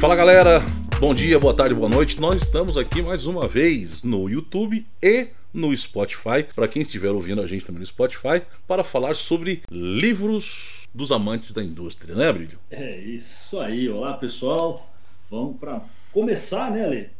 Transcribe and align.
Fala 0.00 0.16
galera, 0.16 0.60
bom 0.98 1.14
dia, 1.14 1.38
boa 1.38 1.52
tarde, 1.52 1.74
boa 1.74 1.86
noite. 1.86 2.18
Nós 2.18 2.40
estamos 2.40 2.78
aqui 2.78 3.02
mais 3.02 3.26
uma 3.26 3.46
vez 3.46 4.02
no 4.02 4.30
YouTube 4.30 4.86
e 5.02 5.28
no 5.52 5.76
Spotify, 5.76 6.42
para 6.54 6.66
quem 6.66 6.80
estiver 6.80 7.10
ouvindo 7.10 7.42
a 7.42 7.46
gente 7.46 7.66
também 7.66 7.80
no 7.80 7.86
Spotify, 7.86 8.40
para 8.66 8.82
falar 8.82 9.14
sobre 9.14 9.62
livros 9.70 10.88
dos 10.94 11.12
amantes 11.12 11.52
da 11.52 11.62
indústria, 11.62 12.14
né, 12.14 12.32
Brilho? 12.32 12.58
É 12.70 12.98
isso 12.98 13.60
aí, 13.60 13.90
olá 13.90 14.14
pessoal. 14.14 14.90
Vamos 15.30 15.58
para 15.60 15.84
começar, 16.10 16.70
né, 16.70 16.82
Ale? 16.82 17.10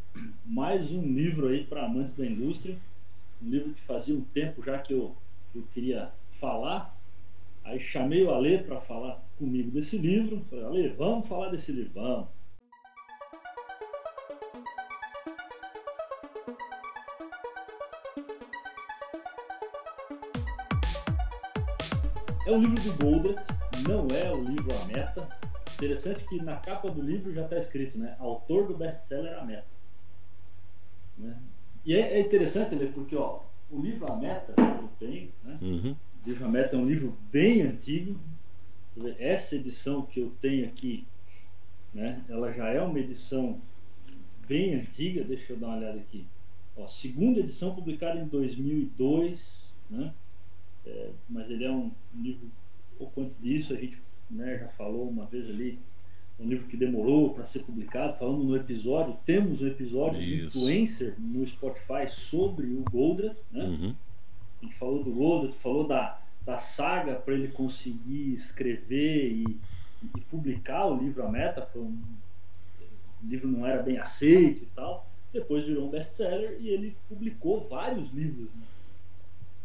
Mais 0.43 0.89
um 0.89 1.03
livro 1.03 1.49
aí 1.49 1.63
para 1.63 1.85
amantes 1.85 2.15
da 2.15 2.25
indústria. 2.25 2.75
Um 3.43 3.47
livro 3.47 3.73
que 3.73 3.81
fazia 3.81 4.15
um 4.15 4.21
tempo 4.21 4.63
já 4.65 4.79
que 4.79 4.91
eu, 4.91 5.15
eu 5.55 5.61
queria 5.71 6.09
falar. 6.39 6.97
Aí 7.63 7.79
chamei 7.79 8.23
o 8.23 8.33
Ale 8.33 8.57
para 8.57 8.81
falar 8.81 9.23
comigo 9.37 9.69
desse 9.69 9.99
livro. 9.99 10.41
Falei, 10.49 10.65
Ale, 10.65 10.95
vamos 10.97 11.27
falar 11.27 11.49
desse 11.49 11.71
livro, 11.71 11.91
vamos. 11.93 12.40
É 22.45 22.51
um 22.51 22.59
livro 22.59 22.81
do 22.81 22.93
Goldratt, 22.97 23.47
não 23.87 24.07
é 24.07 24.31
o 24.31 24.43
livro 24.43 24.73
A 24.81 24.85
Meta. 24.85 25.29
Interessante 25.75 26.25
que 26.27 26.41
na 26.41 26.55
capa 26.55 26.89
do 26.89 26.99
livro 26.99 27.31
já 27.31 27.43
está 27.43 27.57
escrito, 27.57 27.99
né? 27.99 28.15
Autor 28.19 28.67
do 28.67 28.75
best-seller 28.75 29.37
A 29.37 29.45
Meta. 29.45 29.67
Né? 31.17 31.37
E 31.85 31.93
é, 31.93 32.13
é 32.13 32.19
interessante, 32.19 32.75
né? 32.75 32.91
porque 32.91 33.15
ó, 33.15 33.41
o 33.69 33.79
livro 33.79 34.11
A 34.11 34.15
Meta 34.15 34.55
eu 34.57 34.89
tenho, 34.99 35.31
né? 35.43 35.59
Uhum. 35.61 35.95
O 36.23 36.29
livro 36.29 36.45
A 36.45 36.49
Meta 36.49 36.75
é 36.75 36.79
um 36.79 36.87
livro 36.87 37.15
bem 37.31 37.61
antigo. 37.61 38.19
Essa 39.19 39.55
edição 39.55 40.01
que 40.01 40.19
eu 40.19 40.31
tenho 40.41 40.65
aqui, 40.65 41.07
né? 41.93 42.23
Ela 42.27 42.51
já 42.53 42.69
é 42.69 42.81
uma 42.81 42.99
edição 42.99 43.61
bem 44.47 44.73
antiga. 44.73 45.23
Deixa 45.23 45.53
eu 45.53 45.57
dar 45.57 45.67
uma 45.67 45.77
olhada 45.77 45.99
aqui. 45.99 46.25
Ó, 46.75 46.87
segunda 46.87 47.39
edição 47.39 47.75
publicada 47.75 48.19
em 48.19 48.27
2002, 48.27 49.75
né? 49.89 50.11
É, 50.85 51.11
mas 51.29 51.49
ele 51.49 51.63
é 51.63 51.71
um 51.71 51.91
livro 52.15 52.49
pouco 53.01 53.21
antes 53.21 53.35
disso, 53.41 53.73
a 53.73 53.77
gente 53.77 53.99
né, 54.29 54.59
já 54.59 54.67
falou 54.67 55.09
uma 55.09 55.25
vez 55.25 55.49
ali, 55.49 55.79
um 56.39 56.47
livro 56.47 56.67
que 56.67 56.77
demorou 56.77 57.33
para 57.33 57.43
ser 57.43 57.59
publicado, 57.59 58.17
falando 58.17 58.43
no 58.43 58.55
episódio, 58.55 59.17
temos 59.25 59.61
um 59.61 59.67
episódio 59.67 60.19
de 60.19 60.45
influencer 60.45 61.15
no 61.19 61.45
Spotify 61.45 62.07
sobre 62.07 62.67
o 62.67 62.83
Goldratt, 62.89 63.39
né? 63.51 63.63
Uhum. 63.63 63.95
A 64.61 64.65
gente 64.65 64.75
falou 64.75 65.03
do 65.03 65.11
Goldratt, 65.11 65.55
falou 65.55 65.87
da, 65.87 66.21
da 66.45 66.57
saga 66.57 67.15
para 67.15 67.33
ele 67.33 67.49
conseguir 67.49 68.33
escrever 68.33 69.31
e, 69.31 69.59
e, 70.15 70.21
publicar 70.21 70.87
o 70.87 70.97
livro 70.97 71.23
A 71.23 71.29
Meta, 71.29 71.65
foi 71.65 71.81
um, 71.81 71.99
o 73.23 73.27
livro 73.27 73.47
não 73.47 73.65
era 73.65 73.83
bem 73.83 73.97
aceito 73.97 74.63
e 74.63 74.67
tal, 74.75 75.07
depois 75.31 75.65
virou 75.65 75.87
um 75.87 75.91
best-seller 75.91 76.57
e 76.59 76.69
ele 76.69 76.95
publicou 77.07 77.67
vários 77.67 78.11
livros, 78.11 78.49
né? 78.55 78.65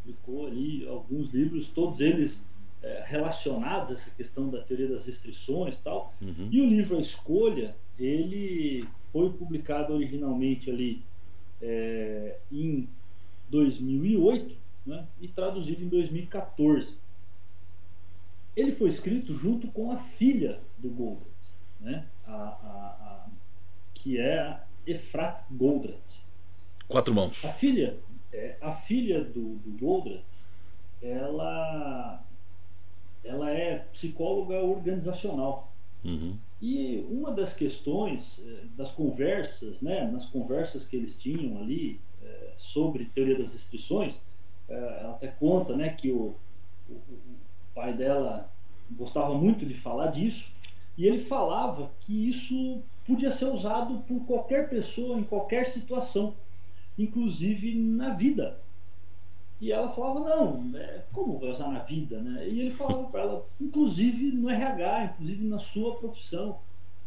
Publicou 0.07 0.47
ali 0.47 0.87
alguns 0.87 1.31
livros, 1.31 1.69
todos 1.69 2.01
eles 2.01 2.41
é, 2.83 3.05
relacionados 3.07 3.91
a 3.91 3.95
essa 3.95 4.11
questão 4.11 4.49
da 4.49 4.63
teoria 4.63 4.89
das 4.89 5.07
restrições 5.07 5.77
e 5.77 5.83
tal. 5.83 6.15
Uhum. 6.23 6.49
E 6.51 6.61
o 6.61 6.67
livro 6.67 6.97
A 6.97 7.01
Escolha, 7.01 7.75
ele 7.99 8.87
foi 9.13 9.31
publicado 9.31 9.93
originalmente 9.93 10.71
ali 10.71 11.03
é, 11.61 12.39
em 12.53 12.89
2008 13.49 14.55
né, 14.87 15.07
e 15.21 15.29
traduzido 15.29 15.83
em 15.83 15.89
2014. 15.89 16.95
Ele 18.55 18.73
foi 18.73 18.89
escrito 18.89 19.37
junto 19.37 19.67
com 19.69 19.91
a 19.91 19.99
filha 19.99 20.61
do 20.79 20.89
Goldratt, 20.89 21.27
né, 21.81 22.07
a, 22.27 22.33
a, 22.33 22.37
a, 22.37 23.27
que 23.93 24.19
é 24.19 24.39
a 24.39 24.65
Efrat 24.87 25.43
Goldratt. 25.51 26.25
Quatro 26.89 27.13
mãos. 27.13 27.45
A 27.45 27.53
filha 27.53 27.99
é, 28.33 28.57
a 28.61 28.73
filha 28.73 29.23
do, 29.25 29.57
do 29.57 29.79
Goldratt, 29.79 30.25
ela, 31.03 32.25
ela 33.25 33.51
é 33.51 33.79
psicóloga 33.93 34.63
organizacional. 34.63 35.73
Uhum. 36.05 36.37
E 36.61 37.07
uma 37.11 37.33
das 37.33 37.53
questões 37.53 38.41
é, 38.45 38.65
das 38.77 38.91
conversas, 38.93 39.81
né, 39.81 40.11
nas 40.11 40.27
conversas 40.27 40.85
que 40.85 40.97
eles 40.97 41.17
tinham 41.17 41.59
ali 41.59 42.01
é, 42.23 42.53
sobre 42.57 43.07
teoria 43.07 43.39
das 43.39 43.53
restrições, 43.53 44.23
é, 44.69 44.75
ela 44.75 45.13
até 45.13 45.29
conta 45.29 45.77
né, 45.77 45.91
que 45.91 46.11
o, 46.11 46.35
o, 46.89 46.93
o, 46.93 47.37
pai 47.75 47.93
dela 47.93 48.51
gostava 48.91 49.35
muito 49.35 49.67
de 49.67 49.75
falar 49.75 50.07
disso, 50.07 50.51
e 50.97 51.07
ele 51.07 51.19
falava 51.19 51.91
que 52.01 52.29
isso 52.29 52.83
podia 53.05 53.31
ser 53.31 53.47
usado 53.47 53.99
por 54.09 54.25
qualquer 54.25 54.71
pessoa 54.71 55.19
em 55.19 55.25
qualquer 55.25 55.67
situação 55.67 56.35
inclusive 56.99 57.75
na 57.75 58.11
vida. 58.11 58.59
E 59.61 59.73
ela 59.73 59.89
falava, 59.89 60.21
não, 60.21 60.63
né, 60.65 61.05
como 61.13 61.39
vai 61.39 61.51
usar 61.51 61.69
na 61.69 61.79
vida? 61.79 62.21
Né? 62.21 62.47
E 62.49 62.61
ele 62.61 62.71
falava 62.71 63.05
para 63.05 63.23
ela, 63.23 63.47
inclusive 63.61 64.33
no 64.33 64.51
RH, 64.51 65.05
inclusive 65.15 65.45
na 65.47 65.59
sua 65.59 65.97
profissão. 65.97 66.59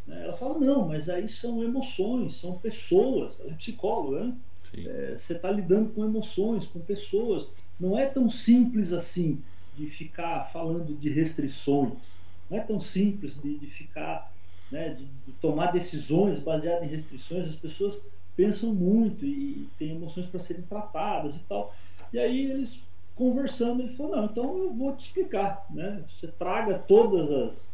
Né? 0.08 0.24
Ela 0.24 0.34
falava, 0.34 0.60
não, 0.60 0.88
mas 0.88 1.10
aí 1.10 1.30
são 1.30 1.64
emoções, 1.64 2.36
são 2.36 2.58
pessoas. 2.58 3.40
Ela 3.40 3.52
é 3.52 3.54
psicóloga, 3.54 4.26
né? 4.26 4.36
É, 4.74 5.16
você 5.18 5.34
está 5.34 5.50
lidando 5.52 5.90
com 5.92 6.04
emoções, 6.04 6.66
com 6.66 6.80
pessoas. 6.80 7.52
Não 7.80 7.98
é 7.98 8.06
tão 8.06 8.30
simples 8.30 8.92
assim 8.92 9.42
de 9.76 9.88
ficar 9.88 10.44
falando 10.52 10.94
de 10.96 11.10
restrições. 11.10 12.18
Não 12.50 12.58
é 12.58 12.62
tão 12.62 12.80
simples 12.80 13.40
de, 13.42 13.58
de 13.58 13.68
ficar, 13.68 14.32
né, 14.72 14.90
de, 14.90 15.06
de 15.06 15.32
tomar 15.40 15.72
decisões 15.72 16.40
baseadas 16.40 16.84
em 16.84 16.92
restrições. 16.92 17.48
As 17.48 17.56
pessoas 17.56 18.02
pensam 18.40 18.74
muito 18.74 19.26
e 19.26 19.68
têm 19.78 19.92
emoções 19.92 20.26
para 20.26 20.40
serem 20.40 20.62
tratadas 20.62 21.36
e 21.36 21.40
tal. 21.42 21.76
E 22.14 22.18
aí 22.18 22.50
eles 22.50 22.82
conversando, 23.14 23.82
ele 23.82 23.94
falou: 23.94 24.16
Não, 24.16 24.26
então 24.26 24.58
eu 24.60 24.74
vou 24.74 24.96
te 24.96 25.08
explicar. 25.08 25.66
Né? 25.70 26.02
Você 26.08 26.28
traga 26.28 26.80
todas 26.80 27.30
as 27.30 27.74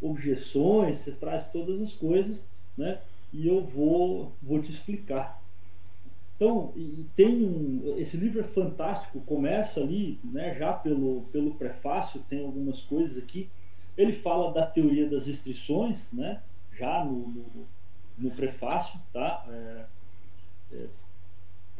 objeções, 0.00 0.96
você 0.96 1.12
traz 1.12 1.44
todas 1.50 1.78
as 1.82 1.92
coisas, 1.92 2.42
né? 2.78 2.98
e 3.30 3.46
eu 3.46 3.62
vou, 3.62 4.32
vou 4.42 4.62
te 4.62 4.70
explicar. 4.70 5.38
Então, 6.34 6.72
tem 7.14 7.44
um, 7.44 7.96
esse 7.98 8.16
livro 8.16 8.40
é 8.40 8.44
fantástico, 8.44 9.20
começa 9.20 9.80
ali, 9.80 10.18
né, 10.24 10.54
já 10.54 10.72
pelo, 10.72 11.24
pelo 11.30 11.54
prefácio, 11.56 12.24
tem 12.30 12.42
algumas 12.42 12.80
coisas 12.80 13.22
aqui. 13.22 13.50
Ele 13.94 14.14
fala 14.14 14.50
da 14.50 14.64
teoria 14.64 15.06
das 15.06 15.26
restrições, 15.26 16.10
né, 16.10 16.40
já 16.72 17.04
no, 17.04 17.28
no 17.28 17.68
no 18.20 18.30
prefácio, 18.30 19.00
tá? 19.12 19.44
É, 19.48 19.84
é, 20.72 20.86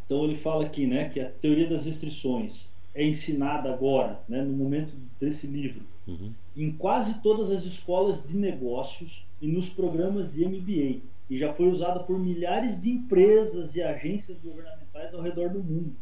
então 0.04 0.24
ele 0.24 0.34
fala 0.34 0.64
aqui, 0.64 0.86
né, 0.86 1.08
que 1.08 1.20
a 1.20 1.30
teoria 1.30 1.68
das 1.68 1.84
restrições 1.84 2.66
é 2.94 3.06
ensinada 3.06 3.72
agora, 3.72 4.20
né, 4.28 4.42
no 4.42 4.52
momento 4.52 4.94
desse 5.20 5.46
livro, 5.46 5.82
uhum. 6.06 6.32
em 6.56 6.72
quase 6.72 7.20
todas 7.22 7.50
as 7.50 7.62
escolas 7.62 8.26
de 8.26 8.36
negócios 8.36 9.24
e 9.40 9.46
nos 9.46 9.68
programas 9.68 10.32
de 10.32 10.44
MBA 10.44 11.00
e 11.30 11.38
já 11.38 11.52
foi 11.52 11.68
usada 11.68 12.00
por 12.00 12.18
milhares 12.18 12.80
de 12.80 12.90
empresas 12.90 13.76
e 13.76 13.82
agências 13.82 14.36
governamentais 14.38 15.14
ao 15.14 15.22
redor 15.22 15.50
do 15.50 15.62
mundo. 15.62 15.94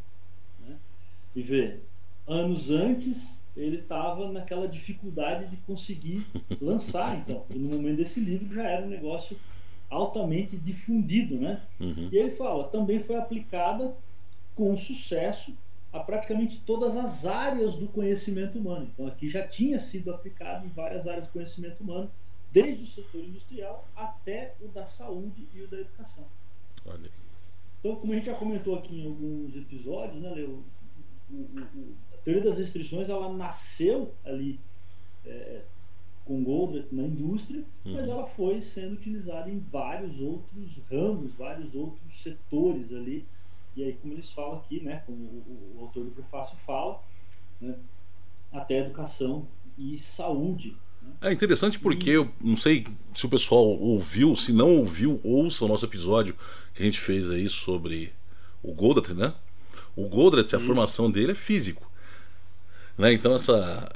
Né? 0.66 0.76
E 1.36 1.42
vê, 1.42 1.76
anos 2.26 2.70
antes 2.70 3.36
ele 3.54 3.76
estava 3.76 4.32
naquela 4.32 4.66
dificuldade 4.66 5.50
de 5.50 5.56
conseguir 5.58 6.26
lançar, 6.60 7.18
então, 7.18 7.44
e 7.50 7.58
no 7.58 7.76
momento 7.76 7.96
desse 7.96 8.20
livro 8.20 8.54
já 8.54 8.62
era 8.62 8.86
um 8.86 8.88
negócio 8.88 9.36
altamente 9.90 10.56
difundido, 10.56 11.36
né? 11.36 11.62
Uhum. 11.80 12.08
E 12.12 12.16
ele 12.16 12.30
fala, 12.30 12.64
também 12.64 13.00
foi 13.00 13.16
aplicada 13.16 13.94
com 14.54 14.76
sucesso 14.76 15.54
a 15.92 16.00
praticamente 16.00 16.60
todas 16.60 16.96
as 16.96 17.24
áreas 17.24 17.74
do 17.74 17.88
conhecimento 17.88 18.58
humano. 18.58 18.90
Então 18.92 19.06
aqui 19.06 19.28
já 19.28 19.46
tinha 19.46 19.78
sido 19.78 20.12
aplicado 20.12 20.66
em 20.66 20.68
várias 20.68 21.06
áreas 21.06 21.26
do 21.26 21.32
conhecimento 21.32 21.82
humano, 21.82 22.10
desde 22.52 22.84
o 22.84 22.86
setor 22.86 23.22
industrial 23.24 23.88
até 23.96 24.54
o 24.60 24.68
da 24.68 24.86
saúde 24.86 25.48
e 25.54 25.62
o 25.62 25.68
da 25.68 25.80
educação. 25.80 26.26
Olha. 26.84 27.10
Então, 27.80 27.96
como 27.96 28.12
a 28.12 28.16
gente 28.16 28.26
já 28.26 28.34
comentou 28.34 28.76
aqui 28.76 29.00
em 29.00 29.06
alguns 29.06 29.54
episódios, 29.54 30.20
né, 30.20 30.30
Leo, 30.30 30.64
o, 31.30 31.34
o, 31.34 31.60
o, 31.74 31.96
a 32.12 32.16
teoria 32.18 32.42
das 32.42 32.58
restrições 32.58 33.08
ela 33.08 33.32
nasceu 33.32 34.12
ali 34.24 34.58
é, 35.24 35.62
com 36.28 36.44
Goldratt 36.44 36.86
na 36.92 37.04
indústria, 37.04 37.64
uhum. 37.86 37.94
mas 37.94 38.06
ela 38.06 38.26
foi 38.26 38.60
sendo 38.60 38.92
utilizada 38.92 39.50
em 39.50 39.58
vários 39.58 40.20
outros 40.20 40.68
ramos, 40.90 41.32
vários 41.32 41.74
outros 41.74 42.22
setores 42.22 42.92
ali. 42.92 43.26
E 43.74 43.82
aí, 43.82 43.94
como 43.94 44.12
eles 44.12 44.30
falam 44.30 44.58
aqui, 44.58 44.80
né, 44.80 45.02
como 45.06 45.18
o, 45.18 45.76
o 45.76 45.80
autor 45.80 46.04
do 46.04 46.10
prefácio 46.10 46.56
fala, 46.66 47.02
né, 47.58 47.74
até 48.52 48.80
educação 48.80 49.48
e 49.78 49.98
saúde. 49.98 50.76
Né? 51.00 51.12
É 51.22 51.32
interessante 51.32 51.78
porque 51.78 52.10
eu 52.10 52.30
não 52.42 52.56
sei 52.56 52.86
se 53.14 53.24
o 53.24 53.30
pessoal 53.30 53.64
ouviu, 53.64 54.36
se 54.36 54.52
não 54.52 54.76
ouviu, 54.76 55.18
ouça 55.24 55.64
o 55.64 55.68
nosso 55.68 55.86
episódio 55.86 56.36
que 56.74 56.82
a 56.82 56.84
gente 56.86 57.00
fez 57.00 57.30
aí 57.30 57.48
sobre 57.48 58.12
o 58.62 58.74
Goldratt, 58.74 59.14
né? 59.14 59.32
O 59.96 60.08
Goldratt, 60.08 60.52
a 60.54 60.58
Isso. 60.58 60.66
formação 60.66 61.10
dele 61.10 61.32
é 61.32 61.34
físico. 61.34 61.90
Né? 62.98 63.14
Então 63.14 63.34
essa 63.34 63.88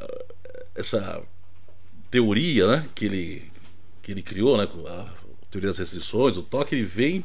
essa 0.74 1.22
teoria 2.12 2.66
né, 2.66 2.88
que, 2.94 3.06
ele, 3.06 3.42
que 4.02 4.12
ele 4.12 4.22
criou, 4.22 4.58
né, 4.58 4.68
a, 4.86 5.12
teoria 5.50 5.70
das 5.70 5.78
restrições, 5.78 6.36
o 6.36 6.42
toque 6.42 6.74
ele 6.74 6.84
vem 6.84 7.24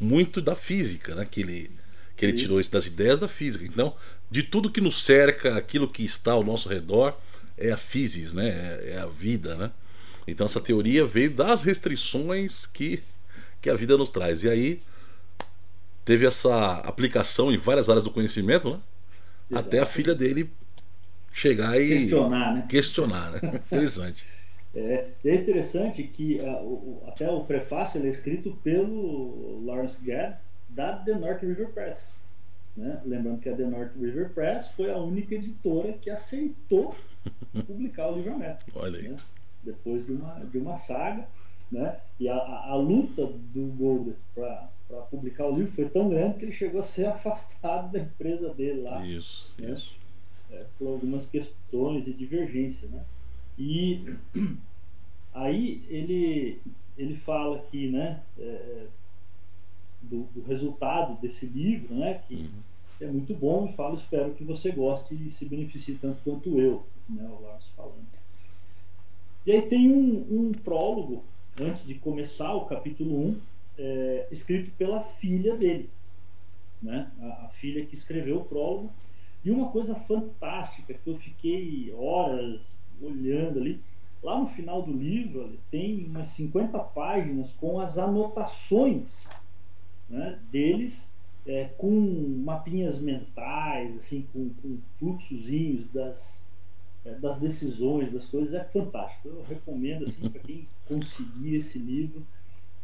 muito 0.00 0.40
da 0.40 0.54
física, 0.54 1.14
né? 1.14 1.26
Que 1.28 1.40
ele, 1.40 1.70
que 2.16 2.24
ele 2.24 2.32
tirou 2.32 2.60
isso 2.60 2.70
das 2.70 2.86
ideias 2.86 3.18
da 3.18 3.26
física. 3.26 3.64
Então, 3.64 3.94
de 4.30 4.44
tudo 4.44 4.70
que 4.70 4.80
nos 4.80 5.04
cerca, 5.04 5.56
aquilo 5.56 5.88
que 5.88 6.04
está 6.04 6.32
ao 6.32 6.44
nosso 6.44 6.68
redor, 6.68 7.18
é 7.56 7.72
a 7.72 7.76
physis, 7.76 8.32
né? 8.32 8.48
É, 8.48 8.90
é 8.92 8.98
a 8.98 9.06
vida, 9.06 9.56
né? 9.56 9.70
Então 10.26 10.46
essa 10.46 10.60
teoria 10.60 11.04
veio 11.04 11.30
das 11.30 11.64
restrições 11.64 12.64
que, 12.64 13.02
que 13.60 13.68
a 13.68 13.74
vida 13.74 13.96
nos 13.96 14.10
traz. 14.10 14.44
E 14.44 14.48
aí 14.48 14.80
teve 16.04 16.26
essa 16.26 16.74
aplicação 16.80 17.52
em 17.52 17.56
várias 17.56 17.88
áreas 17.88 18.04
do 18.04 18.10
conhecimento, 18.10 18.70
né? 18.70 18.80
Até 19.58 19.80
a 19.80 19.86
filha 19.86 20.14
dele 20.14 20.50
chegar 21.38 21.80
e 21.80 21.88
questionar, 21.88 22.54
né? 22.54 22.66
Questionar, 22.68 23.30
né? 23.30 23.40
Interessante. 23.66 24.26
É, 24.74 25.08
é 25.24 25.34
interessante 25.34 26.02
que 26.02 26.38
uh, 26.40 26.62
o, 26.62 27.02
até 27.06 27.28
o 27.30 27.44
prefácio 27.44 28.04
é 28.04 28.08
escrito 28.08 28.52
pelo 28.62 29.64
Lawrence 29.64 30.04
Gadd 30.04 30.36
da 30.68 30.92
The 30.96 31.14
North 31.14 31.42
River 31.42 31.68
Press. 31.70 32.18
Né? 32.76 33.00
Lembrando 33.04 33.40
que 33.40 33.48
a 33.48 33.56
The 33.56 33.64
North 33.64 33.92
River 33.98 34.30
Press 34.30 34.68
foi 34.68 34.90
a 34.90 34.98
única 34.98 35.34
editora 35.34 35.94
que 35.94 36.10
aceitou 36.10 36.94
publicar 37.66 38.08
o 38.08 38.16
livro 38.16 38.38
método. 38.38 38.72
Olha 38.74 38.98
aí. 38.98 39.08
Né? 39.08 39.16
Depois 39.64 40.04
de 40.06 40.12
uma, 40.12 40.34
de 40.44 40.58
uma 40.58 40.76
saga. 40.76 41.26
Né? 41.72 41.98
E 42.20 42.28
a, 42.28 42.36
a, 42.36 42.70
a 42.70 42.76
luta 42.76 43.26
do 43.26 43.66
Gold 43.76 44.14
para 44.34 44.70
publicar 45.10 45.46
o 45.46 45.56
livro 45.56 45.72
foi 45.72 45.88
tão 45.88 46.08
grande 46.08 46.38
que 46.38 46.44
ele 46.44 46.52
chegou 46.52 46.80
a 46.80 46.84
ser 46.84 47.06
afastado 47.08 47.90
da 47.90 47.98
empresa 47.98 48.52
dele 48.54 48.82
lá. 48.82 49.04
Isso, 49.04 49.54
né? 49.58 49.72
isso. 49.72 49.97
É, 50.50 50.64
por 50.78 50.88
algumas 50.88 51.26
questões 51.26 52.06
e 52.06 52.12
divergência. 52.12 52.88
Né? 52.88 53.04
E 53.58 54.04
aí 55.34 55.84
ele, 55.88 56.60
ele 56.96 57.14
fala 57.14 57.56
aqui 57.56 57.88
né, 57.88 58.22
é, 58.38 58.86
do, 60.00 60.22
do, 60.34 60.42
resultado 60.42 61.20
desse 61.20 61.44
livro, 61.44 61.94
né, 61.94 62.22
que 62.26 62.34
uhum. 62.34 63.06
é 63.06 63.06
muito 63.06 63.34
bom, 63.34 63.66
e 63.66 63.72
fala, 63.74 63.94
espero 63.94 64.32
que 64.34 64.44
você 64.44 64.70
goste 64.70 65.14
e 65.14 65.30
se 65.30 65.44
beneficie 65.44 65.96
tanto 66.00 66.22
quanto 66.22 66.58
eu, 66.58 66.86
né, 67.08 67.28
o 67.28 67.42
Lars 67.42 67.66
falando. 67.76 68.06
E 69.44 69.52
aí 69.52 69.62
tem 69.62 69.90
um, 69.90 70.26
um 70.30 70.52
prólogo, 70.52 71.24
antes 71.60 71.86
de 71.86 71.94
começar 71.94 72.54
o 72.54 72.66
capítulo 72.66 73.28
1, 73.28 73.40
é, 73.78 74.28
escrito 74.30 74.70
pela 74.78 75.02
filha 75.02 75.56
dele, 75.56 75.90
né, 76.82 77.10
a, 77.20 77.46
a 77.46 77.48
filha 77.48 77.84
que 77.84 77.94
escreveu 77.94 78.38
o 78.38 78.44
prólogo, 78.44 78.90
e 79.44 79.50
uma 79.50 79.68
coisa 79.68 79.94
fantástica 79.94 80.94
que 80.94 81.08
eu 81.08 81.16
fiquei 81.16 81.92
horas 81.96 82.72
olhando 83.00 83.58
ali. 83.58 83.80
Lá 84.22 84.38
no 84.38 84.46
final 84.46 84.82
do 84.82 84.92
livro 84.92 85.58
tem 85.70 86.04
umas 86.06 86.28
50 86.28 86.78
páginas 86.78 87.52
com 87.52 87.78
as 87.78 87.98
anotações 87.98 89.28
né, 90.08 90.38
deles, 90.50 91.14
é, 91.46 91.66
com 91.78 91.90
mapinhas 92.44 93.00
mentais, 93.00 93.96
assim, 93.96 94.26
com, 94.32 94.50
com 94.60 94.78
fluxozinhos 94.98 95.88
das, 95.92 96.44
é, 97.04 97.14
das 97.14 97.38
decisões, 97.38 98.12
das 98.12 98.26
coisas. 98.26 98.52
É 98.54 98.64
fantástico. 98.64 99.28
Eu 99.28 99.44
recomendo 99.44 100.04
assim, 100.04 100.28
para 100.28 100.40
quem 100.40 100.66
conseguir 100.86 101.54
esse 101.54 101.78
livro. 101.78 102.26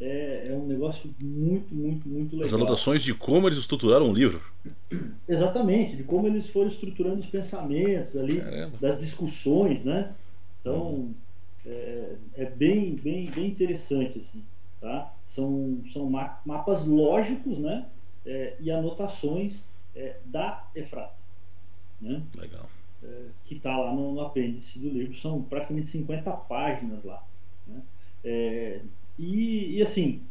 É, 0.01 0.49
é, 0.51 0.57
um 0.57 0.67
negócio 0.67 1.15
muito, 1.21 1.73
muito, 1.73 2.09
muito 2.09 2.33
legal. 2.33 2.47
As 2.47 2.53
anotações 2.53 3.03
de 3.03 3.15
como 3.15 3.49
eles 3.49 3.59
estruturaram 3.59 4.11
o 4.11 4.13
livro. 4.13 4.43
Exatamente, 5.29 5.97
de 5.97 6.03
como 6.03 6.27
eles 6.27 6.49
foram 6.49 6.69
estruturando 6.69 7.21
os 7.21 7.27
pensamentos 7.27 8.17
ali, 8.17 8.41
Caramba. 8.41 8.77
das 8.79 8.99
discussões, 8.99 9.85
né? 9.85 10.13
Então, 10.61 11.15
é, 11.65 12.17
é, 12.35 12.45
bem, 12.47 12.97
bem, 12.97 13.31
bem 13.31 13.47
interessante, 13.47 14.19
assim, 14.19 14.43
tá? 14.81 15.13
São, 15.25 15.81
são 15.93 16.11
mapas 16.45 16.85
lógicos, 16.85 17.59
né? 17.59 17.87
É, 18.27 18.57
e 18.59 18.71
anotações 18.71 19.65
é, 19.95 20.17
da 20.25 20.67
Efrata, 20.75 21.15
né? 22.01 22.21
Legal. 22.37 22.69
É, 23.03 23.27
que 23.45 23.55
está 23.55 23.77
lá 23.77 23.93
no, 23.93 24.13
no, 24.13 24.21
apêndice 24.23 24.79
do 24.79 24.89
livro, 24.89 25.15
são 25.17 25.43
praticamente 25.43 25.87
50 25.87 26.31
páginas 26.33 27.05
lá, 27.05 27.23
né? 27.67 27.83
E, 29.19 29.77
e, 29.77 29.83
assim, 29.83 30.23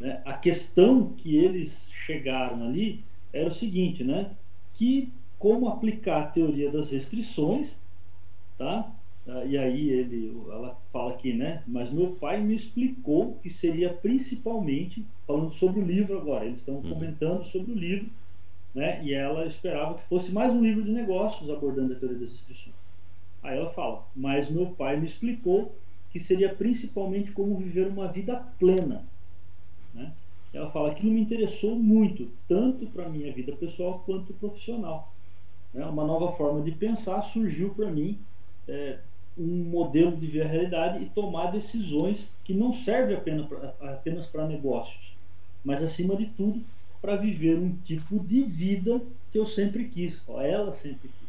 né, 0.00 0.22
a 0.24 0.32
questão 0.32 1.12
que 1.16 1.36
eles 1.36 1.88
chegaram 1.90 2.66
ali 2.66 3.04
era 3.32 3.48
o 3.48 3.52
seguinte, 3.52 4.04
né? 4.04 4.30
Que 4.74 5.12
como 5.38 5.68
aplicar 5.68 6.22
a 6.22 6.26
teoria 6.26 6.70
das 6.70 6.90
restrições, 6.90 7.76
tá? 8.56 8.90
E 9.46 9.58
aí 9.58 9.90
ele, 9.90 10.40
ela 10.48 10.78
fala 10.92 11.12
aqui, 11.12 11.32
né? 11.32 11.62
Mas 11.66 11.90
meu 11.90 12.12
pai 12.12 12.40
me 12.40 12.54
explicou 12.54 13.34
que 13.42 13.50
seria 13.50 13.92
principalmente 13.92 15.04
falando 15.26 15.50
sobre 15.50 15.80
o 15.80 15.84
livro 15.84 16.16
agora. 16.16 16.44
Eles 16.44 16.60
estão 16.60 16.76
uhum. 16.76 16.88
comentando 16.88 17.42
sobre 17.42 17.72
o 17.72 17.74
livro, 17.74 18.08
né? 18.72 19.02
E 19.02 19.12
ela 19.12 19.44
esperava 19.44 19.94
que 19.94 20.04
fosse 20.04 20.30
mais 20.30 20.52
um 20.52 20.62
livro 20.62 20.84
de 20.84 20.92
negócios 20.92 21.50
abordando 21.50 21.92
a 21.92 21.96
teoria 21.96 22.18
das 22.18 22.30
restrições. 22.30 22.76
Aí 23.42 23.58
ela 23.58 23.68
fala: 23.68 24.06
mas 24.14 24.48
meu 24.48 24.66
pai 24.66 24.96
me 24.96 25.06
explicou 25.06 25.74
que 26.16 26.22
seria 26.22 26.48
principalmente 26.48 27.30
como 27.30 27.58
viver 27.58 27.88
uma 27.88 28.08
vida 28.08 28.36
plena, 28.58 29.04
né? 29.92 30.14
Ela 30.50 30.70
fala 30.70 30.94
que 30.94 31.04
me 31.04 31.20
interessou 31.20 31.76
muito, 31.76 32.30
tanto 32.48 32.86
para 32.86 33.06
minha 33.06 33.30
vida 33.30 33.52
pessoal 33.52 34.02
quanto 34.06 34.32
profissional. 34.32 35.12
Né? 35.74 35.84
Uma 35.84 36.06
nova 36.06 36.32
forma 36.32 36.62
de 36.62 36.72
pensar 36.72 37.20
surgiu 37.20 37.74
para 37.74 37.90
mim. 37.90 38.18
É, 38.66 39.00
um 39.36 39.64
modelo 39.64 40.16
de 40.16 40.26
ver 40.26 40.44
a 40.44 40.48
realidade 40.48 41.04
e 41.04 41.10
tomar 41.10 41.50
decisões 41.52 42.26
que 42.42 42.54
não 42.54 42.72
servem 42.72 43.18
apenas 43.82 44.24
para 44.24 44.48
negócios, 44.48 45.14
mas 45.62 45.82
acima 45.82 46.16
de 46.16 46.24
tudo 46.24 46.64
para 47.02 47.16
viver 47.16 47.58
um 47.58 47.76
tipo 47.84 48.18
de 48.18 48.42
vida 48.42 49.02
que 49.30 49.38
eu 49.38 49.44
sempre 49.44 49.84
quis, 49.84 50.22
ó, 50.26 50.40
ela 50.40 50.72
sempre 50.72 51.10
quis. 51.10 51.28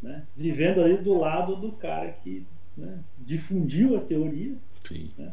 Né? 0.00 0.22
Vivendo 0.34 0.80
ali 0.80 0.96
do 0.96 1.18
lado 1.18 1.56
do 1.56 1.72
cara 1.72 2.10
que 2.10 2.46
né, 2.76 2.98
difundiu 3.18 3.96
a 3.96 4.00
teoria 4.00 4.56
né, 5.16 5.32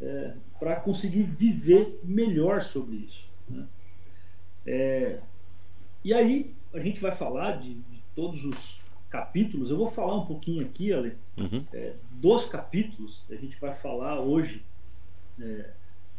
é, 0.00 0.34
para 0.58 0.76
conseguir 0.76 1.22
viver 1.22 2.00
melhor 2.02 2.62
sobre 2.62 2.96
isso. 2.96 3.28
Né? 3.48 3.66
É, 4.66 5.20
e 6.04 6.14
aí 6.14 6.54
a 6.72 6.80
gente 6.80 7.00
vai 7.00 7.12
falar 7.12 7.58
de, 7.60 7.74
de 7.74 8.02
todos 8.14 8.44
os 8.44 8.80
capítulos. 9.08 9.70
Eu 9.70 9.76
vou 9.76 9.88
falar 9.88 10.16
um 10.16 10.26
pouquinho 10.26 10.64
aqui, 10.64 10.92
Ale, 10.92 11.16
uhum. 11.36 11.64
é, 11.72 11.94
dos 12.12 12.46
capítulos. 12.46 13.24
A 13.28 13.34
gente 13.34 13.58
vai 13.60 13.74
falar 13.74 14.20
hoje, 14.20 14.64
é, 15.40 15.70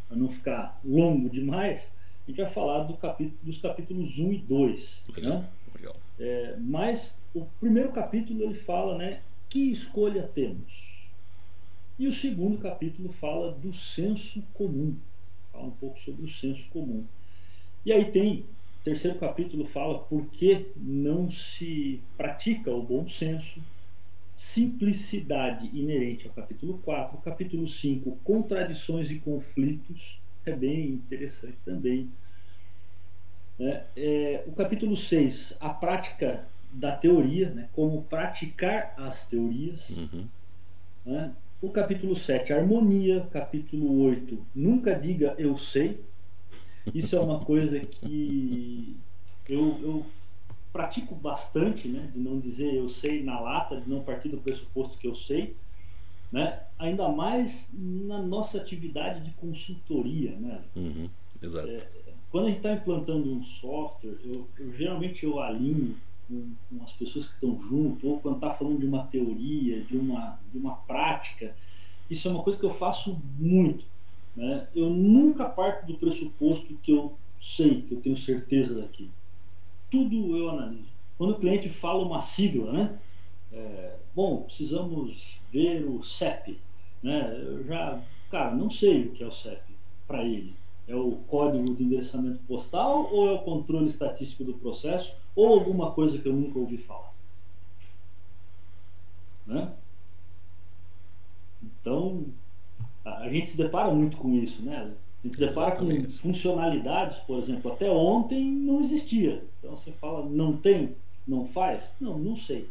para 0.08 0.18
não 0.18 0.30
ficar 0.30 0.80
longo 0.84 1.30
demais, 1.30 1.94
a 2.28 2.30
gente 2.30 2.42
vai 2.42 2.52
falar 2.52 2.84
do 2.84 2.96
capítulo, 2.96 3.38
dos 3.42 3.58
capítulos 3.58 4.20
1 4.20 4.34
e 4.34 4.38
2. 4.40 5.04
Legal, 5.16 5.40
né? 5.40 5.50
legal. 5.76 5.96
É, 6.20 6.56
mas 6.60 7.20
o 7.34 7.46
primeiro 7.60 7.92
capítulo 7.92 8.44
ele 8.44 8.54
fala, 8.54 8.98
né, 8.98 9.22
que 9.52 9.70
escolha 9.70 10.24
temos? 10.34 11.10
E 12.00 12.08
o 12.08 12.14
segundo 12.14 12.58
capítulo 12.58 13.12
fala 13.12 13.52
do 13.52 13.74
senso 13.74 14.42
comum. 14.54 14.96
Fala 15.52 15.66
um 15.66 15.72
pouco 15.72 16.00
sobre 16.00 16.24
o 16.24 16.30
senso 16.30 16.70
comum. 16.70 17.06
E 17.86 17.92
aí 17.92 18.10
tem 18.12 18.46
terceiro 18.82 19.20
capítulo 19.20 19.66
fala 19.66 20.00
por 20.00 20.26
que 20.28 20.68
não 20.76 21.30
se 21.30 22.02
pratica 22.18 22.72
o 22.72 22.82
bom 22.82 23.08
senso, 23.08 23.62
simplicidade 24.38 25.70
inerente 25.78 26.28
ao 26.28 26.34
capítulo 26.34 26.80
4, 26.80 27.18
capítulo 27.20 27.68
5, 27.68 28.18
contradições 28.24 29.12
e 29.12 29.20
conflitos, 29.20 30.20
é 30.46 30.56
bem 30.56 30.88
interessante 30.92 31.58
também. 31.64 32.10
É, 33.60 33.84
é, 33.96 34.44
o 34.48 34.54
capítulo 34.54 34.98
6, 34.98 35.58
a 35.60 35.70
prática 35.70 36.48
da 36.72 36.96
teoria, 36.96 37.50
né, 37.50 37.70
como 37.74 38.04
praticar 38.04 38.94
as 38.98 39.28
teorias. 39.28 39.90
Uhum. 39.90 40.26
Né? 41.06 41.34
O 41.62 41.70
capítulo 41.70 42.16
7, 42.16 42.54
harmonia. 42.54 43.28
Capítulo 43.32 44.02
8, 44.04 44.46
nunca 44.56 44.96
diga 44.96 45.36
eu 45.38 45.58
sei. 45.58 46.04
Isso 46.94 47.16
é 47.16 47.20
uma 47.20 47.40
coisa 47.40 47.80
que 47.80 48.98
eu, 49.48 49.80
eu 49.84 50.06
pratico 50.74 51.14
bastante, 51.14 51.88
né? 51.88 52.10
De 52.14 52.20
não 52.20 52.40
dizer 52.40 52.74
eu 52.74 52.90
sei 52.90 53.24
na 53.24 53.40
lata, 53.40 53.80
de 53.80 53.90
não 53.90 54.02
partir 54.02 54.30
do 54.30 54.38
pressuposto 54.38 54.98
que 54.98 55.08
eu 55.08 55.14
sei, 55.14 55.56
né? 56.32 56.62
Ainda 56.80 57.10
mais 57.10 57.70
na 57.74 58.20
nossa 58.20 58.58
atividade 58.58 59.24
de 59.24 59.32
consultoria, 59.32 60.32
né? 60.32 60.62
Uhum, 60.76 61.10
exato. 61.42 61.68
É, 61.68 61.88
quando 62.32 62.46
a 62.46 62.48
gente 62.48 62.58
está 62.58 62.74
implantando 62.74 63.32
um 63.32 63.42
software, 63.42 64.18
eu, 64.24 64.48
eu, 64.58 64.74
geralmente 64.74 65.26
eu 65.26 65.40
alinho 65.40 65.96
com, 66.32 66.78
com 66.78 66.84
as 66.84 66.94
pessoas 66.94 67.26
que 67.26 67.34
estão 67.34 67.60
junto, 67.60 68.08
ou 68.08 68.20
quando 68.20 68.36
está 68.36 68.52
falando 68.52 68.80
de 68.80 68.86
uma 68.86 69.04
teoria, 69.08 69.84
de 69.84 69.98
uma, 69.98 70.40
de 70.52 70.58
uma 70.58 70.76
prática, 70.76 71.54
isso 72.10 72.28
é 72.28 72.32
uma 72.32 72.44
coisa 72.44 72.58
que 72.58 72.66
eu 72.66 72.72
faço 72.72 73.22
muito. 73.38 73.86
Né? 74.36 74.68
Eu 74.74 74.90
nunca 74.90 75.50
parto 75.50 75.86
do 75.86 75.98
pressuposto 75.98 76.74
que 76.82 76.92
eu 76.92 77.14
sei, 77.40 77.82
que 77.82 77.94
eu 77.94 78.00
tenho 78.00 78.16
certeza 78.16 78.80
daquilo. 78.80 79.12
Tudo 79.90 80.38
eu 80.38 80.50
analiso. 80.50 80.90
Quando 81.18 81.32
o 81.32 81.40
cliente 81.40 81.68
fala 81.68 82.06
uma 82.06 82.22
sigla, 82.22 82.72
né? 82.72 83.00
É, 83.52 83.96
bom, 84.16 84.44
precisamos 84.44 85.40
ver 85.52 85.86
o 85.86 86.02
CEP. 86.02 86.58
Né? 87.04 87.36
Eu 87.44 87.66
já 87.66 88.02
Cara, 88.32 88.56
não 88.56 88.70
sei 88.70 89.08
o 89.08 89.12
que 89.12 89.22
é 89.22 89.28
o 89.28 89.32
CEP 89.32 89.62
para 90.08 90.24
ele. 90.24 90.56
É 90.92 90.96
o 90.96 91.14
código 91.26 91.74
de 91.74 91.84
endereçamento 91.84 92.40
postal 92.44 93.10
ou 93.14 93.30
é 93.30 93.32
o 93.32 93.40
controle 93.40 93.88
estatístico 93.88 94.44
do 94.44 94.56
processo 94.56 95.16
ou 95.34 95.54
alguma 95.54 95.92
coisa 95.92 96.18
que 96.18 96.28
eu 96.28 96.34
nunca 96.34 96.60
ouvi 96.60 96.78
falar? 96.78 97.14
Né? 99.48 99.74
Então, 101.64 102.26
a 103.06 103.30
gente 103.30 103.48
se 103.48 103.56
depara 103.56 103.90
muito 103.90 104.18
com 104.18 104.34
isso, 104.34 104.62
né? 104.64 104.94
A 105.24 105.28
gente 105.28 105.36
se 105.36 105.40
depara 105.40 105.72
Exatamente. 105.72 106.08
com 106.08 106.12
funcionalidades, 106.12 107.20
por 107.20 107.40
exemplo, 107.40 107.72
até 107.72 107.90
ontem 107.90 108.52
não 108.52 108.82
existia. 108.82 109.46
Então 109.60 109.78
você 109.78 109.94
fala, 109.94 110.26
não 110.26 110.58
tem, 110.58 110.98
não 111.26 111.46
faz? 111.46 111.88
Não, 112.02 112.20
não 112.20 112.36
sei. 112.36 112.70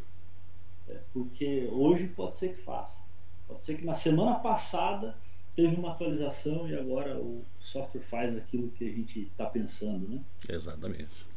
É 0.87 0.99
porque 1.11 1.67
hoje 1.71 2.05
pode 2.07 2.35
ser 2.35 2.53
que 2.53 2.61
faça. 2.61 3.01
Pode 3.47 3.63
ser 3.63 3.77
que 3.77 3.85
na 3.85 3.95
semana 3.95 4.35
passada 4.35 5.17
teve 5.61 5.75
uma 5.75 5.91
atualização 5.91 6.67
e 6.67 6.75
agora 6.75 7.15
o 7.17 7.45
software 7.59 8.01
faz 8.01 8.35
aquilo 8.35 8.69
que 8.71 8.83
a 8.83 8.91
gente 8.91 9.21
está 9.21 9.45
pensando, 9.45 10.07
né? 10.07 10.19
Exatamente. 10.49 11.29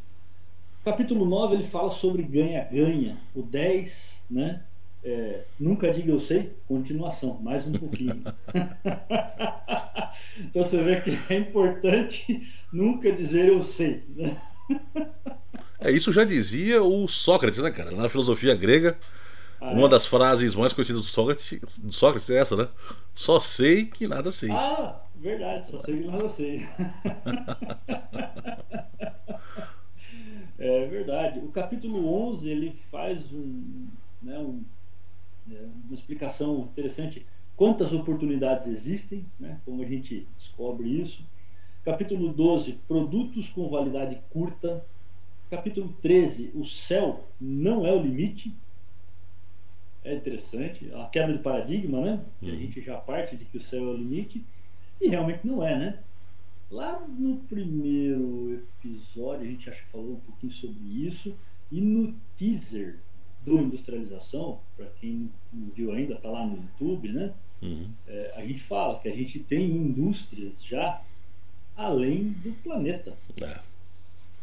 Capítulo 0.83 1.26
9 1.26 1.57
ele 1.57 1.64
fala 1.64 1.90
sobre 1.90 2.23
ganha-ganha. 2.23 3.19
O 3.35 3.43
10, 3.43 4.23
né? 4.31 4.62
É, 5.02 5.45
nunca 5.61 5.93
diga 5.93 6.11
eu 6.11 6.19
sei, 6.19 6.54
continuação, 6.66 7.38
mais 7.43 7.66
um 7.66 7.73
pouquinho. 7.73 8.23
então 10.40 10.64
você 10.64 10.83
vê 10.83 11.02
que 11.02 11.19
é 11.28 11.37
importante 11.37 12.50
nunca 12.73 13.12
dizer 13.12 13.49
eu 13.49 13.62
sei. 13.62 14.04
Né? 14.16 14.40
É, 15.78 15.90
isso 15.90 16.11
já 16.11 16.25
dizia 16.25 16.83
o 16.83 17.07
Sócrates, 17.07 17.62
né, 17.62 17.71
cara? 17.71 17.90
Na 17.90 18.09
filosofia 18.09 18.54
grega, 18.54 18.97
ah, 19.64 19.73
uma 19.73 19.87
é? 19.87 19.90
das 19.90 20.04
frases 20.06 20.54
mais 20.54 20.73
conhecidas 20.73 21.02
do 21.02 21.09
Sócrates, 21.09 21.59
do 21.78 21.92
Sócrates 21.92 22.30
é 22.30 22.38
essa, 22.38 22.56
né? 22.56 22.68
Só 23.14 23.40
sei 23.40 23.87
que 23.87 24.06
nada 24.06 24.30
sei. 24.30 24.50
Ah, 24.50 25.00
verdade, 25.16 25.71
só 25.71 25.78
sei 25.78 26.02
que 26.02 26.06
nada 26.06 26.28
sei. 26.28 26.66
é 30.59 30.87
verdade. 30.87 31.38
O 31.40 31.49
capítulo 31.49 32.28
11 32.28 32.49
ele 32.49 32.78
faz 32.90 33.33
um, 33.33 33.88
né, 34.23 34.38
um 34.38 34.62
é, 35.50 35.66
uma 35.85 35.94
explicação 35.94 36.68
interessante. 36.73 37.26
Quantas 37.56 37.92
oportunidades 37.92 38.66
existem, 38.66 39.25
né? 39.38 39.61
como 39.64 39.83
a 39.83 39.87
gente 39.87 40.26
descobre 40.37 40.88
isso. 40.88 41.23
Capítulo 41.85 42.33
12, 42.33 42.80
produtos 42.88 43.50
com 43.50 43.68
validade 43.68 44.18
curta. 44.30 44.85
Capítulo 45.50 45.94
13, 46.00 46.52
o 46.54 46.64
céu 46.64 47.28
não 47.40 47.87
é 47.87 47.92
o 47.92 48.02
limite. 48.02 48.54
É 50.05 50.15
interessante. 50.15 50.93
A 50.93 51.07
quebra 51.07 51.33
de 51.35 51.43
paradigma, 51.43 52.01
né? 52.01 52.25
Que 52.39 52.51
a 52.51 52.53
uhum. 52.53 52.61
gente 52.61 52.81
já 52.83 52.97
parte 52.97 53.37
de 53.37 53.45
que 53.47 53.57
o 53.57 53.61
céu 53.61 53.89
é 53.89 53.93
o 53.93 53.97
limite. 53.97 54.45
E 55.01 55.09
realmente 55.09 55.47
não 55.47 55.65
é, 55.65 55.79
né? 55.79 55.99
Lá 56.71 57.01
no 57.01 57.39
primeiro 57.49 58.63
episódio, 58.83 59.47
a 59.47 59.51
gente 59.51 59.69
acho 59.69 59.83
que 59.83 59.89
falou 59.89 60.13
um 60.13 60.21
pouquinho 60.21 60.53
sobre 60.53 61.07
isso. 61.07 61.35
E 61.73 61.81
no 61.81 62.15
teaser 62.37 62.99
do 63.45 63.59
industrialização, 63.59 64.61
para 64.77 64.87
quem 65.01 65.31
não 65.53 65.69
viu 65.71 65.93
ainda, 65.93 66.15
está 66.15 66.29
lá 66.29 66.47
no 66.47 66.57
YouTube, 66.57 67.09
né? 67.09 67.33
Uhum. 67.63 67.91
É, 68.07 68.35
a 68.37 68.47
gente 68.47 68.61
fala 68.61 68.99
que 69.01 69.09
a 69.09 69.15
gente 69.15 69.39
tem 69.39 69.71
indústrias 69.71 70.63
já 70.63 71.03
além 71.77 72.31
do 72.43 72.53
planeta. 72.63 73.17
É. 73.41 73.61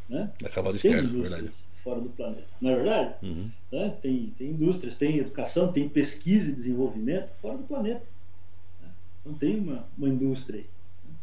Né? 0.10 0.32
Acabado 0.44 0.76
externo, 0.76 1.22
verdade. 1.22 1.50
Fora 1.84 2.00
do 2.00 2.10
planeta. 2.10 2.48
Não 2.62 2.70
é 2.70 2.76
verdade? 2.76 3.16
Uhum. 3.24 3.50
Né? 3.72 3.98
Tem, 4.02 4.34
tem 4.38 4.50
indústrias, 4.50 4.98
tem 4.98 5.18
educação, 5.18 5.72
tem 5.72 5.90
pesquisa 5.90 6.52
e 6.52 6.56
desenvolvimento 6.56 7.32
fora 7.42 7.58
do 7.58 7.64
planeta. 7.64 8.06
Né? 8.82 8.90
Então 9.22 9.34
tem 9.34 9.60
uma, 9.60 9.88
uma 9.98 10.10
indústria 10.10 10.60
aí. 10.60 10.66
Né? 11.06 11.16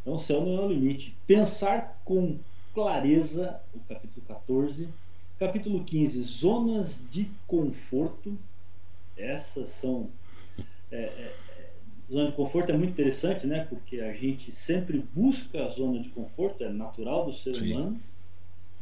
Então 0.00 0.14
o 0.14 0.20
céu 0.20 0.44
não 0.44 0.56
é 0.56 0.60
o 0.60 0.68
limite. 0.68 1.14
Pensar 1.26 2.00
com 2.04 2.38
clareza, 2.72 3.60
o 3.74 3.80
capítulo 3.80 4.24
14, 4.26 4.88
Capítulo 5.42 5.82
15, 5.82 6.22
zonas 6.22 7.00
de 7.10 7.28
conforto. 7.48 8.38
Essas 9.16 9.70
são. 9.70 10.08
É, 10.88 10.96
é, 10.96 11.36
é, 11.58 11.70
zona 12.08 12.30
de 12.30 12.36
conforto 12.36 12.70
é 12.70 12.76
muito 12.76 12.90
interessante, 12.90 13.44
né? 13.44 13.66
Porque 13.68 13.98
a 13.98 14.12
gente 14.12 14.52
sempre 14.52 15.04
busca 15.12 15.64
a 15.64 15.68
zona 15.68 15.98
de 15.98 16.10
conforto, 16.10 16.62
é 16.62 16.68
natural 16.68 17.26
do 17.26 17.32
ser 17.32 17.56
Sim. 17.56 17.72
humano, 17.72 18.00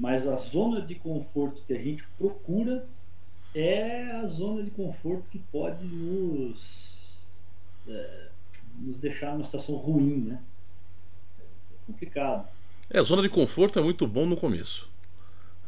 mas 0.00 0.26
a 0.26 0.34
zona 0.34 0.80
de 0.80 0.94
conforto 0.94 1.62
que 1.66 1.74
a 1.74 1.78
gente 1.78 2.02
procura 2.16 2.86
é 3.54 4.12
a 4.12 4.26
zona 4.26 4.62
de 4.62 4.70
conforto 4.70 5.28
que 5.30 5.38
pode 5.38 5.84
nos, 5.84 6.96
é, 7.86 8.28
nos 8.78 8.96
deixar 8.96 9.32
numa 9.32 9.44
situação 9.44 9.74
ruim, 9.74 10.16
né? 10.20 10.40
É 11.38 11.76
complicado. 11.86 12.48
É, 12.88 12.98
a 12.98 13.02
zona 13.02 13.20
de 13.20 13.28
conforto 13.28 13.78
é 13.78 13.82
muito 13.82 14.06
bom 14.06 14.24
no 14.24 14.38
começo. 14.38 14.88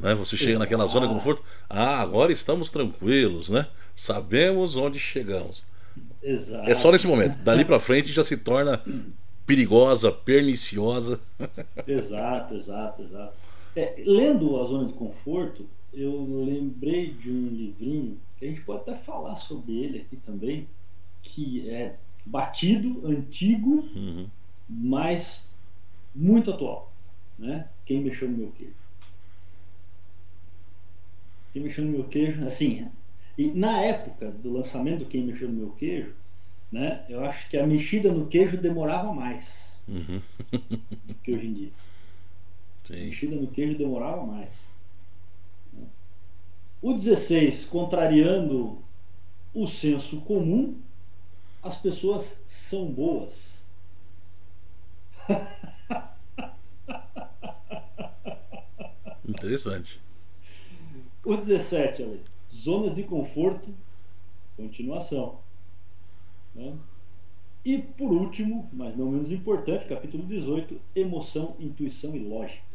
Né? 0.00 0.14
Você 0.14 0.34
chega 0.34 0.52
Exato. 0.52 0.64
naquela 0.64 0.86
zona 0.86 1.06
de 1.06 1.12
conforto, 1.12 1.44
ah, 1.68 2.00
agora 2.00 2.32
estamos 2.32 2.70
tranquilos, 2.70 3.50
né? 3.50 3.66
Sabemos 3.94 4.76
onde 4.76 4.98
chegamos. 4.98 5.62
Exato. 6.22 6.70
É 6.70 6.74
só 6.74 6.90
nesse 6.90 7.06
momento. 7.06 7.36
Dali 7.36 7.66
para 7.66 7.78
frente 7.78 8.10
já 8.10 8.24
se 8.24 8.38
torna 8.38 8.82
perigosa, 9.44 10.10
perniciosa. 10.10 11.20
Exato, 11.86 12.54
exato, 12.54 13.02
exato. 13.02 13.51
É, 13.74 13.94
lendo 14.04 14.58
a 14.60 14.64
zona 14.64 14.86
de 14.86 14.92
conforto, 14.92 15.66
eu 15.92 16.44
lembrei 16.44 17.12
de 17.12 17.30
um 17.30 17.48
livrinho 17.48 18.18
que 18.36 18.44
a 18.44 18.48
gente 18.48 18.62
pode 18.62 18.80
até 18.80 18.94
falar 18.96 19.36
sobre 19.36 19.72
ele 19.72 20.00
aqui 20.00 20.16
também, 20.16 20.68
que 21.22 21.68
é 21.68 21.96
batido, 22.24 23.06
antigo, 23.06 23.84
uhum. 23.94 24.26
mas 24.68 25.48
muito 26.14 26.50
atual, 26.50 26.92
né? 27.38 27.68
Quem 27.84 28.02
mexeu 28.02 28.28
no 28.28 28.36
meu 28.36 28.52
queijo. 28.52 28.82
Quem 31.52 31.62
Mexeu 31.62 31.84
no 31.84 31.90
Meu 31.90 32.04
Queijo, 32.04 32.44
assim, 32.46 32.88
e 33.36 33.50
na 33.50 33.78
época 33.82 34.30
do 34.30 34.52
lançamento 34.52 35.00
do 35.00 35.04
Quem 35.04 35.22
Mexeu 35.22 35.48
no 35.48 35.54
Meu 35.54 35.70
Queijo, 35.70 36.14
né, 36.70 37.04
eu 37.10 37.22
acho 37.22 37.48
que 37.50 37.58
a 37.58 37.66
mexida 37.66 38.10
no 38.10 38.26
queijo 38.26 38.56
demorava 38.56 39.12
mais 39.12 39.78
uhum. 39.86 40.22
do 41.04 41.14
que 41.22 41.32
hoje 41.32 41.46
em 41.46 41.52
dia. 41.52 41.70
Sim. 42.86 42.94
Mexida 42.94 43.36
no 43.36 43.46
queijo 43.46 43.78
demorava 43.78 44.24
mais. 44.26 44.66
Né. 45.72 45.86
O 46.80 46.92
16, 46.92 47.66
contrariando 47.66 48.82
o 49.54 49.66
senso 49.66 50.20
comum, 50.22 50.80
as 51.62 51.80
pessoas 51.80 52.36
são 52.46 52.86
boas. 52.86 53.52
Interessante. 59.28 60.00
O 61.24 61.36
17, 61.36 62.02
ali, 62.02 62.20
zonas 62.52 62.94
de 62.94 63.04
conforto, 63.04 63.72
continuação. 64.56 65.38
Né? 66.54 66.76
E 67.64 67.78
por 67.78 68.12
último, 68.12 68.68
mas 68.72 68.96
não 68.96 69.10
menos 69.10 69.30
importante, 69.30 69.86
capítulo 69.86 70.24
18, 70.24 70.80
emoção, 70.96 71.54
intuição 71.60 72.16
e 72.16 72.18
lógica. 72.18 72.71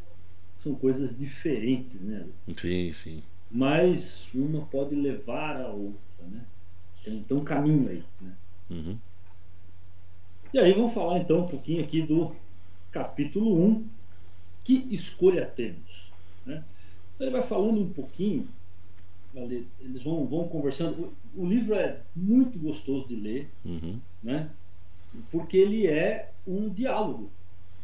São 0.67 0.75
coisas 0.75 1.17
diferentes, 1.17 2.01
né? 2.01 2.25
Sim, 2.57 2.91
sim. 2.91 3.23
Mas 3.49 4.27
uma 4.33 4.65
pode 4.65 4.93
levar 4.93 5.61
a 5.61 5.69
outra, 5.69 6.27
né? 6.29 6.43
Tem, 7.03 7.23
tem 7.23 7.37
um 7.37 7.43
caminho 7.43 7.89
aí, 7.89 8.03
né? 8.19 8.35
Uhum. 8.69 8.97
E 10.53 10.59
aí 10.59 10.73
vamos 10.73 10.93
falar 10.93 11.19
então 11.19 11.45
um 11.45 11.47
pouquinho 11.47 11.81
aqui 11.81 12.01
do 12.01 12.35
capítulo 12.91 13.63
1, 13.65 13.87
que 14.65 14.87
escolha 14.91 15.45
temos, 15.45 16.11
né? 16.45 16.63
Ele 17.17 17.31
vai 17.31 17.41
falando 17.41 17.81
um 17.81 17.89
pouquinho, 17.89 18.47
eles 19.79 20.03
vão, 20.03 20.25
vão 20.25 20.49
conversando. 20.49 21.13
O, 21.33 21.43
o 21.43 21.47
livro 21.47 21.75
é 21.75 22.01
muito 22.13 22.59
gostoso 22.59 23.07
de 23.07 23.15
ler, 23.15 23.49
uhum. 23.63 23.99
né? 24.21 24.49
porque 25.31 25.55
ele 25.55 25.87
é 25.87 26.31
um 26.45 26.69
diálogo. 26.69 27.31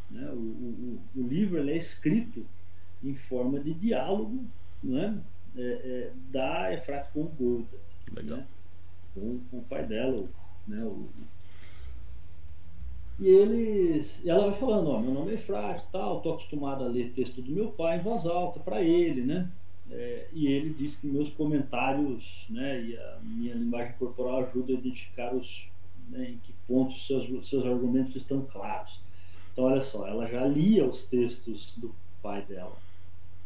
Né? 0.09 0.29
O, 0.31 0.37
o, 0.37 0.99
o 1.15 1.27
livro 1.27 1.57
é 1.69 1.77
escrito 1.77 2.45
em 3.03 3.15
forma 3.15 3.59
de 3.59 3.73
diálogo 3.73 4.45
né? 4.83 5.21
É, 5.55 5.61
é, 5.61 6.11
da 6.31 6.73
Efrat 6.73 7.11
com 7.13 7.21
o 7.21 7.27
Golda, 7.27 7.67
né? 8.23 8.45
com, 9.13 9.39
com, 9.51 9.57
o 9.59 9.63
pai 9.63 9.85
dela, 9.85 10.27
né? 10.67 10.83
o, 10.83 11.07
e 13.19 13.27
eles, 13.27 14.23
e 14.25 14.29
ela 14.29 14.49
vai 14.49 14.59
falando, 14.59 14.89
ó, 14.89 14.99
meu 14.99 15.13
nome 15.13 15.31
é 15.31 15.35
Efrates, 15.35 15.87
tal, 15.91 16.21
tô 16.21 16.31
acostumado 16.31 16.83
a 16.83 16.87
ler 16.87 17.11
texto 17.11 17.41
do 17.41 17.51
meu 17.51 17.69
pai 17.69 17.99
em 17.99 18.01
voz 18.01 18.25
alta 18.25 18.59
para 18.59 18.81
ele, 18.81 19.21
né? 19.21 19.51
É, 19.91 20.27
e 20.33 20.47
ele 20.47 20.73
diz 20.73 20.95
que 20.95 21.05
meus 21.05 21.29
comentários, 21.29 22.47
né, 22.49 22.81
e 22.81 22.97
a 22.97 23.19
minha 23.21 23.53
linguagem 23.53 23.93
corporal 23.99 24.39
ajuda 24.39 24.71
a 24.71 24.75
identificar 24.75 25.35
os, 25.35 25.69
né, 26.09 26.31
em 26.31 26.37
que 26.37 26.51
pontos 26.67 27.05
seus 27.05 27.47
seus 27.47 27.65
argumentos 27.65 28.15
estão 28.15 28.41
claros. 28.41 28.99
Então, 29.51 29.65
olha 29.65 29.83
só, 29.83 30.07
ela 30.07 30.25
já 30.25 30.43
lia 30.47 30.83
os 30.83 31.03
textos 31.03 31.75
do 31.77 31.93
pai 32.23 32.41
dela 32.41 32.75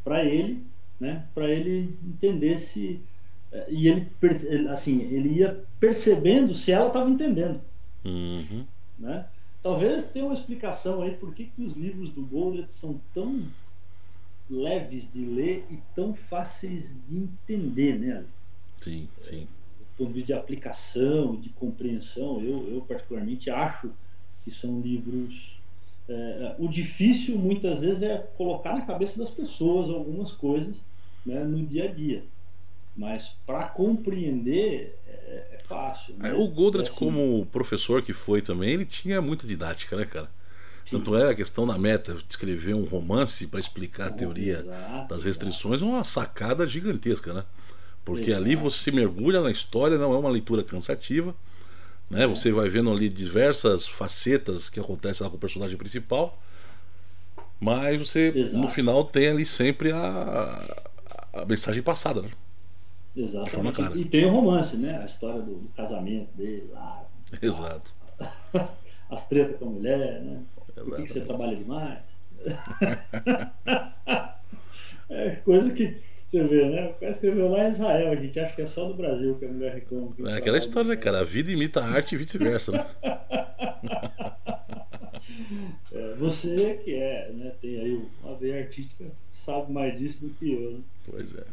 para 0.08 0.24
ele, 0.24 0.64
né, 0.98 1.28
para 1.36 1.50
ele 1.50 1.98
entender 2.02 2.58
se 2.58 3.02
é, 3.52 3.66
e 3.70 3.90
ele 3.90 4.10
assim 4.70 5.02
ele 5.02 5.40
ia 5.40 5.66
percebendo 5.82 6.56
se 6.56 6.72
ela 6.72 6.88
estava 6.88 7.10
entendendo. 7.10 7.60
Uhum. 8.06 8.66
né? 8.98 9.28
Talvez 9.62 10.06
tenha 10.06 10.24
uma 10.24 10.34
explicação 10.34 11.02
aí 11.02 11.12
por 11.12 11.34
que, 11.34 11.46
que 11.46 11.62
os 11.62 11.76
livros 11.76 12.10
do 12.10 12.22
Goldratt 12.22 12.72
são 12.72 13.02
tão 13.14 13.46
leves 14.50 15.12
de 15.12 15.26
ler 15.26 15.66
e 15.70 15.78
tão 15.94 16.14
fáceis 16.14 16.94
de 17.10 17.18
entender, 17.18 18.00
né? 18.00 18.24
Sim, 18.82 19.10
sim. 19.22 19.42
do 19.78 19.98
ponto 19.98 20.08
de 20.08 20.14
vista 20.14 20.28
de 20.28 20.40
aplicação, 20.40 21.36
de 21.36 21.50
compreensão, 21.50 22.40
eu, 22.40 22.66
eu 22.70 22.82
particularmente 22.82 23.50
acho 23.50 23.92
que 24.46 24.52
são 24.52 24.80
livros. 24.80 25.57
É, 26.10 26.56
o 26.58 26.68
difícil 26.68 27.38
muitas 27.38 27.82
vezes 27.82 28.02
é 28.02 28.18
colocar 28.38 28.74
na 28.74 28.82
cabeça 28.82 29.20
das 29.20 29.30
pessoas 29.30 29.90
algumas 29.90 30.32
coisas 30.32 30.82
né, 31.26 31.44
no 31.44 31.66
dia 31.66 31.86
a 31.86 31.88
dia. 31.88 32.24
Mas 32.96 33.36
para 33.46 33.68
compreender 33.68 34.98
é, 35.08 35.48
é 35.54 35.58
fácil. 35.68 36.16
Né? 36.18 36.30
É, 36.30 36.34
o 36.34 36.48
Goldratt, 36.48 36.88
assim, 36.88 36.98
como 36.98 37.46
professor 37.48 38.02
que 38.02 38.14
foi 38.14 38.42
também, 38.42 38.74
ele 38.74 38.86
tinha 38.86 39.22
muita 39.22 39.46
didática, 39.46 39.96
né, 39.96 40.06
cara? 40.06 40.30
Tanto 40.90 41.18
é 41.18 41.30
a 41.30 41.36
questão 41.36 41.68
da 41.68 41.78
meta, 41.78 42.14
de 42.14 42.24
escrever 42.30 42.74
um 42.74 42.86
romance 42.86 43.46
para 43.48 43.60
explicar 43.60 44.08
a 44.08 44.12
teoria 44.12 44.60
exato, 44.60 45.10
das 45.10 45.24
restrições, 45.26 45.82
uma 45.82 46.04
sacada 46.06 46.66
gigantesca, 46.66 47.34
né? 47.34 47.44
Porque 48.06 48.32
Exato. 48.32 48.46
ali 48.46 48.56
você 48.56 48.90
mergulha 48.90 49.42
na 49.42 49.52
história, 49.52 49.98
não 49.98 50.14
é 50.14 50.18
uma 50.18 50.30
leitura 50.30 50.64
cansativa, 50.64 51.36
né? 52.10 52.28
Você 52.28 52.52
vai 52.52 52.70
vendo 52.70 52.92
ali 52.92 53.10
diversas 53.10 53.88
facetas 53.88 54.70
que 54.70 54.80
acontecem 54.80 55.24
lá 55.24 55.30
com 55.30 55.38
o 55.38 55.40
personagem 55.40 55.78
principal, 55.78 56.38
mas 57.60 57.98
você 57.98 58.32
Exato. 58.36 58.58
no 58.58 58.68
final 58.68 59.04
tem 59.04 59.30
ali 59.30 59.46
sempre 59.46 59.92
a, 59.92 60.84
a 61.34 61.46
mensagem 61.46 61.82
passada, 61.82 62.22
né? 62.22 62.30
Exatamente. 63.16 63.98
E, 63.98 64.02
e 64.02 64.06
tem 64.06 64.26
o 64.26 64.30
romance, 64.30 64.78
né? 64.78 65.02
A 65.02 65.06
história 65.06 65.42
do, 65.42 65.56
do 65.56 65.70
casamento 65.70 66.30
dele 66.36 66.70
lá. 66.72 67.04
Exato. 67.42 67.92
As, 68.54 68.78
as 69.10 69.28
tretas 69.28 69.58
com 69.58 69.66
a 69.66 69.70
mulher, 69.70 70.22
né? 70.22 70.42
Por 70.76 70.96
que, 70.96 71.04
que 71.04 71.08
você 71.08 71.22
trabalha 71.22 71.56
demais? 71.56 72.00
é 75.10 75.32
coisa 75.38 75.72
que 75.72 75.98
você 76.28 76.44
vê, 76.44 76.70
né? 76.70 76.88
O 76.90 76.94
cara 76.96 77.12
escreveu 77.12 77.50
lá 77.50 77.68
em 77.68 77.72
Israel, 77.72 78.12
a 78.12 78.16
gente 78.16 78.40
acha 78.40 78.56
que 78.56 78.62
é 78.62 78.68
só 78.68 78.88
no 78.88 78.96
Brasil 78.96 79.36
que 79.36 79.46
a 79.46 79.48
mulher 79.48 79.74
reclama. 79.74 80.14
É 80.30 80.38
aquela 80.38 80.58
história, 80.58 80.90
né, 80.90 80.96
cara? 80.98 81.22
A 81.22 81.24
vida 81.24 81.52
imita 81.52 81.82
a 81.82 81.88
arte 81.88 82.16
e 82.16 82.18
vice-versa, 82.18 82.72
né? 82.72 82.86
É, 85.92 86.14
você 86.16 86.76
que 86.84 86.94
é, 86.94 87.32
né, 87.32 87.54
tem 87.62 87.80
aí 87.80 88.02
uma 88.24 88.36
veia 88.36 88.64
artística, 88.64 89.06
sabe 89.32 89.72
mais 89.72 89.98
disso 89.98 90.22
do 90.22 90.30
que 90.30 90.52
eu. 90.52 90.72
Né? 90.72 90.80
Pois 91.10 91.36
é. 91.36 91.44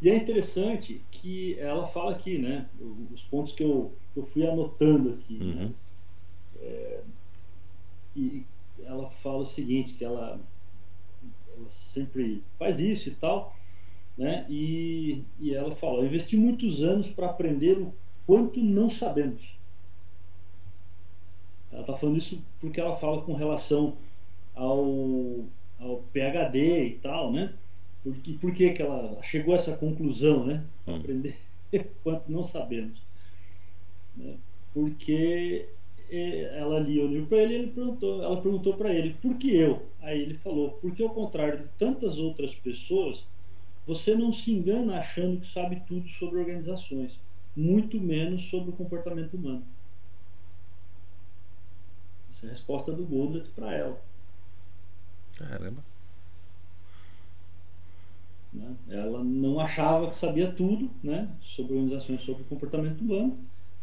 E 0.00 0.10
é 0.10 0.16
interessante 0.16 1.00
que 1.10 1.58
ela 1.58 1.86
fala 1.86 2.12
aqui, 2.12 2.38
né? 2.38 2.66
Os 3.12 3.22
pontos 3.22 3.52
que 3.52 3.62
eu, 3.62 3.92
que 4.12 4.20
eu 4.20 4.26
fui 4.26 4.46
anotando 4.46 5.10
aqui. 5.14 5.38
né? 5.38 5.64
Uhum. 5.64 5.72
E 8.16 8.44
ela 8.84 9.10
fala 9.10 9.38
o 9.38 9.46
seguinte, 9.46 9.94
que 9.94 10.04
ela, 10.04 10.40
ela 11.56 11.68
sempre 11.68 12.42
faz 12.58 12.78
isso 12.78 13.08
e 13.08 13.12
tal, 13.12 13.56
né? 14.16 14.46
E, 14.48 15.22
e 15.40 15.54
ela 15.54 15.74
fala, 15.74 16.00
eu 16.02 16.06
investi 16.06 16.36
muitos 16.36 16.82
anos 16.82 17.08
para 17.08 17.26
aprender 17.26 17.78
o 17.78 17.94
quanto 18.26 18.60
não 18.62 18.90
sabemos. 18.90 19.56
Ela 21.70 21.80
está 21.82 21.96
falando 21.96 22.18
isso 22.18 22.42
porque 22.60 22.80
ela 22.80 22.96
fala 22.96 23.22
com 23.22 23.32
relação 23.34 23.96
ao, 24.54 25.44
ao 25.80 26.02
PhD 26.12 26.86
e 26.86 26.98
tal, 27.00 27.32
né? 27.32 27.54
Por, 28.02 28.14
que- 28.16 28.34
por 28.38 28.52
que, 28.54 28.72
que 28.72 28.82
ela 28.82 29.22
chegou 29.22 29.54
a 29.54 29.56
essa 29.56 29.76
conclusão, 29.76 30.44
né? 30.44 30.64
Hum. 30.86 30.96
Aprender 30.96 31.36
o 31.72 31.78
quanto 32.02 32.30
não 32.30 32.44
sabemos. 32.44 33.00
Né? 34.16 34.36
Porque 34.72 35.68
eh, 36.10 36.52
ela 36.58 36.78
lia 36.80 37.04
o 37.04 37.08
livro 37.08 37.26
para 37.26 37.38
ele, 37.42 37.54
ele 37.54 37.66
perguntou, 37.68 38.22
ela 38.22 38.40
perguntou 38.40 38.74
para 38.74 38.92
ele, 38.94 39.14
por 39.20 39.36
que 39.36 39.54
eu? 39.54 39.82
Aí 40.00 40.20
ele 40.20 40.34
falou, 40.38 40.72
porque 40.80 41.02
ao 41.02 41.10
contrário 41.10 41.58
de 41.62 41.68
tantas 41.78 42.18
outras 42.18 42.54
pessoas, 42.54 43.24
você 43.86 44.14
não 44.14 44.32
se 44.32 44.52
engana 44.52 44.98
achando 44.98 45.40
que 45.40 45.46
sabe 45.46 45.82
tudo 45.86 46.08
sobre 46.08 46.38
organizações, 46.38 47.18
muito 47.56 48.00
menos 48.00 48.48
sobre 48.48 48.70
o 48.70 48.74
comportamento 48.74 49.34
humano. 49.34 49.64
Essa 52.30 52.46
é 52.46 52.48
a 52.48 52.50
resposta 52.50 52.92
do 52.92 53.04
Goldratt 53.04 53.48
para 53.50 53.74
ela. 53.74 54.00
Caramba. 55.36 55.82
né? 58.52 58.76
Ela 58.88 59.24
não 59.24 59.58
achava 59.58 60.08
que 60.08 60.16
sabia 60.16 60.52
tudo 60.52 60.90
né, 61.02 61.28
sobre 61.42 61.74
organizações, 61.74 62.22
sobre 62.22 62.44
comportamento 62.44 63.00
humano, 63.00 63.38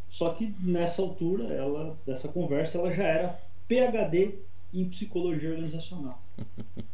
só 0.10 0.34
que 0.34 0.54
nessa 0.60 1.02
altura 1.02 1.46
ela, 1.46 1.98
dessa 2.06 2.28
conversa 2.28 2.78
ela 2.78 2.94
já 2.94 3.04
era 3.04 3.42
PhD 3.68 4.40
em 4.74 4.90
psicologia 4.90 5.52
organizacional. 5.52 6.22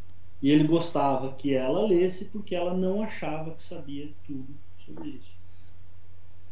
E 0.45 0.51
ele 0.51 0.63
gostava 0.63 1.33
que 1.33 1.55
ela 1.55 1.87
lesse 1.87 2.25
porque 2.25 2.53
ela 2.53 2.71
não 2.71 3.01
achava 3.01 3.49
que 3.49 3.63
sabia 3.63 4.11
tudo 4.27 4.53
sobre 4.85 5.09
isso. 5.09 5.35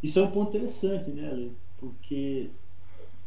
Isso 0.01 0.17
é 0.17 0.23
um 0.23 0.32
ponto 0.32 0.49
interessante, 0.49 1.12
né, 1.12 1.29
Ale? 1.29 1.51
Porque 1.77 2.49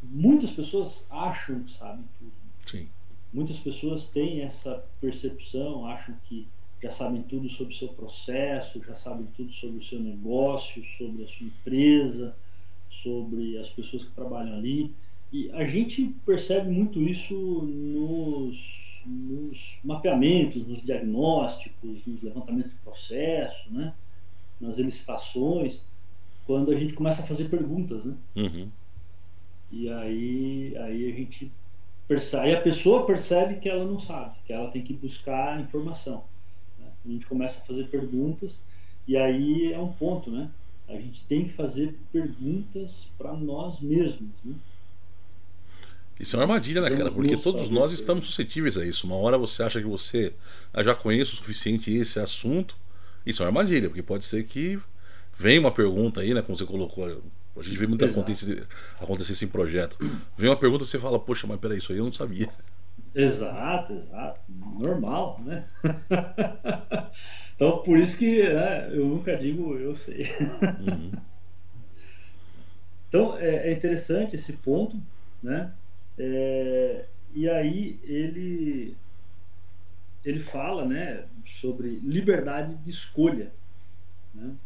muitas 0.02 0.50
pessoas 0.50 1.06
acham 1.08 1.62
que 1.62 1.70
sabem 1.70 2.04
tudo. 2.18 2.32
Sim. 2.66 2.88
Muitas 3.32 3.60
pessoas 3.60 4.06
têm 4.06 4.40
essa 4.40 4.84
percepção, 5.00 5.86
acham 5.86 6.16
que 6.24 6.48
já 6.82 6.90
sabem 6.90 7.22
tudo 7.22 7.48
sobre 7.48 7.72
o 7.72 7.76
seu 7.76 7.90
processo, 7.90 8.82
já 8.82 8.96
sabem 8.96 9.28
tudo 9.36 9.52
sobre 9.52 9.78
o 9.78 9.84
seu 9.84 10.00
negócio, 10.00 10.84
sobre 10.98 11.22
a 11.22 11.28
sua 11.28 11.46
empresa, 11.46 12.36
sobre 12.90 13.56
as 13.56 13.70
pessoas 13.70 14.02
que 14.02 14.10
trabalham 14.10 14.56
ali. 14.56 14.92
E 15.32 15.48
a 15.52 15.64
gente 15.64 16.12
percebe 16.26 16.68
muito 16.68 17.00
isso 17.00 17.36
nos, 17.36 18.85
nos 19.06 19.78
mapeamentos, 19.84 20.66
nos 20.66 20.82
diagnósticos, 20.82 22.06
nos 22.06 22.22
levantamentos 22.22 22.70
de 22.70 22.78
processo, 22.78 23.72
né? 23.72 23.94
nas 24.60 24.78
licitações, 24.78 25.84
quando 26.46 26.70
a 26.70 26.76
gente 26.76 26.94
começa 26.94 27.22
a 27.22 27.26
fazer 27.26 27.48
perguntas, 27.48 28.04
né? 28.04 28.14
Uhum. 28.36 28.68
E 29.70 29.90
aí, 29.90 30.76
aí 30.78 31.12
a 31.12 31.14
gente 31.14 31.50
percebe, 32.06 32.54
a 32.54 32.60
pessoa 32.60 33.04
percebe 33.04 33.56
que 33.56 33.68
ela 33.68 33.84
não 33.84 33.98
sabe, 33.98 34.36
que 34.44 34.52
ela 34.52 34.70
tem 34.70 34.82
que 34.82 34.94
buscar 34.94 35.60
informação. 35.60 36.24
né? 36.78 36.86
A 37.04 37.08
gente 37.08 37.26
começa 37.26 37.60
a 37.60 37.66
fazer 37.66 37.88
perguntas 37.88 38.64
e 39.06 39.16
aí 39.16 39.72
é 39.72 39.78
um 39.78 39.92
ponto, 39.92 40.30
né? 40.30 40.50
A 40.88 40.94
gente 40.94 41.26
tem 41.26 41.44
que 41.44 41.52
fazer 41.52 41.98
perguntas 42.12 43.10
para 43.18 43.32
nós 43.32 43.80
mesmos, 43.80 44.30
né? 44.44 44.54
Isso 46.18 46.34
é 46.34 46.38
uma 46.38 46.44
armadilha, 46.44 46.80
né, 46.80 46.90
cara? 46.90 47.10
Porque 47.10 47.36
todos 47.36 47.68
nós 47.68 47.92
estamos 47.92 48.26
suscetíveis 48.26 48.78
a 48.78 48.84
isso. 48.84 49.06
Uma 49.06 49.16
hora 49.16 49.36
você 49.36 49.62
acha 49.62 49.80
que 49.80 49.86
você 49.86 50.32
ah, 50.72 50.82
já 50.82 50.94
conhece 50.94 51.32
o 51.32 51.36
suficiente 51.36 51.92
esse 51.94 52.18
assunto. 52.18 52.76
Isso 53.24 53.42
é 53.42 53.44
uma 53.44 53.50
armadilha, 53.50 53.88
porque 53.88 54.02
pode 54.02 54.24
ser 54.24 54.44
que 54.44 54.78
venha 55.38 55.60
uma 55.60 55.70
pergunta 55.70 56.20
aí, 56.20 56.32
né? 56.32 56.40
Como 56.40 56.56
você 56.56 56.64
colocou. 56.64 57.22
A 57.56 57.62
gente 57.62 57.76
vê 57.76 57.86
muito 57.86 58.04
Exato. 58.04 58.20
acontecer, 58.20 58.66
acontecer 59.00 59.32
isso 59.32 59.44
em 59.44 59.48
projeto. 59.48 59.98
Vem 60.36 60.48
uma 60.48 60.56
pergunta 60.56 60.84
e 60.84 60.86
você 60.86 60.98
fala, 60.98 61.18
poxa, 61.18 61.46
mas 61.46 61.58
peraí, 61.58 61.78
isso 61.78 61.92
aí 61.92 61.98
eu 61.98 62.04
não 62.04 62.12
sabia. 62.12 62.48
Exato, 63.14 63.94
exato. 63.94 64.40
Normal, 64.78 65.40
né? 65.44 65.66
então, 67.54 67.78
por 67.78 67.98
isso 67.98 68.18
que 68.18 68.42
né, 68.42 68.90
eu 68.92 69.06
nunca 69.06 69.36
digo 69.36 69.74
eu 69.78 69.94
sei. 69.96 70.30
Uhum. 70.80 71.12
Então 73.08 73.38
é, 73.38 73.68
é 73.68 73.72
interessante 73.72 74.34
esse 74.34 74.52
ponto, 74.52 75.00
né? 75.40 75.72
É, 76.18 77.06
e 77.34 77.48
aí 77.48 78.00
ele 78.04 78.96
ele 80.24 80.40
fala, 80.40 80.84
né, 80.84 81.24
sobre 81.46 82.00
liberdade 82.02 82.74
de 82.76 82.90
escolha, 82.90 83.52
né? 84.34 84.56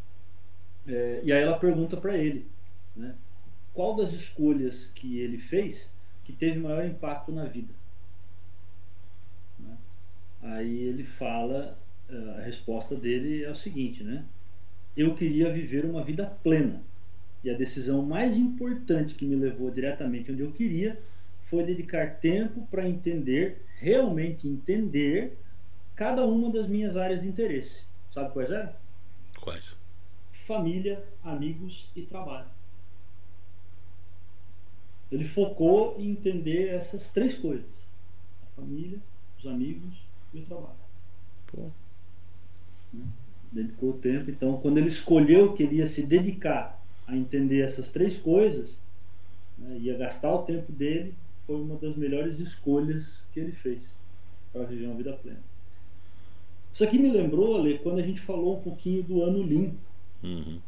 É, 0.87 1.21
e 1.23 1.31
aí 1.33 1.43
ela 1.43 1.59
pergunta 1.59 1.99
para 1.99 2.17
ele, 2.17 2.47
né? 2.97 3.15
Qual 3.73 3.95
das 3.95 4.13
escolhas 4.13 4.91
que 4.95 5.19
ele 5.19 5.39
fez 5.39 5.93
que 6.25 6.33
teve 6.33 6.59
maior 6.59 6.85
impacto 6.85 7.31
na 7.31 7.45
vida? 7.45 7.73
Né? 9.59 9.77
Aí 10.43 10.79
ele 10.79 11.05
fala, 11.05 11.79
eh, 12.09 12.35
a 12.39 12.43
resposta 12.43 12.97
dele 12.97 13.45
é 13.45 13.51
o 13.51 13.55
seguinte, 13.55 14.03
né? 14.03 14.25
Eu 14.97 15.15
queria 15.15 15.53
viver 15.53 15.85
uma 15.85 16.03
vida 16.03 16.27
plena. 16.43 16.83
E 17.45 17.51
a 17.51 17.57
decisão 17.57 18.03
mais 18.03 18.37
importante 18.37 19.15
que 19.15 19.25
me 19.25 19.37
levou 19.37 19.71
diretamente 19.71 20.33
onde 20.33 20.43
eu 20.43 20.53
queria 20.53 21.01
foi 21.51 21.65
dedicar 21.65 22.21
tempo 22.21 22.65
para 22.71 22.89
entender, 22.89 23.67
realmente 23.77 24.47
entender, 24.47 25.37
cada 25.97 26.25
uma 26.25 26.49
das 26.49 26.69
minhas 26.69 26.97
áreas 26.97 27.21
de 27.21 27.27
interesse. 27.27 27.83
Sabe 28.13 28.33
quais 28.33 28.53
eram? 28.53 28.73
Quais? 29.41 29.77
Família, 30.33 31.05
amigos 31.25 31.91
e 31.97 32.03
trabalho. 32.03 32.49
Ele 35.11 35.25
focou 35.25 35.97
em 35.99 36.11
entender 36.11 36.69
essas 36.69 37.09
três 37.09 37.35
coisas: 37.35 37.67
a 38.45 38.61
família, 38.61 38.99
os 39.37 39.47
amigos 39.47 40.05
e 40.33 40.39
o 40.39 40.47
trabalho. 40.47 40.79
Pô. 41.49 41.69
dedicou 43.51 43.91
o 43.91 43.99
tempo. 43.99 44.31
Então, 44.31 44.61
quando 44.61 44.79
ele 44.79 44.87
escolheu 44.89 45.53
que 45.53 45.65
ele 45.65 45.77
ia 45.77 45.87
se 45.89 46.07
dedicar 46.07 46.81
a 47.09 47.17
entender 47.17 47.63
essas 47.63 47.89
três 47.89 48.17
coisas, 48.17 48.81
né, 49.59 49.79
ia 49.79 49.99
gastar 49.99 50.33
o 50.33 50.43
tempo 50.43 50.71
dele, 50.71 51.13
foi 51.51 51.61
uma 51.61 51.75
das 51.75 51.97
melhores 51.97 52.39
escolhas 52.39 53.25
que 53.33 53.41
ele 53.41 53.51
fez 53.51 53.83
para 54.53 54.63
viver 54.63 54.87
uma 54.87 54.95
vida 54.95 55.13
plena. 55.15 55.43
Isso 56.73 56.85
aqui 56.85 56.97
me 56.97 57.11
lembrou, 57.11 57.57
Ale, 57.57 57.81
quando 57.81 57.99
a 57.99 58.03
gente 58.03 58.21
falou 58.21 58.59
um 58.59 58.63
pouquinho 58.63 59.03
do 59.03 59.21
ano 59.25 59.43
limpo. 59.43 59.77
Uhum. 60.23 60.61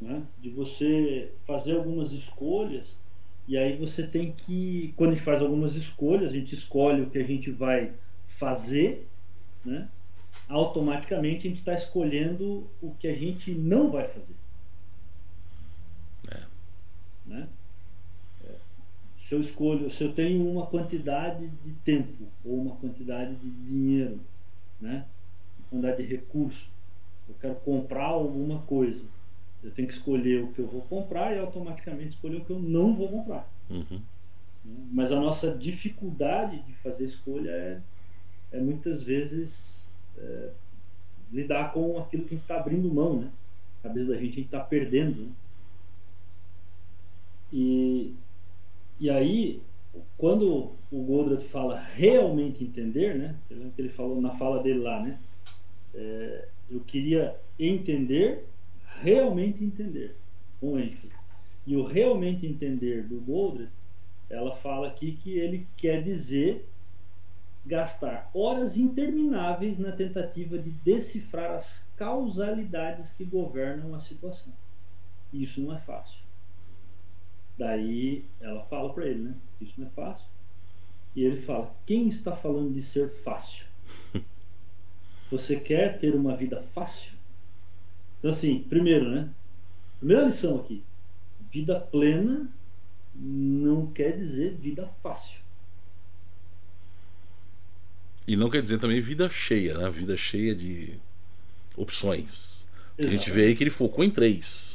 Né? 0.00 0.20
De 0.42 0.50
você 0.50 1.30
fazer 1.44 1.76
algumas 1.76 2.10
escolhas 2.10 2.98
e 3.46 3.56
aí 3.56 3.76
você 3.76 4.04
tem 4.04 4.32
que, 4.32 4.92
quando 4.96 5.10
a 5.10 5.14
gente 5.14 5.24
faz 5.24 5.40
algumas 5.40 5.76
escolhas, 5.76 6.30
a 6.30 6.34
gente 6.34 6.52
escolhe 6.56 7.02
o 7.02 7.10
que 7.10 7.18
a 7.18 7.24
gente 7.24 7.52
vai 7.52 7.92
fazer, 8.26 9.06
né? 9.64 9.88
automaticamente 10.48 11.46
a 11.46 11.50
gente 11.50 11.60
está 11.60 11.72
escolhendo 11.72 12.68
o 12.82 12.90
que 12.96 13.06
a 13.06 13.14
gente 13.14 13.54
não 13.54 13.92
vai 13.92 14.08
fazer. 14.08 14.34
É. 16.32 16.42
Né? 17.26 17.48
Se 19.26 19.34
eu 19.34 19.40
escolho, 19.40 19.90
se 19.90 20.04
eu 20.04 20.12
tenho 20.12 20.46
uma 20.46 20.66
quantidade 20.66 21.48
de 21.64 21.72
tempo 21.82 22.24
ou 22.44 22.60
uma 22.60 22.76
quantidade 22.76 23.34
de 23.36 23.50
dinheiro, 23.50 24.20
né? 24.78 25.06
uma 25.58 25.68
quantidade 25.70 26.02
de 26.02 26.14
recurso, 26.14 26.68
eu 27.26 27.34
quero 27.40 27.54
comprar 27.56 28.04
alguma 28.04 28.60
coisa, 28.62 29.02
eu 29.62 29.70
tenho 29.70 29.88
que 29.88 29.94
escolher 29.94 30.44
o 30.44 30.48
que 30.48 30.58
eu 30.58 30.66
vou 30.66 30.82
comprar 30.82 31.34
e 31.34 31.38
automaticamente 31.38 32.10
escolher 32.10 32.36
o 32.36 32.44
que 32.44 32.50
eu 32.50 32.58
não 32.58 32.94
vou 32.94 33.08
comprar. 33.08 33.50
Uhum. 33.70 34.02
Mas 34.92 35.10
a 35.10 35.18
nossa 35.18 35.56
dificuldade 35.56 36.62
de 36.62 36.74
fazer 36.74 37.06
escolha 37.06 37.50
é, 37.50 37.80
é 38.52 38.60
muitas 38.60 39.02
vezes 39.02 39.88
é, 40.18 40.50
lidar 41.32 41.72
com 41.72 41.98
aquilo 41.98 42.24
que 42.24 42.34
a 42.34 42.36
gente 42.36 42.44
está 42.44 42.56
abrindo 42.56 42.92
mão, 42.92 43.20
né? 43.20 43.30
A 43.80 43.88
cabeça 43.88 44.08
da 44.08 44.16
gente 44.16 44.32
a 44.32 44.34
gente 44.34 44.40
está 44.42 44.60
perdendo. 44.60 45.22
Né? 45.22 45.32
E, 47.50 48.14
e 48.98 49.10
aí, 49.10 49.62
quando 50.16 50.72
o 50.90 51.02
Goldratt 51.02 51.42
fala 51.44 51.78
realmente 51.78 52.62
entender, 52.62 53.16
né? 53.16 53.36
Que 53.48 53.82
ele 53.82 53.88
falou 53.88 54.20
na 54.20 54.30
fala 54.30 54.62
dele 54.62 54.80
lá, 54.80 55.00
né? 55.00 55.18
É, 55.94 56.48
eu 56.70 56.80
queria 56.80 57.36
entender 57.58 58.46
realmente 59.02 59.64
entender, 59.64 60.16
com 60.60 60.78
ênfase. 60.78 61.12
E 61.66 61.76
o 61.76 61.84
realmente 61.84 62.46
entender 62.46 63.02
do 63.04 63.20
Goldratt, 63.20 63.70
ela 64.30 64.54
fala 64.54 64.88
aqui 64.88 65.12
que 65.12 65.38
ele 65.38 65.66
quer 65.76 66.02
dizer 66.02 66.68
gastar 67.66 68.30
horas 68.34 68.76
intermináveis 68.76 69.78
na 69.78 69.90
tentativa 69.90 70.58
de 70.58 70.70
decifrar 70.70 71.52
as 71.52 71.90
causalidades 71.96 73.12
que 73.12 73.24
governam 73.24 73.94
a 73.94 74.00
situação. 74.00 74.52
Isso 75.32 75.60
não 75.60 75.74
é 75.74 75.78
fácil. 75.78 76.23
Daí 77.56 78.24
ela 78.40 78.64
fala 78.64 78.92
para 78.92 79.06
ele, 79.06 79.22
né? 79.22 79.34
Isso 79.60 79.74
não 79.78 79.86
é 79.86 79.90
fácil. 79.90 80.28
E 81.14 81.22
ele 81.22 81.40
fala: 81.40 81.74
quem 81.86 82.08
está 82.08 82.34
falando 82.34 82.72
de 82.72 82.82
ser 82.82 83.08
fácil? 83.08 83.66
Você 85.30 85.56
quer 85.56 85.98
ter 85.98 86.14
uma 86.14 86.36
vida 86.36 86.60
fácil? 86.60 87.12
Então, 88.18 88.30
assim, 88.30 88.60
primeiro, 88.68 89.08
né? 89.10 89.28
Primeira 89.98 90.24
lição 90.24 90.56
aqui: 90.56 90.82
vida 91.50 91.78
plena 91.78 92.48
não 93.14 93.86
quer 93.86 94.16
dizer 94.16 94.54
vida 94.54 94.88
fácil. 95.02 95.40
E 98.26 98.36
não 98.36 98.48
quer 98.48 98.62
dizer 98.62 98.78
também 98.78 99.00
vida 99.00 99.28
cheia, 99.28 99.76
né? 99.76 99.90
Vida 99.90 100.16
cheia 100.16 100.54
de 100.54 100.94
opções. 101.76 102.66
A 102.98 103.06
gente 103.06 103.30
vê 103.30 103.46
aí 103.46 103.56
que 103.56 103.62
ele 103.62 103.70
focou 103.70 104.04
em 104.04 104.10
três. 104.10 104.73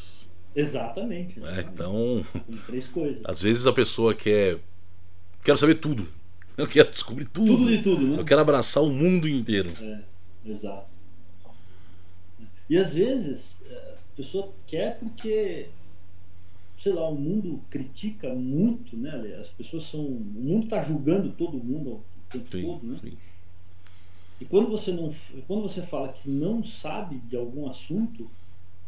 Exatamente. 0.60 1.40
É, 1.44 1.62
então. 1.62 2.26
Em 2.48 2.58
três 2.58 2.88
coisas. 2.88 3.22
Às 3.26 3.42
vezes 3.42 3.66
a 3.66 3.74
pessoa 3.74 4.14
quer. 4.14 4.60
Quero 5.44 5.58
saber 5.58 5.76
tudo. 5.76 6.08
Eu 6.58 6.68
quero 6.68 6.92
descobrir 6.92 7.26
tudo. 7.26 7.58
Tudo 7.58 7.70
de 7.70 7.82
tudo, 7.82 8.08
né? 8.08 8.20
Eu 8.20 8.26
quero 8.26 8.42
abraçar 8.42 8.84
o 8.84 8.92
mundo 8.92 9.28
inteiro. 9.28 9.72
É, 9.82 10.02
exato. 10.46 10.88
E 12.70 12.78
às 12.78 12.94
vezes 12.94 13.58
a 13.72 14.16
pessoa 14.16 14.52
quer 14.68 15.00
porque, 15.00 15.70
sei 16.78 16.94
lá, 16.94 17.08
o 17.08 17.16
mundo 17.16 17.62
critica 17.70 18.34
muito, 18.36 18.98
né? 18.98 19.38
As 19.40 19.48
pessoas 19.48 19.86
são. 19.86 20.02
O 20.02 20.20
mundo 20.20 20.66
está 20.66 20.84
julgando 20.84 21.32
todo 21.32 21.58
mundo 21.58 21.92
o 21.92 22.04
tempo 22.30 22.52
Sim, 22.52 22.62
todo, 22.62 22.86
né? 22.86 23.00
sim. 23.02 23.18
E 24.42 24.46
quando 24.46 24.70
você 24.70 24.92
não, 24.92 25.14
quando 25.48 25.64
você 25.64 25.82
fala 25.82 26.10
que 26.10 26.30
não 26.30 26.64
sabe 26.64 27.18
de 27.18 27.36
algum 27.36 27.70
assunto, 27.70 28.30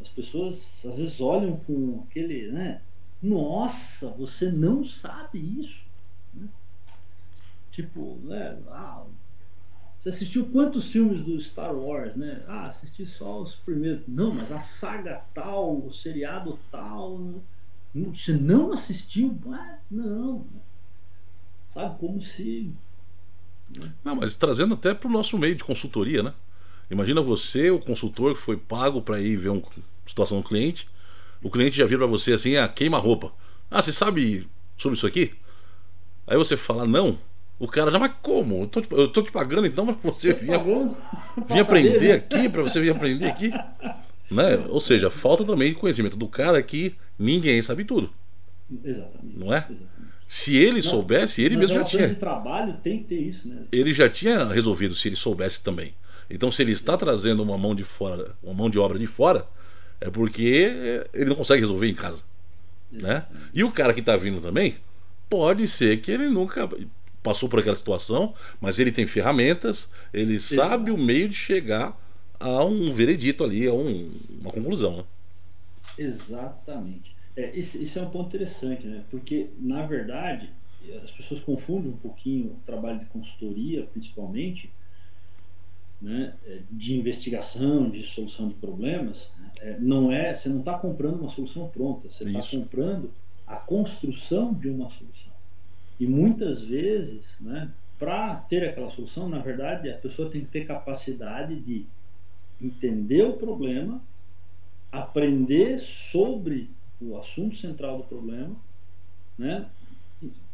as 0.02 0.08
pessoas 0.08 0.84
às 0.86 0.96
vezes 0.98 1.20
olham 1.20 1.56
com 1.58 2.04
aquele, 2.08 2.50
né? 2.52 2.82
Nossa, 3.22 4.08
você 4.10 4.50
não 4.50 4.84
sabe 4.84 5.38
isso, 5.60 5.84
né? 6.34 6.48
Tipo, 7.70 8.18
né? 8.24 8.58
Ah, 8.68 9.04
você 9.98 10.10
assistiu 10.10 10.46
quantos 10.50 10.92
filmes 10.92 11.22
do 11.22 11.40
Star 11.40 11.74
Wars, 11.74 12.16
né? 12.16 12.42
Ah, 12.48 12.66
assisti 12.68 13.06
só 13.06 13.42
os 13.42 13.54
primeiros. 13.56 14.02
Não, 14.08 14.34
mas 14.34 14.52
a 14.52 14.60
saga 14.60 15.24
tal, 15.34 15.78
o 15.86 15.92
seriado 15.92 16.58
tal, 16.70 17.18
não- 17.94 18.14
você 18.14 18.32
não 18.34 18.72
assistiu? 18.72 19.38
Ah, 19.52 19.78
não. 19.90 20.46
Sabe 21.68 21.98
como 21.98 22.20
se 22.20 22.72
Não, 24.04 24.14
mas 24.16 24.34
trazendo 24.36 24.74
até 24.74 24.94
para 24.94 25.08
o 25.08 25.12
nosso 25.12 25.38
meio 25.38 25.54
de 25.54 25.64
consultoria, 25.64 26.22
né? 26.22 26.34
Imagina 26.90 27.20
você, 27.22 27.70
o 27.70 27.78
consultor 27.78 28.34
que 28.34 28.40
foi 28.40 28.56
pago 28.56 29.00
para 29.00 29.20
ir 29.20 29.36
ver 29.36 29.48
uma 29.48 29.62
situação 30.12 30.40
do 30.40 30.46
cliente. 30.46 30.86
O 31.42 31.50
cliente 31.50 31.76
já 31.76 31.86
vira 31.86 31.98
para 32.00 32.06
você 32.06 32.34
assim, 32.34 32.56
ah, 32.56 32.68
queima 32.68 32.98
a 32.98 33.00
roupa. 33.00 33.32
Ah, 33.70 33.82
você 33.82 33.92
sabe 33.92 34.46
sobre 34.76 34.96
isso 34.96 35.06
aqui? 35.06 35.32
Aí 36.26 36.36
você 36.36 36.56
fala 36.56 36.86
não. 36.86 37.18
O 37.58 37.66
cara 37.66 37.90
já, 37.90 37.98
mas 37.98 38.12
como? 38.22 38.62
Eu 38.62 38.66
tô 38.66 38.80
te, 38.80 38.88
eu 38.90 39.08
tô 39.08 39.22
te 39.22 39.32
pagando 39.32 39.66
então 39.66 39.86
para 39.86 40.10
você 40.10 40.32
vir, 40.32 40.50
vir 41.48 41.60
aprender 41.60 42.12
aqui, 42.12 42.48
para 42.48 42.62
você 42.62 42.80
vir 42.80 42.90
aprender 42.90 43.26
aqui. 43.26 43.50
Né? 44.30 44.64
Ou 44.68 44.80
seja, 44.80 45.10
falta 45.10 45.44
também 45.44 45.70
de 45.70 45.76
conhecimento 45.76 46.16
do 46.16 46.28
cara 46.28 46.62
que 46.62 46.94
ninguém 47.18 47.60
sabe 47.62 47.84
tudo. 47.84 48.10
Exatamente. 48.84 49.38
Não 49.38 49.52
é? 49.52 49.58
Exatamente. 49.58 49.92
Se 50.26 50.56
ele 50.56 50.80
Não, 50.80 50.90
soubesse, 50.90 51.42
ele 51.42 51.56
mesmo 51.56 51.68
já 51.68 51.80
relações 51.80 51.96
tinha. 51.98 52.08
de 52.08 52.14
trabalho 52.16 52.74
tem 52.82 52.98
que 52.98 53.04
ter 53.04 53.20
isso, 53.20 53.46
né? 53.46 53.64
ele 53.70 53.92
já 53.92 54.08
tinha 54.08 54.46
resolvido 54.46 54.94
se 54.94 55.08
ele 55.08 55.16
soubesse 55.16 55.62
também. 55.62 55.94
Então, 56.30 56.50
se 56.50 56.62
ele 56.62 56.72
está 56.72 56.96
trazendo 56.96 57.42
uma 57.42 57.58
mão 57.58 57.74
de 57.74 57.84
fora, 57.84 58.34
uma 58.42 58.54
mão 58.54 58.70
de 58.70 58.78
obra 58.78 58.98
de 58.98 59.06
fora, 59.06 59.46
é 60.02 60.10
porque 60.10 61.04
ele 61.14 61.26
não 61.30 61.36
consegue 61.36 61.62
resolver 61.62 61.88
em 61.88 61.94
casa, 61.94 62.22
né? 62.90 63.26
E 63.54 63.64
o 63.64 63.72
cara 63.72 63.94
que 63.94 64.00
está 64.00 64.16
vindo 64.16 64.40
também, 64.40 64.76
pode 65.30 65.68
ser 65.68 66.00
que 66.02 66.10
ele 66.12 66.28
nunca 66.28 66.68
passou 67.22 67.48
por 67.48 67.60
aquela 67.60 67.76
situação, 67.76 68.34
mas 68.60 68.78
ele 68.78 68.92
tem 68.92 69.06
ferramentas, 69.06 69.90
ele 70.12 70.40
sabe 70.40 70.90
o 70.90 70.98
meio 70.98 71.28
de 71.28 71.36
chegar 71.36 71.98
a 72.40 72.64
um 72.64 72.92
veredito 72.92 73.44
ali, 73.44 73.66
a 73.68 73.74
um- 73.74 74.12
uma 74.40 74.52
conclusão. 74.52 74.98
Né? 74.98 75.04
Exatamente. 75.98 77.14
É, 77.36 77.56
esse, 77.58 77.82
esse 77.82 77.98
é 77.98 78.02
um 78.02 78.10
ponto 78.10 78.28
interessante, 78.28 78.86
né? 78.86 79.04
Porque, 79.10 79.50
na 79.58 79.86
verdade, 79.86 80.50
as 81.02 81.10
pessoas 81.10 81.40
confundem 81.40 81.90
um 81.90 81.96
pouquinho 81.96 82.52
o 82.52 82.60
trabalho 82.66 82.98
de 83.00 83.06
consultoria, 83.06 83.84
principalmente, 83.92 84.70
né? 86.02 86.34
é, 86.44 86.58
de 86.70 86.98
investigação, 86.98 87.88
de 87.88 88.02
solução 88.02 88.48
de 88.48 88.54
problemas. 88.54 89.30
É, 89.60 89.78
não 89.78 90.10
é, 90.10 90.34
você 90.34 90.48
não 90.48 90.58
está 90.58 90.76
comprando 90.76 91.20
uma 91.20 91.28
solução 91.28 91.68
pronta, 91.68 92.10
você 92.10 92.24
está 92.24 92.42
comprando 92.58 93.10
a 93.46 93.56
construção 93.56 94.52
de 94.52 94.68
uma 94.68 94.90
solução. 94.90 95.32
E 96.00 96.06
muitas 96.06 96.62
vezes, 96.62 97.36
né, 97.40 97.70
para 97.98 98.34
ter 98.34 98.68
aquela 98.68 98.90
solução, 98.90 99.28
na 99.28 99.38
verdade, 99.38 99.88
a 99.88 99.96
pessoa 99.96 100.28
tem 100.28 100.40
que 100.40 100.48
ter 100.48 100.66
capacidade 100.66 101.60
de 101.60 101.86
entender 102.60 103.22
o 103.22 103.34
problema, 103.34 104.02
aprender 104.90 105.78
sobre 105.78 106.68
o 107.00 107.16
assunto 107.16 107.56
central 107.56 107.98
do 107.98 108.04
problema, 108.04 108.56
né? 109.38 109.66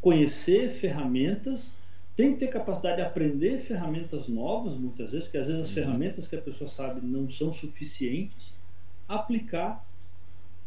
conhecer 0.01 0.71
ferramentas, 0.71 1.71
tem 2.19 2.33
que 2.33 2.39
ter 2.39 2.47
capacidade 2.49 2.97
de 2.97 3.01
aprender 3.03 3.59
ferramentas 3.61 4.27
novas, 4.27 4.75
muitas 4.75 5.11
vezes, 5.11 5.29
que 5.29 5.37
às 5.37 5.47
vezes 5.47 5.61
as 5.61 5.71
ferramentas 5.71 6.27
que 6.27 6.35
a 6.35 6.41
pessoa 6.41 6.69
sabe 6.69 6.99
não 7.05 7.29
são 7.29 7.53
suficientes, 7.53 8.53
aplicar 9.07 9.85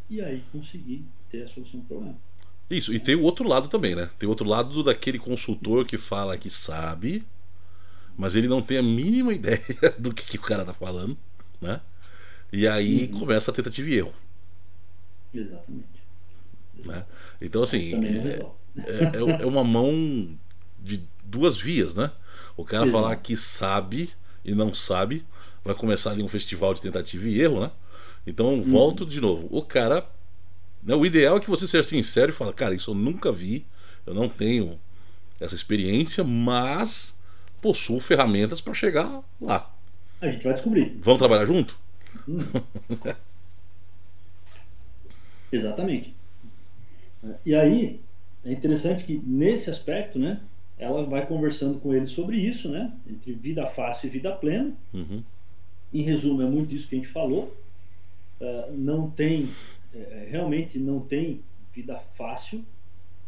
e 0.08 0.22
aí 0.22 0.42
conseguir 0.52 1.04
ter 1.30 1.42
a 1.42 1.48
solução 1.48 1.80
do 1.80 1.86
problema. 1.86 2.16
Isso, 2.70 2.94
e 2.94 2.98
tem 3.00 3.14
o 3.14 3.22
outro 3.22 3.46
lado 3.46 3.68
também, 3.68 3.94
né? 3.94 4.08
Tem 4.18 4.26
o 4.26 4.30
outro 4.30 4.48
lado 4.48 4.72
do- 4.72 4.82
daquele 4.82 5.18
consultor 5.18 5.84
que 5.86 5.98
fala 5.98 6.38
que 6.38 6.48
sabe, 6.48 7.24
mas 8.16 8.36
ele 8.36 8.48
não 8.48 8.62
tem 8.62 8.78
a 8.78 8.82
mínima 8.82 9.32
ideia 9.34 9.62
do 9.98 10.14
que, 10.14 10.24
que 10.24 10.38
o 10.38 10.42
cara 10.42 10.64
tá 10.64 10.74
falando, 10.74 11.18
né? 11.60 11.80
E 12.52 12.68
aí 12.68 13.08
começa 13.08 13.50
a 13.50 13.54
tentativa 13.54 13.90
e 13.90 13.96
erro, 13.96 14.14
Exatamente. 15.32 16.02
né? 16.84 17.04
Então, 17.40 17.62
assim, 17.62 17.98
é, 18.02 18.08
resolve. 18.08 18.56
é- 18.86 19.42
é 19.42 19.46
uma 19.46 19.64
mão 19.64 20.36
de 20.78 21.02
duas 21.22 21.56
vias, 21.56 21.94
né? 21.94 22.10
O 22.56 22.64
cara 22.64 22.84
Exato. 22.84 23.02
falar 23.02 23.16
que 23.16 23.36
sabe 23.36 24.10
e 24.44 24.54
não 24.54 24.74
sabe, 24.74 25.24
vai 25.64 25.74
começar 25.74 26.10
ali 26.10 26.22
um 26.22 26.28
festival 26.28 26.74
de 26.74 26.82
tentativa 26.82 27.28
e 27.28 27.40
erro, 27.40 27.60
né? 27.60 27.70
Então, 28.26 28.62
volto 28.62 29.04
de 29.04 29.20
novo. 29.20 29.48
O 29.50 29.62
cara. 29.62 30.06
Né, 30.82 30.94
o 30.94 31.06
ideal 31.06 31.36
é 31.36 31.40
que 31.40 31.48
você 31.48 31.66
seja 31.68 31.88
sincero 31.88 32.32
e 32.32 32.34
fale, 32.34 32.52
cara, 32.52 32.74
isso 32.74 32.90
eu 32.90 32.94
nunca 32.94 33.30
vi, 33.30 33.64
eu 34.04 34.12
não 34.12 34.28
tenho 34.28 34.80
essa 35.40 35.54
experiência, 35.54 36.24
mas 36.24 37.16
possuo 37.60 38.00
ferramentas 38.00 38.60
para 38.60 38.74
chegar 38.74 39.22
lá. 39.40 39.72
A 40.20 40.28
gente 40.28 40.42
vai 40.42 40.52
descobrir. 40.52 40.98
Vamos 41.00 41.18
trabalhar 41.18 41.46
junto? 41.46 41.78
Hum. 42.28 42.38
Exatamente. 45.52 46.14
E 47.46 47.54
aí, 47.54 48.00
é 48.44 48.52
interessante 48.52 49.04
que 49.04 49.22
nesse 49.24 49.70
aspecto, 49.70 50.18
né, 50.18 50.40
ela 50.82 51.04
vai 51.04 51.26
conversando 51.26 51.78
com 51.78 51.94
ele 51.94 52.06
sobre 52.06 52.36
isso, 52.36 52.68
né, 52.68 52.92
entre 53.08 53.32
vida 53.32 53.66
fácil 53.66 54.08
e 54.08 54.10
vida 54.10 54.32
plena. 54.32 54.74
Uhum. 54.92 55.22
Em 55.92 56.02
resumo, 56.02 56.42
é 56.42 56.46
muito 56.46 56.74
isso 56.74 56.88
que 56.88 56.96
a 56.96 56.98
gente 56.98 57.08
falou. 57.08 57.56
Uh, 58.40 58.72
não 58.72 59.10
tem, 59.10 59.48
é, 59.94 60.26
realmente 60.28 60.78
não 60.78 61.00
tem 61.00 61.40
vida 61.72 61.96
fácil, 62.14 62.64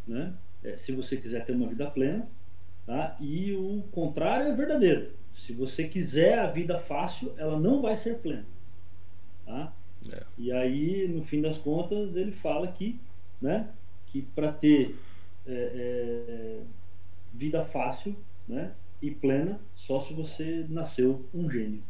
né, 0.07 0.35
é, 0.65 0.77
se 0.77 0.93
você 0.93 1.17
quiser 1.17 1.45
ter 1.45 1.53
uma 1.53 1.69
vida 1.69 1.89
plena. 1.91 2.27
Tá? 2.87 3.17
E 3.21 3.53
o 3.53 3.83
contrário 3.93 4.47
é 4.47 4.55
verdadeiro. 4.55 5.13
Se 5.33 5.53
você 5.53 5.85
quiser 5.85 6.39
a 6.39 6.47
vida 6.47 6.79
fácil, 6.79 7.33
ela 7.39 7.59
não 7.59 7.81
vai 7.81 7.97
ser 7.97 8.19
plena. 8.19 8.45
Tá? 9.47 9.73
É. 10.11 10.23
E 10.37 10.53
aí, 10.53 11.09
no 11.09 11.23
fim 11.23 11.41
das 11.41 11.57
contas, 11.57 12.15
ele 12.15 12.33
fala 12.33 12.69
que, 12.69 12.99
né, 13.41 13.69
que 14.07 14.23
para 14.23 14.53
ter 14.53 14.97
é, 15.47 15.53
é, 15.53 16.61
vida 17.35 17.65
fácil 17.65 18.17
né, 18.49 18.73
e 19.03 19.11
plena, 19.11 19.61
só 19.75 20.01
se 20.01 20.15
você 20.15 20.65
nasceu 20.69 21.29
um 21.35 21.51
gênio. 21.51 21.83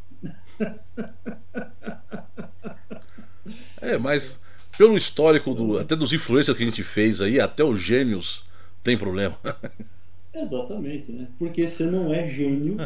É, 3.79 3.97
mas 3.97 4.41
pelo 4.77 4.97
histórico 4.97 5.53
do, 5.53 5.77
até 5.77 5.95
dos 5.95 6.11
influencers 6.11 6.57
que 6.57 6.63
a 6.63 6.65
gente 6.65 6.81
fez 6.83 7.21
aí, 7.21 7.39
até 7.39 7.63
os 7.63 7.79
gênios 7.79 8.43
tem 8.83 8.97
problema. 8.97 9.37
Exatamente, 10.33 11.11
né? 11.11 11.27
Porque 11.39 11.67
você 11.67 11.85
não 11.85 12.13
é 12.13 12.29
gênio 12.29 12.77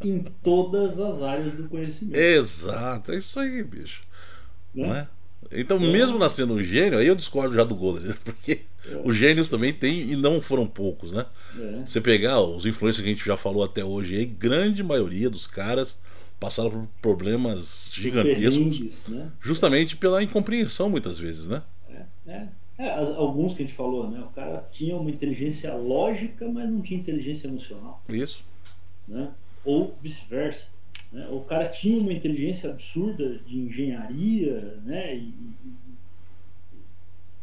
em 0.00 0.24
todas 0.42 0.98
as 0.98 1.20
áreas 1.20 1.52
do 1.52 1.68
conhecimento. 1.68 2.16
Exato, 2.16 3.12
é 3.12 3.18
isso 3.18 3.38
aí, 3.38 3.62
bicho. 3.62 4.02
Né? 4.74 4.86
Não 4.86 4.94
é? 4.94 5.08
Então, 5.54 5.76
é. 5.76 5.80
mesmo 5.80 6.18
nascendo 6.18 6.54
um 6.54 6.62
gênio, 6.62 6.98
aí 6.98 7.06
eu 7.06 7.14
discordo 7.14 7.54
já 7.54 7.64
do 7.64 7.74
Golden, 7.74 8.12
porque 8.24 8.62
é. 8.86 9.00
os 9.04 9.16
gênios 9.16 9.48
também 9.48 9.72
tem 9.72 10.10
e 10.10 10.16
não 10.16 10.40
foram 10.40 10.66
poucos, 10.66 11.12
né? 11.12 11.26
É. 11.58 11.84
Você 11.84 12.00
pegar 12.00 12.40
os 12.40 12.66
influencers 12.66 13.02
que 13.02 13.08
a 13.10 13.12
gente 13.12 13.24
já 13.24 13.36
falou 13.36 13.62
até 13.64 13.84
hoje, 13.84 14.16
aí, 14.16 14.24
grande 14.24 14.82
maioria 14.82 15.28
dos 15.28 15.46
caras 15.46 15.96
passaram 16.40 16.70
por 16.70 16.88
problemas 17.00 17.88
gigantescos, 17.92 18.80
né? 19.06 19.30
justamente 19.40 19.96
pela 19.96 20.22
incompreensão 20.22 20.90
muitas 20.90 21.16
vezes, 21.16 21.46
né? 21.46 21.62
É, 21.88 22.32
é. 22.32 22.48
É, 22.78 22.90
alguns 22.90 23.54
que 23.54 23.62
a 23.62 23.66
gente 23.66 23.76
falou, 23.76 24.10
né? 24.10 24.20
O 24.20 24.34
cara 24.34 24.66
tinha 24.72 24.96
uma 24.96 25.08
inteligência 25.08 25.72
lógica, 25.74 26.48
mas 26.48 26.68
não 26.68 26.80
tinha 26.80 26.98
inteligência 26.98 27.46
emocional. 27.46 28.02
Isso. 28.08 28.44
Né? 29.06 29.30
Ou 29.64 29.96
vice-versa. 30.02 30.70
Né? 31.12 31.28
O 31.30 31.40
cara 31.40 31.68
tinha 31.68 31.98
uma 32.00 32.12
inteligência 32.12 32.70
absurda 32.70 33.38
de 33.40 33.58
engenharia, 33.58 34.80
né? 34.84 35.14
E, 35.14 35.20
e, 35.20 35.54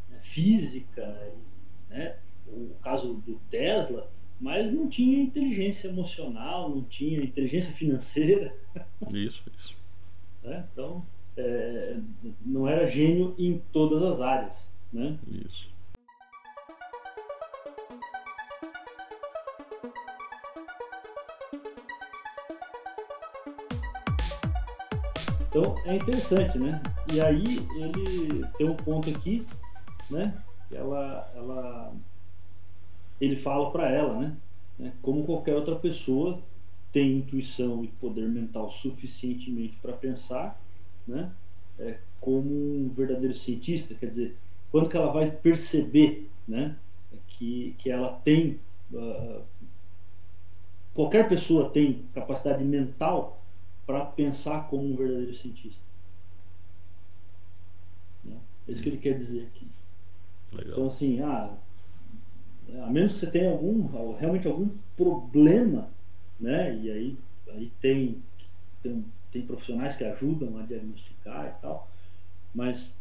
né? 0.09 0.17
física, 0.19 1.33
né? 1.89 2.15
O 2.47 2.73
caso 2.81 3.13
do 3.13 3.39
Tesla, 3.51 4.09
mas 4.39 4.71
não 4.71 4.89
tinha 4.89 5.21
inteligência 5.21 5.89
emocional, 5.89 6.69
não 6.69 6.83
tinha 6.83 7.23
inteligência 7.23 7.71
financeira. 7.73 8.55
Isso, 9.11 9.43
isso. 9.55 9.75
Né? 10.43 10.65
Então, 10.71 11.05
é, 11.37 11.97
não 12.45 12.67
era 12.67 12.87
gênio 12.87 13.35
em 13.37 13.61
todas 13.71 14.01
as 14.01 14.19
áreas. 14.19 14.71
Né? 14.91 15.19
Isso. 15.45 15.69
Então 25.59 25.75
é 25.83 25.95
interessante, 25.97 26.57
né? 26.57 26.81
E 27.13 27.19
aí 27.19 27.43
ele 27.75 28.45
tem 28.57 28.69
um 28.69 28.75
ponto 28.75 29.09
aqui, 29.09 29.45
né? 30.09 30.41
Ela, 30.71 31.29
ela, 31.35 31.93
ele 33.19 33.35
fala 33.35 33.69
para 33.69 33.89
ela, 33.89 34.37
né? 34.77 34.93
Como 35.01 35.25
qualquer 35.25 35.55
outra 35.55 35.75
pessoa 35.75 36.39
tem 36.93 37.17
intuição 37.17 37.83
e 37.83 37.87
poder 37.87 38.29
mental 38.29 38.71
suficientemente 38.71 39.77
para 39.81 39.91
pensar, 39.91 40.57
né? 41.05 41.29
É, 41.77 41.97
como 42.21 42.49
um 42.49 42.89
verdadeiro 42.95 43.35
cientista, 43.35 43.93
quer 43.93 44.05
dizer, 44.05 44.37
quando 44.71 44.87
que 44.87 44.95
ela 44.95 45.11
vai 45.11 45.29
perceber 45.29 46.29
né, 46.47 46.75
que, 47.27 47.75
que 47.79 47.89
ela 47.89 48.13
tem. 48.23 48.59
Uh, 48.91 49.41
qualquer 50.93 51.27
pessoa 51.29 51.69
tem 51.69 52.03
capacidade 52.13 52.63
mental 52.63 53.38
para 53.89 54.05
pensar 54.05 54.67
como 54.69 54.85
um 54.85 54.95
verdadeiro 54.95 55.33
cientista. 55.33 55.81
Né? 58.23 58.37
É 58.67 58.71
isso 58.71 58.83
que 58.83 58.89
ele 58.89 58.99
quer 58.99 59.15
dizer 59.15 59.47
aqui. 59.47 59.67
Legal. 60.53 60.73
Então, 60.73 60.85
assim, 60.85 61.19
ah, 61.21 61.57
a 62.83 62.89
menos 62.91 63.13
que 63.13 63.17
você 63.17 63.31
tenha 63.31 63.49
algum, 63.49 64.13
realmente 64.13 64.47
algum 64.47 64.69
problema, 64.95 65.89
né? 66.39 66.71
E 66.75 66.91
aí, 66.91 67.17
aí 67.47 67.71
tem, 67.81 68.21
tem, 68.83 69.03
tem 69.31 69.41
profissionais 69.41 69.95
que 69.95 70.03
ajudam 70.03 70.59
a 70.59 70.61
diagnosticar 70.61 71.47
e 71.47 71.59
tal, 71.59 71.89
mas 72.53 72.91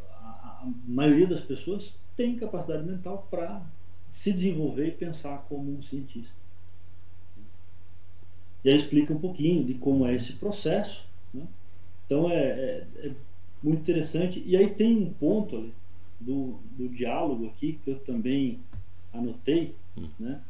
a 0.00 0.68
maioria 0.84 1.28
das 1.28 1.42
pessoas 1.42 1.94
tem 2.16 2.36
capacidade 2.36 2.82
mental 2.82 3.28
para 3.30 3.64
se 4.12 4.32
desenvolver 4.32 4.88
e 4.88 4.92
pensar 4.92 5.46
como 5.48 5.72
um 5.72 5.80
cientista. 5.80 6.43
E 8.64 8.70
aí 8.70 8.76
explica 8.76 9.12
um 9.12 9.18
pouquinho 9.18 9.64
de 9.64 9.74
como 9.74 10.06
é 10.06 10.14
esse 10.14 10.34
processo. 10.34 11.06
Né? 11.32 11.46
Então 12.06 12.30
é, 12.30 12.34
é, 12.34 12.86
é, 12.96 13.12
muito 13.62 13.80
interessante. 13.80 14.42
E 14.46 14.56
aí 14.56 14.70
tem 14.70 14.96
um 14.96 15.12
ponto 15.12 15.56
ali 15.56 15.74
do, 16.18 16.58
do 16.76 16.88
diálogo 16.88 17.46
aqui 17.46 17.78
que 17.84 17.90
eu 17.90 17.98
também 18.00 18.60
anotei, 19.12 19.74
hum. 19.96 20.08
né? 20.18 20.40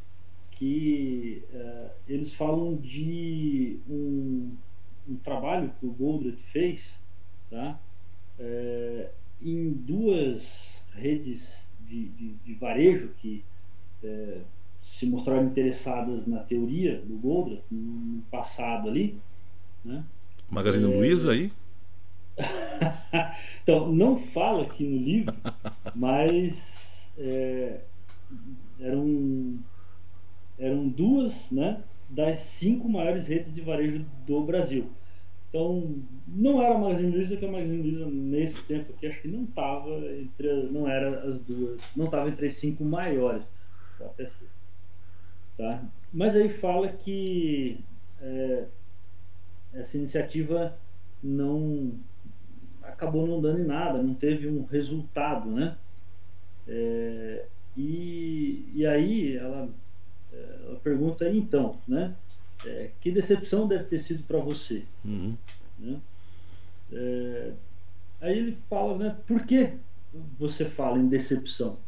que 0.52 1.42
uh, 1.52 1.90
eles 2.08 2.32
falam 2.32 2.76
de 2.76 3.80
um, 3.88 4.52
um, 5.08 5.16
trabalho 5.16 5.72
que 5.80 5.86
o 5.86 5.90
Goldratt 5.90 6.38
fez, 6.38 6.96
tá? 7.50 7.80
É, 8.38 9.10
em 9.42 9.70
duas 9.72 10.84
redes 10.94 11.66
de, 11.80 12.08
de, 12.10 12.34
de 12.34 12.54
varejo 12.54 13.10
que 13.18 13.44
é, 14.02 14.40
se 14.84 15.06
mostraram 15.06 15.46
interessadas 15.46 16.26
na 16.26 16.40
teoria 16.40 17.00
do 17.00 17.16
Goldra 17.16 17.62
no 17.70 18.20
passado 18.30 18.86
ali. 18.86 19.18
Né? 19.82 20.04
Magazine 20.50 20.84
é... 20.84 20.96
Luiza 20.96 21.32
aí? 21.32 21.50
então, 23.62 23.90
não 23.90 24.14
fala 24.14 24.64
aqui 24.64 24.84
no 24.84 25.02
livro, 25.02 25.34
mas 25.96 27.08
é, 27.16 27.80
eram, 28.78 29.58
eram 30.58 30.86
duas 30.86 31.50
né, 31.50 31.82
das 32.10 32.40
cinco 32.40 32.86
maiores 32.86 33.26
redes 33.26 33.54
de 33.54 33.62
varejo 33.62 34.04
do 34.26 34.42
Brasil. 34.42 34.90
Então, 35.48 35.94
não 36.28 36.60
era 36.60 36.74
a 36.74 36.78
Magazine 36.78 37.10
Luiza, 37.10 37.36
que 37.38 37.46
a 37.46 37.50
Magazine 37.50 37.80
Luiza 37.80 38.06
nesse 38.06 38.62
tempo 38.64 38.92
aqui 38.92 39.06
acho 39.06 39.22
que 39.22 39.28
não 39.28 39.44
estava 39.44 39.90
entre 40.20 40.64
não 40.64 40.86
era 40.86 41.20
as 41.26 41.40
duas, 41.40 41.80
não 41.96 42.04
estava 42.06 42.28
entre 42.28 42.48
as 42.48 42.54
cinco 42.54 42.84
maiores, 42.84 43.48
pode 43.96 44.10
até 44.10 44.26
ser. 44.26 44.48
Tá? 45.56 45.82
Mas 46.12 46.34
aí 46.34 46.48
fala 46.48 46.88
que 46.88 47.80
é, 48.20 48.64
essa 49.72 49.96
iniciativa 49.96 50.76
não 51.22 51.92
acabou 52.82 53.26
não 53.26 53.40
dando 53.40 53.60
em 53.60 53.66
nada, 53.66 54.02
não 54.02 54.14
teve 54.14 54.48
um 54.48 54.64
resultado, 54.64 55.50
né? 55.50 55.76
É, 56.66 57.46
e, 57.76 58.70
e 58.74 58.86
aí 58.86 59.36
ela, 59.36 59.68
ela 60.32 60.80
pergunta 60.80 61.28
então, 61.30 61.78
né? 61.86 62.14
É, 62.64 62.90
que 63.00 63.10
decepção 63.10 63.66
deve 63.66 63.84
ter 63.84 63.98
sido 63.98 64.22
para 64.24 64.38
você? 64.38 64.84
Uhum. 65.04 65.36
Né? 65.78 66.00
É, 66.92 67.52
aí 68.20 68.38
ele 68.38 68.56
fala, 68.68 68.96
né? 68.96 69.16
Por 69.26 69.44
que 69.44 69.74
você 70.38 70.64
fala 70.64 70.98
em 70.98 71.08
decepção? 71.08 71.78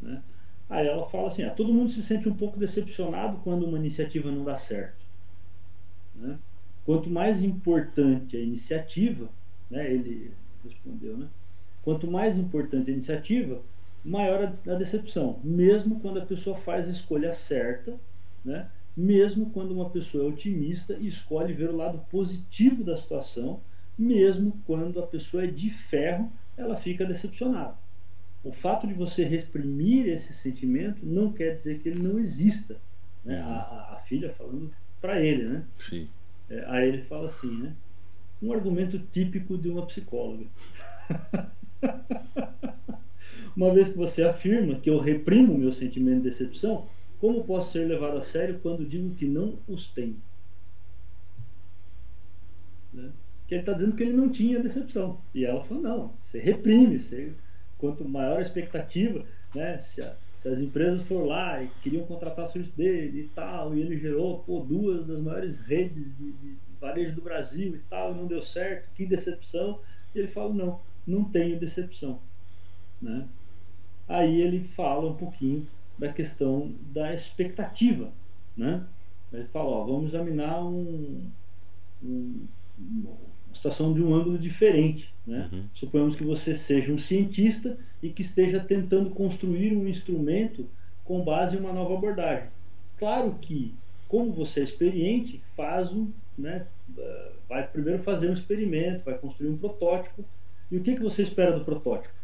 Né? 0.00 0.22
Aí 0.68 0.86
ela 0.86 1.06
fala 1.06 1.28
assim: 1.28 1.42
ah, 1.42 1.50
todo 1.50 1.72
mundo 1.72 1.90
se 1.90 2.02
sente 2.02 2.28
um 2.28 2.34
pouco 2.34 2.58
decepcionado 2.58 3.38
quando 3.38 3.66
uma 3.66 3.78
iniciativa 3.78 4.30
não 4.30 4.44
dá 4.44 4.56
certo. 4.56 5.04
Né? 6.14 6.38
Quanto 6.84 7.10
mais 7.10 7.42
importante 7.42 8.36
a 8.36 8.40
iniciativa, 8.40 9.28
né, 9.70 9.92
ele 9.92 10.32
respondeu, 10.62 11.16
né? 11.16 11.28
Quanto 11.82 12.10
mais 12.10 12.38
importante 12.38 12.90
a 12.90 12.92
iniciativa, 12.92 13.60
maior 14.04 14.42
a 14.42 14.74
decepção, 14.74 15.38
mesmo 15.42 16.00
quando 16.00 16.18
a 16.18 16.26
pessoa 16.26 16.56
faz 16.56 16.88
a 16.88 16.90
escolha 16.90 17.32
certa, 17.32 17.98
né? 18.44 18.68
mesmo 18.96 19.50
quando 19.50 19.72
uma 19.72 19.90
pessoa 19.90 20.24
é 20.24 20.28
otimista 20.28 20.94
e 20.94 21.08
escolhe 21.08 21.52
ver 21.52 21.70
o 21.70 21.76
lado 21.76 21.98
positivo 22.10 22.84
da 22.84 22.96
situação, 22.96 23.60
mesmo 23.98 24.60
quando 24.66 25.00
a 25.00 25.06
pessoa 25.06 25.44
é 25.44 25.46
de 25.46 25.70
ferro, 25.70 26.30
ela 26.56 26.76
fica 26.76 27.04
decepcionada. 27.04 27.76
O 28.44 28.52
fato 28.52 28.86
de 28.86 28.92
você 28.92 29.24
reprimir 29.24 30.06
esse 30.06 30.34
sentimento 30.34 31.04
não 31.04 31.32
quer 31.32 31.54
dizer 31.54 31.80
que 31.80 31.88
ele 31.88 32.02
não 32.02 32.18
exista. 32.18 32.78
Né? 33.24 33.42
Uhum. 33.42 33.50
A, 33.50 33.94
a, 33.94 34.02
filha 34.04 34.30
falando 34.34 34.70
para 35.00 35.20
ele, 35.20 35.44
né? 35.44 35.64
Sim. 35.80 36.06
É, 36.50 36.62
aí 36.68 36.88
ele 36.88 37.02
fala 37.02 37.26
assim, 37.26 37.50
né? 37.56 37.74
Um 38.42 38.52
argumento 38.52 38.98
típico 38.98 39.56
de 39.56 39.70
uma 39.70 39.86
psicóloga. 39.86 40.44
uma 43.56 43.72
vez 43.72 43.88
que 43.88 43.96
você 43.96 44.22
afirma 44.22 44.78
que 44.78 44.90
eu 44.90 44.98
reprimo 44.98 45.56
meu 45.56 45.72
sentimento 45.72 46.16
de 46.16 46.28
decepção, 46.28 46.86
como 47.18 47.44
posso 47.44 47.72
ser 47.72 47.86
levado 47.88 48.18
a 48.18 48.22
sério 48.22 48.60
quando 48.62 48.84
digo 48.84 49.14
que 49.14 49.24
não 49.24 49.58
os 49.66 49.86
tenho? 49.86 50.20
Né? 52.92 53.10
Que 53.48 53.54
ele 53.54 53.62
está 53.62 53.72
dizendo 53.72 53.96
que 53.96 54.02
ele 54.02 54.12
não 54.12 54.28
tinha 54.28 54.60
decepção. 54.60 55.18
E 55.34 55.46
ela 55.46 55.64
falou: 55.64 55.82
não, 55.82 56.14
você 56.20 56.38
reprime, 56.38 57.00
você, 57.00 57.32
quanto 57.84 58.08
maior 58.08 58.38
a 58.38 58.42
expectativa, 58.42 59.26
né? 59.54 59.76
Se, 59.76 60.00
a, 60.00 60.16
se 60.38 60.48
as 60.48 60.58
empresas 60.58 61.02
for 61.02 61.26
lá 61.26 61.62
e 61.62 61.68
queriam 61.82 62.06
contratar 62.06 62.46
serviço 62.46 62.74
dele 62.74 63.20
e 63.20 63.28
tal, 63.28 63.76
e 63.76 63.80
ele 63.82 63.98
gerou 63.98 64.38
pô, 64.38 64.60
duas 64.60 65.06
das 65.06 65.20
maiores 65.20 65.58
redes 65.58 66.16
de, 66.16 66.32
de 66.32 66.56
varejo 66.80 67.14
do 67.14 67.20
Brasil 67.20 67.76
e 67.76 67.78
tal, 67.90 68.12
e 68.12 68.14
não 68.16 68.26
deu 68.26 68.40
certo, 68.40 68.88
que 68.94 69.04
decepção. 69.04 69.80
E 70.14 70.18
ele 70.18 70.28
fala: 70.28 70.54
não, 70.54 70.80
não 71.06 71.24
tenho 71.24 71.60
decepção. 71.60 72.20
Né? 73.02 73.28
Aí 74.08 74.40
ele 74.40 74.64
fala 74.64 75.10
um 75.10 75.16
pouquinho 75.16 75.66
da 75.98 76.10
questão 76.10 76.74
da 76.90 77.12
expectativa. 77.12 78.10
Né? 78.56 78.82
Ele 79.30 79.44
fala: 79.48 79.68
ó, 79.68 79.84
vamos 79.84 80.14
examinar 80.14 80.64
um, 80.64 81.30
um, 82.02 82.46
uma 82.78 83.33
situação 83.64 83.94
de 83.94 84.02
um 84.02 84.14
ângulo 84.14 84.38
diferente. 84.38 85.12
Né? 85.26 85.48
Uhum. 85.50 85.64
Suponhamos 85.72 86.14
que 86.14 86.22
você 86.22 86.54
seja 86.54 86.92
um 86.92 86.98
cientista 86.98 87.78
e 88.02 88.10
que 88.10 88.20
esteja 88.20 88.60
tentando 88.60 89.10
construir 89.10 89.74
um 89.74 89.88
instrumento 89.88 90.66
com 91.02 91.24
base 91.24 91.56
em 91.56 91.60
uma 91.60 91.72
nova 91.72 91.94
abordagem. 91.94 92.48
Claro 92.98 93.36
que, 93.40 93.74
como 94.06 94.32
você 94.32 94.60
é 94.60 94.64
experiente, 94.64 95.40
faz 95.56 95.92
um, 95.92 96.10
né, 96.36 96.66
eh, 96.96 97.32
vai 97.48 97.66
primeiro 97.66 98.02
fazer 98.02 98.28
um 98.28 98.34
experimento, 98.34 99.04
vai 99.04 99.16
construir 99.16 99.48
um 99.48 99.56
protótipo. 99.56 100.24
E 100.70 100.76
o 100.76 100.82
que, 100.82 100.94
que 100.94 101.02
você 101.02 101.22
espera 101.22 101.58
do 101.58 101.64
protótipo? 101.64 102.14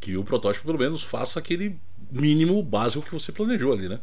Que 0.00 0.16
o 0.16 0.24
protótipo, 0.24 0.66
pelo 0.66 0.78
menos, 0.78 1.02
faça 1.02 1.38
aquele 1.38 1.76
mínimo 2.10 2.62
básico 2.62 3.04
que 3.04 3.12
você 3.12 3.32
planejou 3.32 3.72
ali, 3.72 3.88
né? 3.88 4.00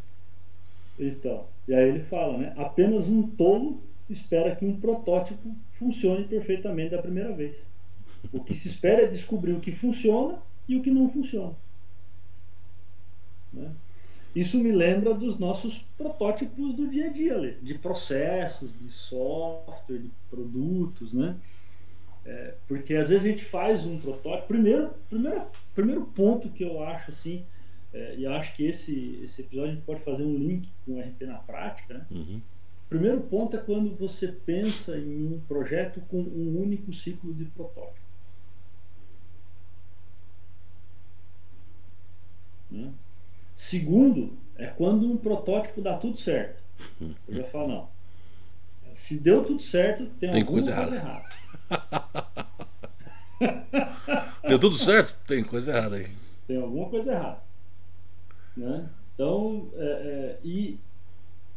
Então, 0.98 1.46
e 1.68 1.74
aí 1.74 1.90
ele 1.90 2.04
fala, 2.04 2.38
né? 2.38 2.54
Apenas 2.58 3.08
um 3.08 3.24
tolo 3.24 3.82
espera 4.14 4.56
que 4.56 4.66
um 4.66 4.80
protótipo 4.80 5.56
funcione 5.74 6.26
perfeitamente 6.26 6.92
da 6.92 7.02
primeira 7.02 7.34
vez. 7.34 7.68
O 8.32 8.44
que 8.44 8.54
se 8.54 8.68
espera 8.68 9.04
é 9.04 9.08
descobrir 9.08 9.54
o 9.54 9.60
que 9.60 9.72
funciona 9.72 10.40
e 10.68 10.76
o 10.76 10.82
que 10.82 10.92
não 10.92 11.10
funciona. 11.10 11.56
Né? 13.52 13.72
Isso 14.36 14.58
me 14.60 14.72
lembra 14.72 15.14
dos 15.14 15.38
nossos 15.38 15.80
protótipos 15.98 16.74
do 16.74 16.88
dia 16.88 17.08
a 17.08 17.10
dia, 17.10 17.58
de 17.62 17.74
processos, 17.78 18.72
de 18.80 18.90
software, 18.90 19.98
de 19.98 20.12
produtos, 20.30 21.12
né? 21.12 21.36
É, 22.24 22.54
porque 22.68 22.94
às 22.96 23.10
vezes 23.10 23.26
a 23.26 23.30
gente 23.30 23.44
faz 23.44 23.86
um 23.86 24.00
protótipo. 24.00 24.48
Primeiro, 24.48 24.94
primeiro, 25.10 25.46
primeiro 25.76 26.06
ponto 26.06 26.50
que 26.50 26.64
eu 26.64 26.82
acho 26.82 27.10
assim, 27.10 27.44
é, 27.94 28.16
e 28.18 28.26
acho 28.26 28.56
que 28.56 28.64
esse, 28.64 29.20
esse 29.24 29.42
episódio 29.42 29.72
a 29.72 29.74
gente 29.76 29.86
pode 29.86 30.02
fazer 30.02 30.24
um 30.24 30.38
link 30.38 30.70
com 30.86 30.94
o 30.94 31.02
RP 31.02 31.24
na 31.24 31.40
prática. 31.40 31.94
Né? 31.96 32.06
Uhum. 32.12 32.42
Primeiro 32.92 33.22
ponto 33.22 33.56
é 33.56 33.60
quando 33.62 33.96
você 33.96 34.28
pensa 34.28 34.98
em 34.98 35.34
um 35.34 35.40
projeto 35.48 36.02
com 36.10 36.20
um 36.20 36.62
único 36.62 36.92
ciclo 36.92 37.34
de 37.34 37.46
protótipo. 37.46 38.06
Né? 42.70 42.92
Segundo, 43.56 44.38
é 44.58 44.68
quando 44.68 45.10
um 45.10 45.16
protótipo 45.16 45.82
dá 45.82 45.96
tudo 45.96 46.18
certo. 46.18 46.62
Eu 47.00 47.36
já 47.36 47.46
falo, 47.46 47.68
não. 47.70 47.90
Se 48.94 49.18
deu 49.18 49.46
tudo 49.46 49.62
certo, 49.62 50.08
tem, 50.20 50.30
tem 50.30 50.42
alguma 50.42 50.62
coisa, 50.62 50.76
coisa 50.76 50.96
errada. 50.98 51.30
errada. 51.72 52.48
deu 54.50 54.60
tudo 54.60 54.76
certo? 54.76 55.18
Tem 55.26 55.46
coisa 55.46 55.72
errada 55.72 55.96
aí. 55.96 56.14
Tem 56.46 56.58
alguma 56.58 56.90
coisa 56.90 57.14
errada. 57.14 57.42
Né? 58.58 58.90
Então, 59.14 59.70
é, 59.76 59.86
é, 59.86 60.40
e 60.44 60.78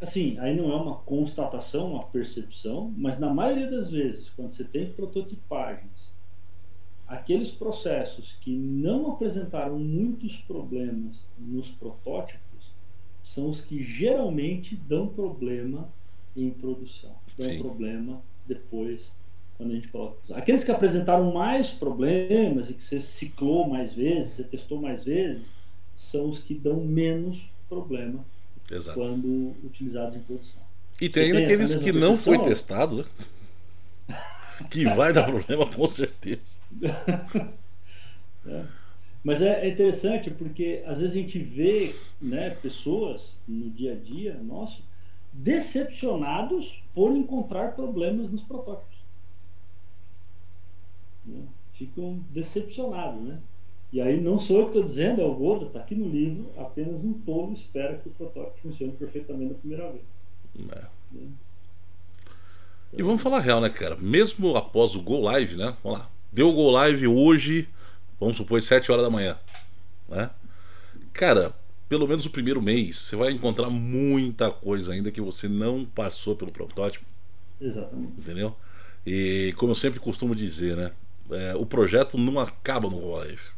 assim, 0.05 0.39
aí 0.39 0.57
não 0.57 0.71
é 0.71 0.77
uma 0.77 0.97
constatação, 0.97 1.93
uma 1.93 2.05
percepção, 2.05 2.93
mas 2.97 3.19
na 3.19 3.33
maioria 3.33 3.71
das 3.71 3.91
vezes, 3.91 4.31
quando 4.31 4.51
você 4.51 4.65
tem 4.65 4.93
prototipagens 4.93 6.15
aqueles 7.07 7.51
processos 7.51 8.33
que 8.41 8.55
não 8.55 9.13
apresentaram 9.13 9.79
muitos 9.79 10.37
problemas 10.37 11.21
nos 11.39 11.71
protótipos 11.71 12.73
são 13.23 13.49
os 13.49 13.61
que 13.61 13.83
geralmente 13.83 14.77
dão 14.77 15.09
problema 15.09 15.89
em 16.37 16.51
produção, 16.51 17.15
dão 17.37 17.49
Sim. 17.49 17.59
problema 17.59 18.23
depois 18.47 19.15
quando 19.57 19.71
a 19.71 19.75
gente 19.77 19.89
coloca. 19.89 20.19
Aqueles 20.37 20.65
que 20.65 20.71
apresentaram 20.71 21.33
mais 21.33 21.71
problemas 21.71 22.69
e 22.69 22.75
que 22.75 22.83
você 22.83 23.01
ciclou 23.01 23.69
mais 23.69 23.95
vezes, 23.95 24.33
você 24.33 24.45
testou 24.45 24.81
mais 24.81 25.05
vezes, 25.05 25.53
são 25.97 26.29
os 26.29 26.41
que 26.41 26.55
dão 26.55 26.81
menos 26.81 27.53
problema 27.69 28.25
Exato. 28.71 28.99
quando 28.99 29.55
utilizados 29.65 30.17
em 30.17 30.21
produção. 30.21 30.63
E 31.01 31.09
tem 31.09 31.25
ainda 31.25 31.41
aqueles 31.41 31.75
que 31.75 31.93
não 31.93 32.17
foi 32.17 32.39
testado, 32.43 32.99
né? 32.99 33.05
que 34.71 34.85
vai 34.85 35.13
dar 35.13 35.25
problema 35.25 35.67
com 35.67 35.87
certeza. 35.87 36.61
é. 38.47 38.65
Mas 39.23 39.41
é, 39.41 39.67
é, 39.67 39.71
interessante 39.71 40.31
porque 40.31 40.83
às 40.87 40.99
vezes 41.01 41.17
a 41.17 41.19
gente 41.19 41.39
vê 41.39 41.95
né, 42.21 42.51
pessoas 42.51 43.33
no 43.49 43.71
dia 43.71 43.93
a 43.93 43.97
dia 43.97 44.39
nosso 44.43 44.83
decepcionados 45.33 46.81
por 46.95 47.17
encontrar 47.17 47.73
problemas 47.73 48.31
nos 48.31 48.43
protótipos. 48.43 48.99
Né? 51.25 51.43
Ficam 51.73 52.21
decepcionados, 52.31 53.21
né? 53.23 53.41
E 53.95 54.01
aí 54.01 54.21
não 54.21 54.41
sou 54.41 54.57
eu 54.59 54.63
que 54.65 54.71
estou 54.71 54.83
dizendo, 54.83 55.21
é 55.21 55.25
o 55.25 55.33
Gordo, 55.33 55.67
está 55.67 55.79
aqui 55.79 55.95
no 55.95 56.09
livro, 56.09 56.51
apenas 56.59 56.97
um 56.97 57.13
tolo 57.13 57.53
espera 57.53 57.97
que 57.97 58.09
o 58.09 58.11
protótipo 58.11 58.59
funcione 58.61 58.91
perfeitamente 58.91 59.53
da 59.53 59.59
primeira 59.61 59.89
vez. 59.89 60.03
É. 60.73 60.85
Né? 61.13 61.29
E 62.93 63.03
vamos 63.05 63.23
falar 63.23 63.39
real, 63.39 63.61
né, 63.61 63.71
cara? 63.71 63.95
Mesmo 63.95 64.57
após 64.57 64.97
o 64.97 65.01
Go 65.01 65.21
Live, 65.21 65.57
né? 65.57 65.77
Vamos 65.85 66.01
lá. 66.01 66.11
Deu 66.33 66.49
o 66.49 66.53
Go 66.53 66.73
Live 66.73 67.07
hoje, 67.07 67.69
vamos 68.19 68.37
supor, 68.37 68.61
7 68.61 68.91
horas 68.91 69.05
da 69.05 69.11
manhã. 69.11 69.39
Né? 70.09 70.29
Cara, 71.13 71.55
pelo 71.89 72.09
menos 72.09 72.27
o 72.27 72.31
primeiro 72.31 72.61
mês, 72.61 72.99
você 72.99 73.15
vai 73.15 73.31
encontrar 73.31 73.71
muita 73.71 74.51
coisa 74.51 74.93
ainda 74.93 75.13
que 75.13 75.21
você 75.21 75.49
não 75.49 75.85
passou 75.85 76.35
pelo 76.35 76.51
protótipo. 76.51 77.07
Exatamente. 77.61 78.15
Entendeu? 78.19 78.57
E 79.07 79.55
como 79.57 79.71
eu 79.71 79.77
sempre 79.77 80.01
costumo 80.01 80.35
dizer, 80.35 80.77
né? 80.77 80.91
É, 81.31 81.55
o 81.55 81.65
projeto 81.65 82.19
não 82.19 82.41
acaba 82.41 82.91
no 82.91 82.99
Go 82.99 83.19
Live. 83.19 83.54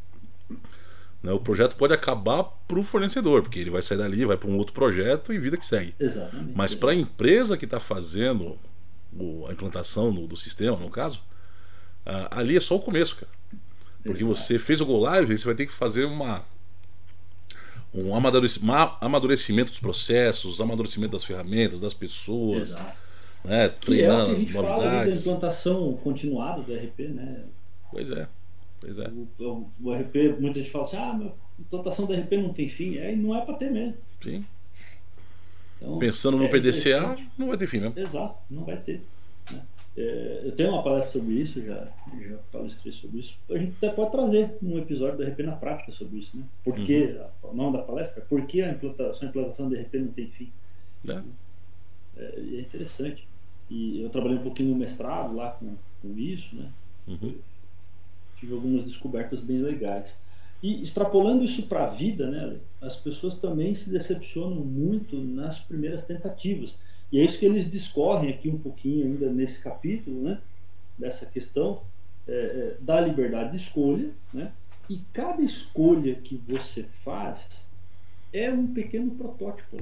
Né? 1.26 1.32
O 1.32 1.40
projeto 1.40 1.74
pode 1.74 1.92
acabar 1.92 2.44
para 2.44 2.78
o 2.78 2.84
fornecedor, 2.84 3.42
porque 3.42 3.58
ele 3.58 3.70
vai 3.70 3.82
sair 3.82 3.98
dali, 3.98 4.24
vai 4.24 4.36
para 4.36 4.48
um 4.48 4.56
outro 4.56 4.72
projeto 4.72 5.32
e 5.32 5.38
vida 5.40 5.56
que 5.56 5.66
segue. 5.66 5.92
Exatamente. 5.98 6.52
Mas 6.54 6.72
para 6.72 6.92
a 6.92 6.94
empresa 6.94 7.56
que 7.56 7.64
está 7.64 7.80
fazendo 7.80 8.56
o, 9.12 9.44
a 9.48 9.52
implantação 9.52 10.12
no, 10.12 10.28
do 10.28 10.36
sistema, 10.36 10.76
no 10.76 10.88
caso, 10.88 11.18
uh, 12.06 12.30
ali 12.30 12.56
é 12.56 12.60
só 12.60 12.76
o 12.76 12.80
começo, 12.80 13.16
cara. 13.16 13.32
Porque 14.04 14.22
Exato. 14.22 14.36
você 14.36 14.56
fez 14.56 14.80
o 14.80 14.86
Go 14.86 15.00
Live, 15.00 15.36
você 15.36 15.44
vai 15.44 15.56
ter 15.56 15.66
que 15.66 15.72
fazer 15.72 16.04
uma 16.04 16.44
um 17.92 18.14
amadurecimento 18.14 19.70
dos 19.70 19.80
processos, 19.80 20.60
amadurecimento 20.60 21.12
das 21.12 21.24
ferramentas, 21.24 21.80
das 21.80 21.94
pessoas. 21.94 22.70
Exato. 22.70 23.06
Né, 23.42 23.68
treinando 23.68 24.26
que 24.26 24.30
é 24.30 24.32
o 24.32 24.36
que 24.36 24.40
a 24.40 24.44
gente 24.44 24.52
fala 24.52 25.04
da 25.04 25.08
implantação 25.08 25.92
continuada 26.04 26.62
do 26.62 26.72
RP, 26.72 27.00
né? 27.08 27.44
Pois 27.90 28.10
é. 28.10 28.29
Pois 28.87 28.98
é. 28.98 29.08
O, 29.08 29.28
o, 29.42 29.70
o 29.82 29.92
RP, 29.92 30.38
muita 30.38 30.60
gente 30.60 30.70
fala 30.70 30.84
assim, 30.84 30.96
ah, 30.96 31.10
a 31.10 31.60
implantação 31.60 32.06
do 32.06 32.14
RP 32.14 32.32
não 32.34 32.52
tem 32.52 32.68
fim. 32.68 32.98
É, 32.98 33.12
e 33.12 33.16
não 33.16 33.34
é 33.34 33.44
para 33.44 33.54
ter 33.54 33.68
mesmo. 33.68 33.96
Sim. 34.22 34.44
Então, 35.76 35.98
Pensando 35.98 36.37
no 36.37 36.44
é 36.44 36.48
PDCA, 36.48 37.18
não 37.37 37.48
vai 37.48 37.56
ter 37.56 37.66
fim 37.66 37.80
mesmo. 37.80 37.98
Exato, 37.98 38.38
não 38.48 38.64
vai 38.64 38.76
ter. 38.76 39.02
Né? 39.50 39.62
É, 39.96 40.42
eu 40.44 40.52
tenho 40.52 40.70
uma 40.70 40.84
palestra 40.84 41.20
sobre 41.20 41.34
isso, 41.34 41.60
já, 41.64 41.88
já 42.28 42.37
palestrei 42.52 42.92
sobre 42.92 43.18
isso. 43.18 43.37
A 43.50 43.58
gente 43.58 43.74
até 43.76 43.90
pode 43.90 44.12
trazer 44.12 44.56
um 44.62 44.78
episódio 44.78 45.18
do 45.18 45.24
RP 45.24 45.40
na 45.40 45.56
prática 45.56 45.90
sobre 45.90 46.18
isso, 46.18 46.37
né? 46.37 46.44
Porque, 46.62 47.18
uhum. 47.42 47.50
o 47.50 47.54
nome 47.54 47.76
da 47.78 47.82
palestra 47.82 48.22
Por 48.22 48.46
que 48.46 48.62
a 48.62 48.70
implantação, 48.70 49.26
a 49.26 49.30
implantação 49.30 49.68
do 49.68 49.74
RP 49.74 49.94
não 49.94 50.12
tem 50.12 50.28
fim? 50.28 50.52
É. 51.08 51.22
É, 52.18 52.34
é 52.38 52.60
interessante. 52.60 53.26
E 53.68 54.00
eu 54.00 54.08
trabalhei 54.10 54.38
um 54.38 54.42
pouquinho 54.42 54.70
no 54.70 54.76
mestrado 54.76 55.34
lá 55.34 55.50
com, 55.50 55.74
com 56.00 56.16
isso, 56.16 56.54
né? 56.54 56.70
Uhum. 57.08 57.34
Tive 58.38 58.52
algumas 58.54 58.84
descobertas 58.84 59.40
bem 59.40 59.58
legais. 59.58 60.14
E 60.62 60.82
extrapolando 60.82 61.44
isso 61.44 61.64
para 61.64 61.84
a 61.84 61.88
vida, 61.88 62.28
né, 62.28 62.56
as 62.80 62.96
pessoas 62.96 63.38
também 63.38 63.74
se 63.74 63.90
decepcionam 63.90 64.56
muito 64.56 65.16
nas 65.18 65.58
primeiras 65.58 66.04
tentativas. 66.04 66.78
E 67.12 67.20
é 67.20 67.24
isso 67.24 67.38
que 67.38 67.46
eles 67.46 67.70
discorrem 67.70 68.30
aqui 68.30 68.48
um 68.48 68.58
pouquinho 68.58 69.06
ainda 69.06 69.30
nesse 69.30 69.62
capítulo, 69.62 70.22
né, 70.22 70.40
dessa 70.98 71.26
questão, 71.26 71.82
é, 72.26 72.32
é, 72.32 72.76
dá 72.80 73.00
liberdade 73.00 73.52
de 73.52 73.56
escolha, 73.56 74.10
né? 74.32 74.52
E 74.88 75.00
cada 75.12 75.42
escolha 75.42 76.14
que 76.14 76.37
você 76.37 76.82
faz 76.82 77.46
é 78.32 78.50
um 78.50 78.66
pequeno 78.66 79.12
protótipo. 79.12 79.76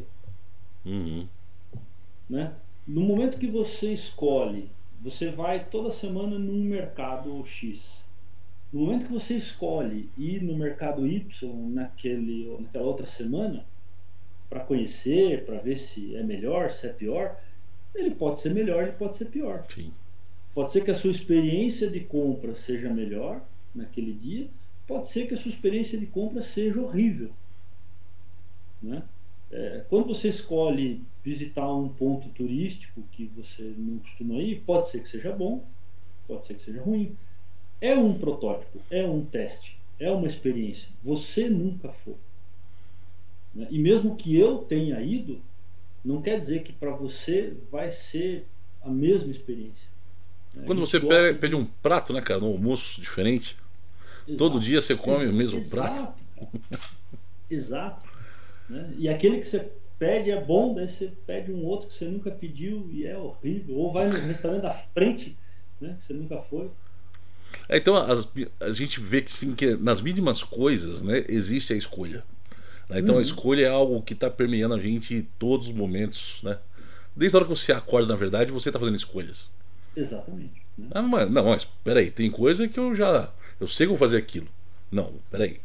Uhum. 0.85 1.27
Né? 2.29 2.53
No 2.87 3.01
momento 3.01 3.39
que 3.39 3.47
você 3.47 3.93
escolhe, 3.93 4.71
você 5.01 5.31
vai 5.31 5.65
toda 5.65 5.91
semana 5.91 6.39
num 6.39 6.63
mercado 6.65 7.45
X. 7.47 8.04
No 8.75 8.81
momento 8.81 9.07
que 9.07 9.13
você 9.13 9.37
escolhe 9.37 10.11
ir 10.19 10.43
no 10.43 10.57
mercado 10.57 11.07
Y 11.07 11.25
naquele, 11.71 12.57
naquela 12.59 12.85
outra 12.85 13.07
semana, 13.07 13.65
para 14.51 14.65
conhecer, 14.65 15.45
para 15.45 15.61
ver 15.61 15.79
se 15.79 16.17
é 16.17 16.25
melhor, 16.25 16.73
se 16.73 16.89
é 16.89 16.93
pior, 16.93 17.41
ele 17.95 18.11
pode 18.11 18.41
ser 18.41 18.53
melhor, 18.53 18.83
ele 18.83 18.91
pode 18.91 19.17
ser 19.17 19.27
pior. 19.27 19.65
Sim. 19.69 19.93
Pode 20.53 20.73
ser 20.73 20.83
que 20.83 20.91
a 20.91 20.97
sua 20.97 21.13
experiência 21.13 21.89
de 21.89 22.01
compra 22.01 22.57
seja 22.57 22.93
melhor 22.93 23.47
naquele 23.73 24.13
dia, 24.13 24.49
pode 24.89 25.09
ser 25.09 25.29
que 25.29 25.35
a 25.35 25.37
sua 25.37 25.51
experiência 25.51 25.97
de 25.97 26.07
compra 26.07 26.43
seja 26.43 26.81
horrível. 26.81 27.31
Né? 28.83 29.05
É, 29.53 29.85
quando 29.89 30.09
você 30.09 30.31
escolhe 30.31 31.01
visitar 31.23 31.73
um 31.73 31.89
ponto 31.89 32.29
turístico 32.31 33.05
que 33.13 33.27
você 33.37 33.73
não 33.79 33.99
costuma 33.99 34.35
ir, 34.35 34.63
pode 34.67 34.89
ser 34.89 35.01
que 35.01 35.09
seja 35.09 35.31
bom, 35.31 35.65
pode 36.27 36.45
ser 36.45 36.55
que 36.55 36.63
seja 36.63 36.83
ruim. 36.83 37.17
É 37.81 37.95
um 37.95 38.15
protótipo, 38.15 38.81
é 38.91 39.05
um 39.07 39.25
teste, 39.25 39.79
é 39.99 40.11
uma 40.11 40.27
experiência. 40.27 40.89
Você 41.03 41.49
nunca 41.49 41.91
foi. 41.91 42.17
Né? 43.55 43.67
E 43.71 43.79
mesmo 43.79 44.17
que 44.17 44.37
eu 44.37 44.59
tenha 44.59 45.01
ido, 45.01 45.41
não 46.05 46.21
quer 46.21 46.39
dizer 46.39 46.63
que 46.63 46.73
para 46.73 46.91
você 46.91 47.55
vai 47.71 47.91
ser 47.91 48.47
a 48.83 48.89
mesma 48.89 49.31
experiência. 49.31 49.89
Né? 50.55 50.65
Quando 50.67 50.81
você 50.81 51.01
pede, 51.01 51.39
pede, 51.39 51.55
um 51.55 51.65
prato, 51.65 52.13
né, 52.13 52.21
cara, 52.21 52.43
um 52.45 52.49
almoço 52.49 53.01
diferente, 53.01 53.57
Exato. 54.27 54.39
todo 54.39 54.61
dia 54.61 54.81
você 54.81 54.95
come 54.95 55.27
o 55.27 55.33
mesmo 55.33 55.59
Exato, 55.59 56.15
prato. 56.37 56.61
Exato. 57.51 58.09
Né? 58.69 58.95
E 58.97 59.09
aquele 59.09 59.39
que 59.39 59.47
você 59.47 59.71
pede 59.99 60.31
é 60.31 60.41
bom, 60.41 60.75
daí 60.75 60.89
você 60.89 61.13
pede 61.27 61.53
um 61.53 61.65
outro 61.65 61.89
que 61.89 61.95
você 61.95 62.07
nunca 62.07 62.31
pediu 62.31 62.89
e 62.93 63.07
é 63.07 63.17
horrível. 63.17 63.77
Ou 63.77 63.93
vai 63.93 64.09
no 64.09 64.19
restaurante 64.19 64.63
da 64.63 64.73
frente, 64.73 65.37
né, 65.81 65.97
que 65.99 66.05
você 66.05 66.13
nunca 66.13 66.39
foi. 66.39 66.71
É, 67.69 67.77
então 67.77 67.97
as, 67.97 68.29
a 68.61 68.73
gente 68.73 69.01
vê 69.01 69.23
que, 69.23 69.33
sim, 69.33 69.55
que 69.55 69.77
nas 69.77 70.01
mínimas 70.01 70.43
coisas 70.43 71.03
né, 71.03 71.25
existe 71.29 71.73
a 71.73 71.77
escolha. 71.77 72.25
Né? 72.89 73.01
Então 73.01 73.15
uhum. 73.15 73.21
a 73.21 73.23
escolha 73.23 73.67
é 73.67 73.69
algo 73.69 74.03
que 74.03 74.13
está 74.13 74.31
permeando 74.31 74.75
a 74.75 74.79
gente 74.79 75.15
em 75.15 75.23
todos 75.39 75.69
os 75.69 75.75
momentos. 75.75 76.41
Né? 76.43 76.59
Desde 77.15 77.37
a 77.37 77.41
hora 77.41 77.49
que 77.49 77.57
você 77.57 77.73
acorda, 77.73 78.09
na 78.09 78.19
verdade, 78.19 78.53
você 78.53 78.69
está 78.69 78.79
fazendo 78.79 78.97
escolhas. 78.97 79.51
Exatamente. 79.97 80.63
Né? 80.77 80.89
Ah, 80.91 81.03
mas, 81.03 81.31
não, 81.31 81.45
mas 81.45 81.65
peraí, 81.83 82.11
tem 82.11 82.31
coisa 82.31 82.69
que 82.69 82.79
eu 82.79 82.95
já. 82.95 83.33
Eu 83.61 83.69
sei 83.69 83.87
que 83.87 83.91
vou 83.91 83.99
fazer 83.99 84.17
aquilo. 84.17 84.49
Não, 84.91 85.15
peraí. 85.31 85.61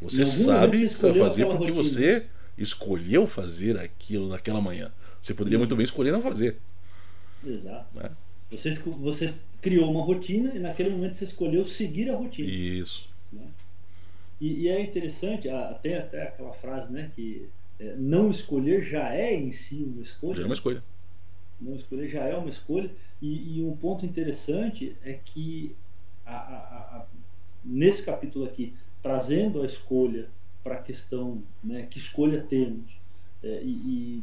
Você 0.00 0.24
sabe 0.24 0.78
que 0.78 0.88
você 0.88 1.12
vai 1.12 1.28
fazer 1.28 1.46
porque 1.46 1.70
rotina. 1.70 1.82
você 1.82 2.26
escolheu 2.56 3.26
fazer 3.26 3.78
aquilo 3.78 4.28
naquela 4.28 4.60
manhã. 4.60 4.90
Você 5.20 5.34
poderia 5.34 5.58
muito 5.58 5.76
bem 5.76 5.84
escolher 5.84 6.10
não 6.10 6.22
fazer. 6.22 6.56
Exato. 7.44 7.86
Né? 7.94 8.10
Você, 8.50 8.70
você 8.72 9.34
criou 9.60 9.90
uma 9.90 10.02
rotina 10.02 10.52
e 10.54 10.58
naquele 10.58 10.90
momento 10.90 11.14
você 11.14 11.24
escolheu 11.24 11.64
seguir 11.64 12.10
a 12.10 12.16
rotina. 12.16 12.48
Isso. 12.50 13.08
Né? 13.32 13.46
E, 14.40 14.62
e, 14.62 14.68
é 14.68 14.80
interessante, 14.80 15.48
até, 15.48 15.98
até 15.98 16.22
aquela 16.22 16.52
frase, 16.52 16.92
né, 16.92 17.10
que 17.14 17.48
é, 17.78 17.94
não 17.96 18.30
escolher 18.30 18.82
já 18.82 19.14
é 19.14 19.34
em 19.34 19.52
si 19.52 19.84
uma 19.84 20.02
escolha. 20.02 20.36
Já 20.36 20.42
é 20.42 20.46
uma 20.46 20.54
escolha. 20.54 20.84
Não 21.60 21.76
escolher 21.76 22.08
já 22.08 22.24
é 22.24 22.36
uma 22.36 22.48
escolha. 22.48 22.90
E, 23.20 23.58
e 23.58 23.62
um 23.62 23.76
ponto 23.76 24.06
interessante 24.06 24.96
é 25.04 25.12
que 25.12 25.76
a, 26.24 26.34
a, 26.34 26.56
a, 26.98 27.06
nesse 27.64 28.02
capítulo 28.02 28.46
aqui, 28.46 28.74
trazendo 29.02 29.62
a 29.62 29.66
escolha 29.66 30.28
para 30.62 30.76
a 30.76 30.82
questão, 30.82 31.42
né, 31.62 31.86
que 31.90 31.98
escolha 31.98 32.42
temos, 32.42 32.98
é, 33.42 33.62
e, 33.62 34.22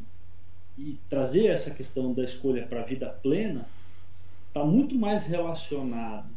e, 0.77 0.97
trazer 1.09 1.47
essa 1.47 1.71
questão 1.71 2.13
da 2.13 2.23
escolha 2.23 2.65
para 2.67 2.81
a 2.81 2.85
vida 2.85 3.07
plena, 3.09 3.67
está 4.57 4.65
muito 4.65 4.95
mais 4.95 5.27
relacionado 5.27 6.29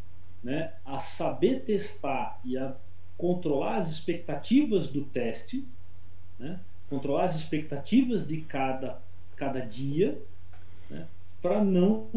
né, 0.42 0.72
a 0.84 0.98
saber 0.98 1.60
testar 1.60 2.38
e 2.44 2.56
a 2.56 2.74
controlar 3.16 3.76
as 3.76 3.90
expectativas 3.90 4.88
do 4.88 5.04
teste, 5.04 5.66
né? 6.38 6.60
controlar 6.88 7.24
as 7.24 7.36
expectativas 7.36 8.26
de 8.26 8.40
cada, 8.42 9.00
cada 9.36 9.60
dia, 9.60 10.20
né? 10.88 11.06
para 11.42 11.62
não 11.62 12.08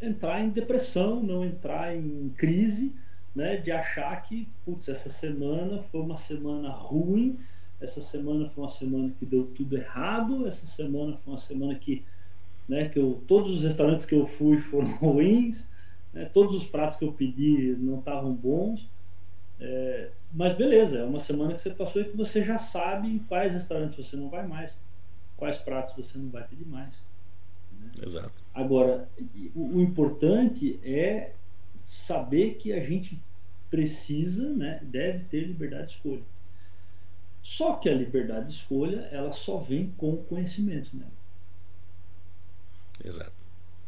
entrar 0.00 0.40
em 0.40 0.50
depressão, 0.50 1.22
não 1.22 1.44
entrar 1.44 1.96
em 1.96 2.30
crise, 2.36 2.94
né? 3.34 3.56
de 3.56 3.70
achar 3.70 4.20
que, 4.22 4.48
putz, 4.64 4.88
essa 4.88 5.08
semana 5.08 5.82
foi 5.84 6.00
uma 6.00 6.16
semana 6.16 6.70
ruim, 6.70 7.38
essa 7.80 8.00
semana 8.00 8.48
foi 8.48 8.64
uma 8.64 8.70
semana 8.70 9.12
que 9.18 9.24
deu 9.24 9.46
tudo 9.46 9.76
errado, 9.76 10.46
essa 10.46 10.66
semana 10.66 11.16
foi 11.16 11.32
uma 11.32 11.38
semana 11.38 11.74
que, 11.76 12.04
né, 12.68 12.88
que 12.88 12.98
eu, 12.98 13.22
todos 13.26 13.50
os 13.50 13.62
restaurantes 13.62 14.04
que 14.04 14.14
eu 14.14 14.26
fui 14.26 14.60
foram 14.62 14.90
ruins, 14.96 15.66
né, 16.12 16.24
todos 16.26 16.54
os 16.54 16.64
pratos 16.66 16.96
que 16.96 17.04
eu 17.04 17.12
pedi 17.12 17.76
não 17.78 17.98
estavam 17.98 18.32
bons. 18.32 18.88
É, 19.58 20.10
mas 20.32 20.54
beleza, 20.54 21.00
é 21.00 21.04
uma 21.04 21.20
semana 21.20 21.52
que 21.52 21.60
você 21.60 21.70
passou 21.70 22.00
e 22.00 22.06
que 22.06 22.16
você 22.16 22.42
já 22.42 22.58
sabe 22.58 23.08
em 23.08 23.18
quais 23.18 23.52
restaurantes 23.52 23.96
você 23.96 24.16
não 24.16 24.30
vai 24.30 24.46
mais, 24.46 24.80
quais 25.36 25.58
pratos 25.58 25.94
você 25.94 26.16
não 26.16 26.30
vai 26.30 26.44
pedir 26.44 26.66
mais. 26.66 27.02
Né? 27.78 27.90
Exato. 28.06 28.32
Agora, 28.54 29.08
o, 29.54 29.76
o, 29.76 29.80
importante 29.82 30.80
é 30.82 31.32
saber 31.80 32.54
que 32.54 32.72
a 32.72 32.82
gente 32.84 33.20
precisa, 33.70 34.48
né, 34.50 34.80
deve 34.82 35.24
ter 35.24 35.40
liberdade 35.40 35.86
de 35.86 35.90
escolha. 35.92 36.22
Só 37.42 37.74
que 37.74 37.88
a 37.88 37.94
liberdade 37.94 38.48
de 38.48 38.54
escolha, 38.54 39.08
ela 39.10 39.32
só 39.32 39.56
vem 39.58 39.92
com 39.96 40.16
conhecimento, 40.24 40.96
né? 40.96 41.06
Exato. 43.04 43.32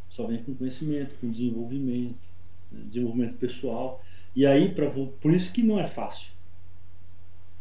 Só 0.08 0.26
vem 0.26 0.42
com 0.42 0.54
conhecimento, 0.54 1.14
com 1.20 1.30
desenvolvimento, 1.30 2.16
né? 2.70 2.80
desenvolvimento 2.84 3.36
pessoal. 3.36 4.02
E 4.34 4.46
aí, 4.46 4.74
pra, 4.74 4.88
por 4.88 5.32
isso 5.32 5.52
que 5.52 5.62
não 5.62 5.78
é 5.78 5.86
fácil. 5.86 6.32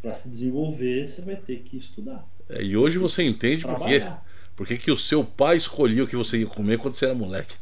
Para 0.02 0.14
se 0.14 0.30
desenvolver, 0.30 1.08
você 1.08 1.22
vai 1.22 1.36
ter 1.36 1.60
que 1.60 1.78
estudar. 1.78 2.28
É, 2.50 2.64
e 2.64 2.76
hoje 2.76 2.98
você 2.98 3.24
entende 3.24 3.64
por 3.64 3.86
quê? 3.86 4.02
Por 4.56 4.68
que, 4.68 4.78
que 4.78 4.92
o 4.92 4.98
seu 4.98 5.24
pai 5.24 5.58
escolhia 5.58 6.04
o 6.04 6.08
que 6.08 6.16
você 6.16 6.40
ia 6.40 6.46
comer 6.46 6.78
quando 6.78 6.96
você 6.96 7.06
era 7.06 7.16
moleque? 7.16 7.56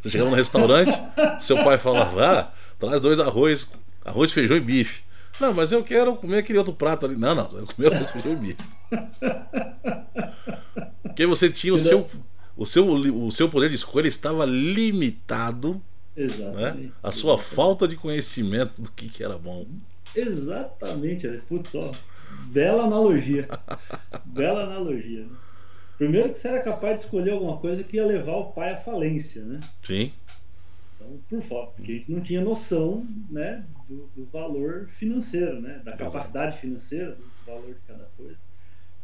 Você 0.00 0.10
chegava 0.10 0.30
no 0.30 0.36
restaurante, 0.36 0.92
seu 1.40 1.56
pai 1.62 1.78
falava, 1.78 2.40
ah, 2.40 2.52
traz 2.78 3.00
dois 3.00 3.20
arroz, 3.20 3.70
arroz, 4.04 4.32
feijão 4.32 4.56
e 4.56 4.60
bife. 4.60 5.02
Não, 5.40 5.54
mas 5.54 5.72
eu 5.72 5.82
quero 5.82 6.14
comer 6.16 6.38
aquele 6.38 6.58
outro 6.58 6.74
prato 6.74 7.06
ali. 7.06 7.16
Não, 7.16 7.34
não, 7.34 7.58
eu 7.58 7.66
comer 7.66 7.92
arroz, 7.92 8.10
feijão 8.10 8.32
e 8.32 8.36
bife. 8.36 8.62
Porque 11.02 11.26
você 11.26 11.50
tinha 11.50 11.74
o 11.74 11.78
seu, 11.78 12.08
o 12.56 12.66
seu, 12.66 12.86
o 12.86 13.30
seu 13.32 13.48
poder 13.48 13.68
de 13.70 13.76
escolha 13.76 14.08
estava 14.08 14.44
limitado 14.44 15.80
Exatamente. 16.16 16.86
Né? 16.86 16.92
A 17.02 17.10
sua 17.10 17.34
Exatamente. 17.34 17.54
falta 17.54 17.88
de 17.88 17.96
conhecimento 17.96 18.82
do 18.82 18.90
que, 18.90 19.08
que 19.08 19.24
era 19.24 19.38
bom. 19.38 19.66
Exatamente, 20.14 21.26
putz, 21.48 21.74
ó, 21.74 21.90
bela 22.46 22.84
analogia. 22.84 23.48
bela 24.24 24.64
analogia. 24.64 25.22
Né? 25.22 25.36
Primeiro 25.96 26.32
que 26.32 26.38
você 26.38 26.48
era 26.48 26.62
capaz 26.62 26.96
de 26.96 27.04
escolher 27.04 27.32
alguma 27.32 27.56
coisa 27.58 27.82
que 27.82 27.96
ia 27.96 28.04
levar 28.04 28.36
o 28.36 28.52
pai 28.52 28.72
à 28.72 28.76
falência, 28.76 29.42
né? 29.44 29.60
Sim. 29.82 30.12
Então, 30.96 31.18
por 31.28 31.42
falta, 31.42 31.72
porque 31.76 31.92
a 31.92 31.94
gente 31.94 32.12
não 32.12 32.20
tinha 32.20 32.40
noção 32.40 33.06
né, 33.30 33.64
do, 33.88 34.10
do 34.14 34.24
valor 34.26 34.88
financeiro, 34.88 35.60
né? 35.60 35.80
Da 35.84 35.96
capacidade 35.96 36.58
financeira, 36.58 37.12
do 37.12 37.24
valor 37.46 37.68
de 37.68 37.80
cada 37.86 38.04
coisa, 38.16 38.36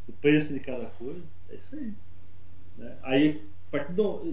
do 0.07 0.13
preço 0.15 0.53
de 0.53 0.61
cada 0.61 0.87
coisa. 0.87 1.23
É 1.51 1.55
isso 1.55 1.77
aí. 1.77 1.93
Né? 2.79 2.97
Aí 3.03 3.49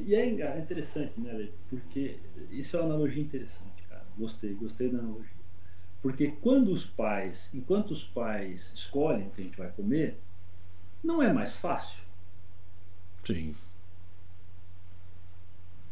e 0.04 0.16
é, 0.16 0.30
é 0.30 0.60
interessante, 0.60 1.20
né, 1.20 1.34
Lê? 1.34 1.50
Porque 1.70 2.18
isso 2.50 2.78
é 2.78 2.80
uma 2.80 2.94
analogia 2.94 3.22
interessante, 3.22 3.84
cara. 3.90 4.06
Gostei, 4.18 4.54
gostei 4.54 4.90
da 4.90 5.00
analogia. 5.00 5.36
Porque 6.02 6.28
quando 6.42 6.72
os 6.72 6.86
pais, 6.86 7.50
enquanto 7.54 7.92
os 7.92 8.04
pais 8.04 8.72
escolhem 8.74 9.28
o 9.28 9.32
que 9.32 9.42
a 9.42 9.44
gente 9.44 9.58
vai 9.58 9.70
comer, 9.72 10.18
não 11.04 11.22
é 11.22 11.34
mais 11.34 11.56
fácil. 11.56 12.02
Sim. 13.26 13.56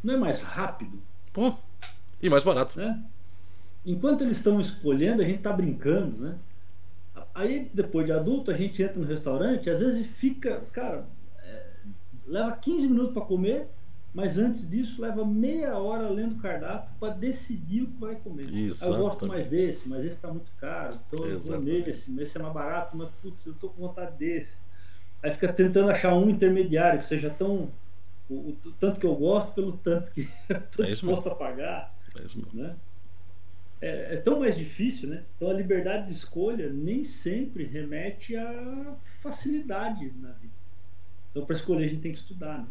Não 0.01 0.14
é 0.14 0.18
mais 0.18 0.41
rápido. 0.41 1.01
Pô, 1.34 1.54
e 2.22 2.30
mais 2.30 2.43
barato. 2.43 2.80
Né? 2.80 3.04
Enquanto 3.86 4.22
eles 4.22 4.38
estão 4.38 4.62
escolhendo, 4.62 5.22
a 5.22 5.26
gente 5.26 5.38
está 5.38 5.51
brincando, 5.51 6.18
né? 6.18 6.38
Aí, 7.36 7.70
depois 7.74 8.06
de 8.06 8.12
adulto, 8.12 8.51
a 8.51 8.58
gente 8.58 8.82
entra 8.82 8.99
no 8.99 9.08
restaurante, 9.08 9.70
às 9.70 9.80
vezes 9.80 10.06
fica, 10.08 10.62
cara, 10.72 11.06
leva 12.26 12.56
15 12.56 12.88
minutos 12.88 13.14
para 13.14 13.24
comer, 13.24 13.68
mas 14.14 14.38
antes 14.38 14.70
disso 14.70 15.02
leva 15.02 15.26
meia 15.26 15.78
hora 15.78 16.10
lendo 16.10 16.36
o 16.36 16.40
cardápio 16.40 16.90
para 17.00 17.14
decidir 17.14 17.84
o 17.84 17.88
que 17.88 18.00
vai 18.00 18.16
comer. 18.16 18.54
Exatamente. 18.54 19.00
Eu 19.00 19.06
gosto 19.06 19.28
mais 19.28 19.48
desse, 19.48 19.90
mas 19.90 20.00
esse 20.00 20.16
está 20.16 20.28
muito 20.30 20.52
caro, 20.60 21.00
então 21.08 21.26
eu 21.26 21.40
vou 21.40 21.60
nesse, 21.60 22.22
esse 22.22 22.38
é 22.38 22.42
mais 22.42 22.54
barato, 22.54 22.96
mas 22.96 23.10
putz, 23.22 23.46
eu 23.46 23.54
tô 23.54 23.70
com 23.70 23.82
vontade 23.88 24.18
desse. 24.18 24.56
Aí 25.22 25.32
fica 25.32 25.52
tentando 25.52 25.90
achar 25.90 26.14
um 26.16 26.30
intermediário 26.30 27.00
que 27.00 27.06
seja 27.06 27.30
tão. 27.30 27.72
O, 28.30 28.50
o 28.50 28.72
tanto 28.80 29.00
que 29.00 29.06
eu 29.06 29.16
gosto 29.16 29.54
pelo 29.54 29.74
tanto 29.78 30.12
que 30.12 30.28
eu 30.50 30.58
estou 30.58 30.86
é 30.86 30.88
disposto 30.90 31.30
a 31.30 31.36
pagar. 31.36 31.96
É 32.20 32.26
isso 32.26 32.38
mesmo. 32.38 32.62
Né? 32.62 32.76
é, 33.84 34.14
é, 34.14 34.18
tão 34.18 34.40
mais 34.40 34.56
difícil, 34.56 35.10
né? 35.10 35.26
Então 35.36 35.50
a 35.50 35.54
liberdade 35.54 36.08
de 36.08 36.14
escolha 36.14 36.72
nem 36.72 37.04
sempre 37.04 37.66
remete 37.66 38.34
à 38.34 38.96
facilidade 39.20 40.10
na 40.22 40.32
vida. 40.32 40.53
Então 41.34 41.46
para 41.46 41.56
escolher 41.56 41.86
a 41.86 41.88
gente 41.88 42.02
tem 42.02 42.12
que 42.12 42.20
estudar, 42.20 42.60
né? 42.60 42.68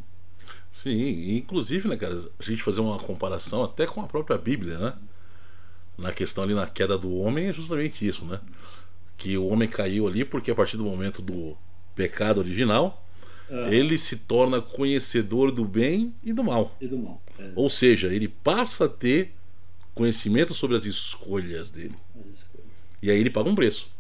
Sim, 0.73 1.37
inclusive, 1.37 1.87
né, 1.87 1.97
cara, 1.97 2.17
a 2.39 2.43
gente 2.43 2.63
fazer 2.63 2.81
uma 2.81 2.99
comparação 2.99 3.63
até 3.63 3.87
com 3.87 4.01
a 4.01 4.07
própria 4.07 4.39
Bíblia, 4.39 4.79
né? 4.79 4.95
Na 5.99 6.13
questão 6.13 6.43
ali 6.45 6.55
na 6.55 6.67
queda 6.67 6.97
do 6.97 7.15
homem 7.15 7.49
é 7.49 7.53
justamente 7.53 8.07
isso, 8.07 8.25
né? 8.25 8.41
Que 9.19 9.37
o 9.37 9.47
homem 9.47 9.69
caiu 9.69 10.09
ali 10.09 10.25
porque 10.25 10.51
a 10.51 10.55
partir 10.55 10.79
do 10.79 10.85
momento 10.85 11.21
do 11.21 11.57
pecado 11.95 12.39
original, 12.39 13.07
uhum. 13.51 13.69
ele 13.69 13.99
se 13.99 14.17
torna 14.17 14.63
conhecedor 14.63 15.53
do 15.53 15.65
bem 15.65 16.15
e 16.23 16.33
do 16.33 16.43
mal. 16.43 16.75
E 16.81 16.87
do 16.87 16.97
mal. 16.97 17.23
É. 17.39 17.51
Ou 17.55 17.69
seja, 17.69 18.09
ele 18.09 18.29
passa 18.29 18.87
a 18.87 18.89
ter 18.89 19.35
conhecimento 19.95 20.55
sobre 20.55 20.77
as 20.77 20.87
escolhas 20.87 21.71
dele. 21.71 21.95
As 22.19 22.39
escolhas. 22.39 22.71
E 23.03 23.11
aí 23.11 23.19
ele 23.21 23.31
paga 23.31 23.51
um 23.51 23.55
preço. 23.55 23.91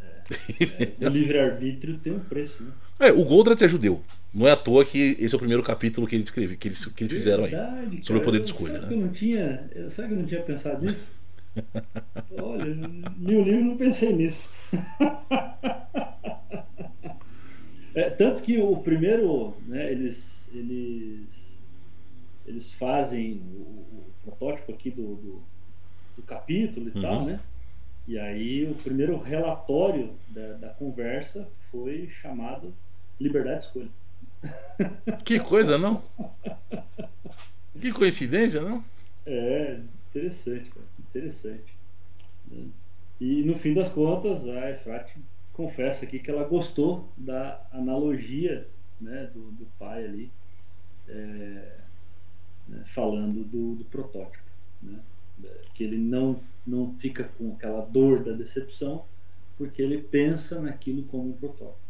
É. 0.00 0.92
É. 1.00 1.06
o 1.06 1.10
livre-arbítrio 1.10 1.98
tem 1.98 2.14
um 2.14 2.20
preço, 2.20 2.62
né? 2.62 2.72
É, 3.02 3.10
o 3.10 3.24
Goldratt 3.24 3.60
é 3.62 3.66
judeu. 3.66 4.00
Não 4.32 4.46
é 4.46 4.52
à 4.52 4.56
toa 4.56 4.84
que 4.84 5.16
esse 5.18 5.34
é 5.34 5.36
o 5.36 5.38
primeiro 5.40 5.60
capítulo 5.62 6.06
que 6.06 6.14
ele 6.14 6.22
escreve, 6.22 6.56
que 6.56 6.68
eles, 6.68 6.84
que 6.84 7.02
eles 7.02 7.12
fizeram 7.12 7.44
aí. 7.44 7.50
Sobre 7.50 8.04
cara, 8.04 8.18
o 8.18 8.20
poder 8.22 8.38
de 8.38 8.44
escolha. 8.46 8.74
Sabe 8.74 8.84
né? 8.84 8.88
que 8.88 8.94
eu 8.94 9.00
não 9.00 9.12
tinha. 9.12 9.70
Sabe 9.90 10.08
que 10.08 10.14
eu 10.14 10.18
não 10.18 10.26
tinha 10.26 10.42
pensado 10.42 10.86
nisso? 10.86 11.08
Olha, 12.40 12.64
li 13.18 13.36
o 13.36 13.42
livro 13.42 13.64
não 13.64 13.76
pensei 13.76 14.12
nisso. 14.12 14.48
é, 17.92 18.08
tanto 18.10 18.44
que 18.44 18.58
o 18.58 18.76
primeiro, 18.76 19.56
né, 19.66 19.90
eles, 19.90 20.48
eles, 20.54 21.58
eles 22.46 22.72
fazem 22.72 23.42
o, 23.52 23.58
o 23.58 24.12
protótipo 24.24 24.70
aqui 24.70 24.90
do, 24.90 25.16
do, 25.16 25.42
do 26.16 26.22
capítulo 26.22 26.88
e 26.88 26.96
uhum. 26.96 27.02
tal, 27.02 27.24
né? 27.24 27.40
E 28.06 28.16
aí 28.16 28.64
o 28.70 28.74
primeiro 28.74 29.18
relatório 29.18 30.12
da, 30.28 30.52
da 30.54 30.68
conversa 30.68 31.48
foi 31.70 32.08
chamado 32.20 32.72
Liberdade 33.22 33.60
de 33.60 33.66
Escolha. 33.66 33.88
Que 35.24 35.38
coisa, 35.38 35.78
não? 35.78 36.02
Que 37.80 37.92
coincidência, 37.92 38.60
não? 38.60 38.84
É, 39.24 39.78
interessante, 40.10 40.68
cara. 40.70 40.86
Interessante. 40.98 41.76
E 43.20 43.42
no 43.44 43.54
fim 43.54 43.72
das 43.72 43.90
contas, 43.90 44.46
a 44.48 44.70
Efrate 44.70 45.16
confessa 45.52 46.04
aqui 46.04 46.18
que 46.18 46.30
ela 46.30 46.44
gostou 46.44 47.08
da 47.16 47.64
analogia 47.70 48.66
né, 49.00 49.30
do, 49.32 49.52
do 49.52 49.66
pai 49.78 50.04
ali, 50.04 50.30
é, 51.08 51.78
né, 52.68 52.82
falando 52.86 53.44
do, 53.44 53.76
do 53.76 53.84
protótipo. 53.84 54.42
Né, 54.82 54.98
que 55.74 55.84
ele 55.84 55.98
não, 55.98 56.40
não 56.66 56.94
fica 56.94 57.24
com 57.38 57.52
aquela 57.52 57.84
dor 57.84 58.24
da 58.24 58.32
decepção, 58.32 59.04
porque 59.56 59.80
ele 59.80 60.02
pensa 60.02 60.60
naquilo 60.60 61.04
como 61.04 61.30
um 61.30 61.32
protótipo. 61.32 61.81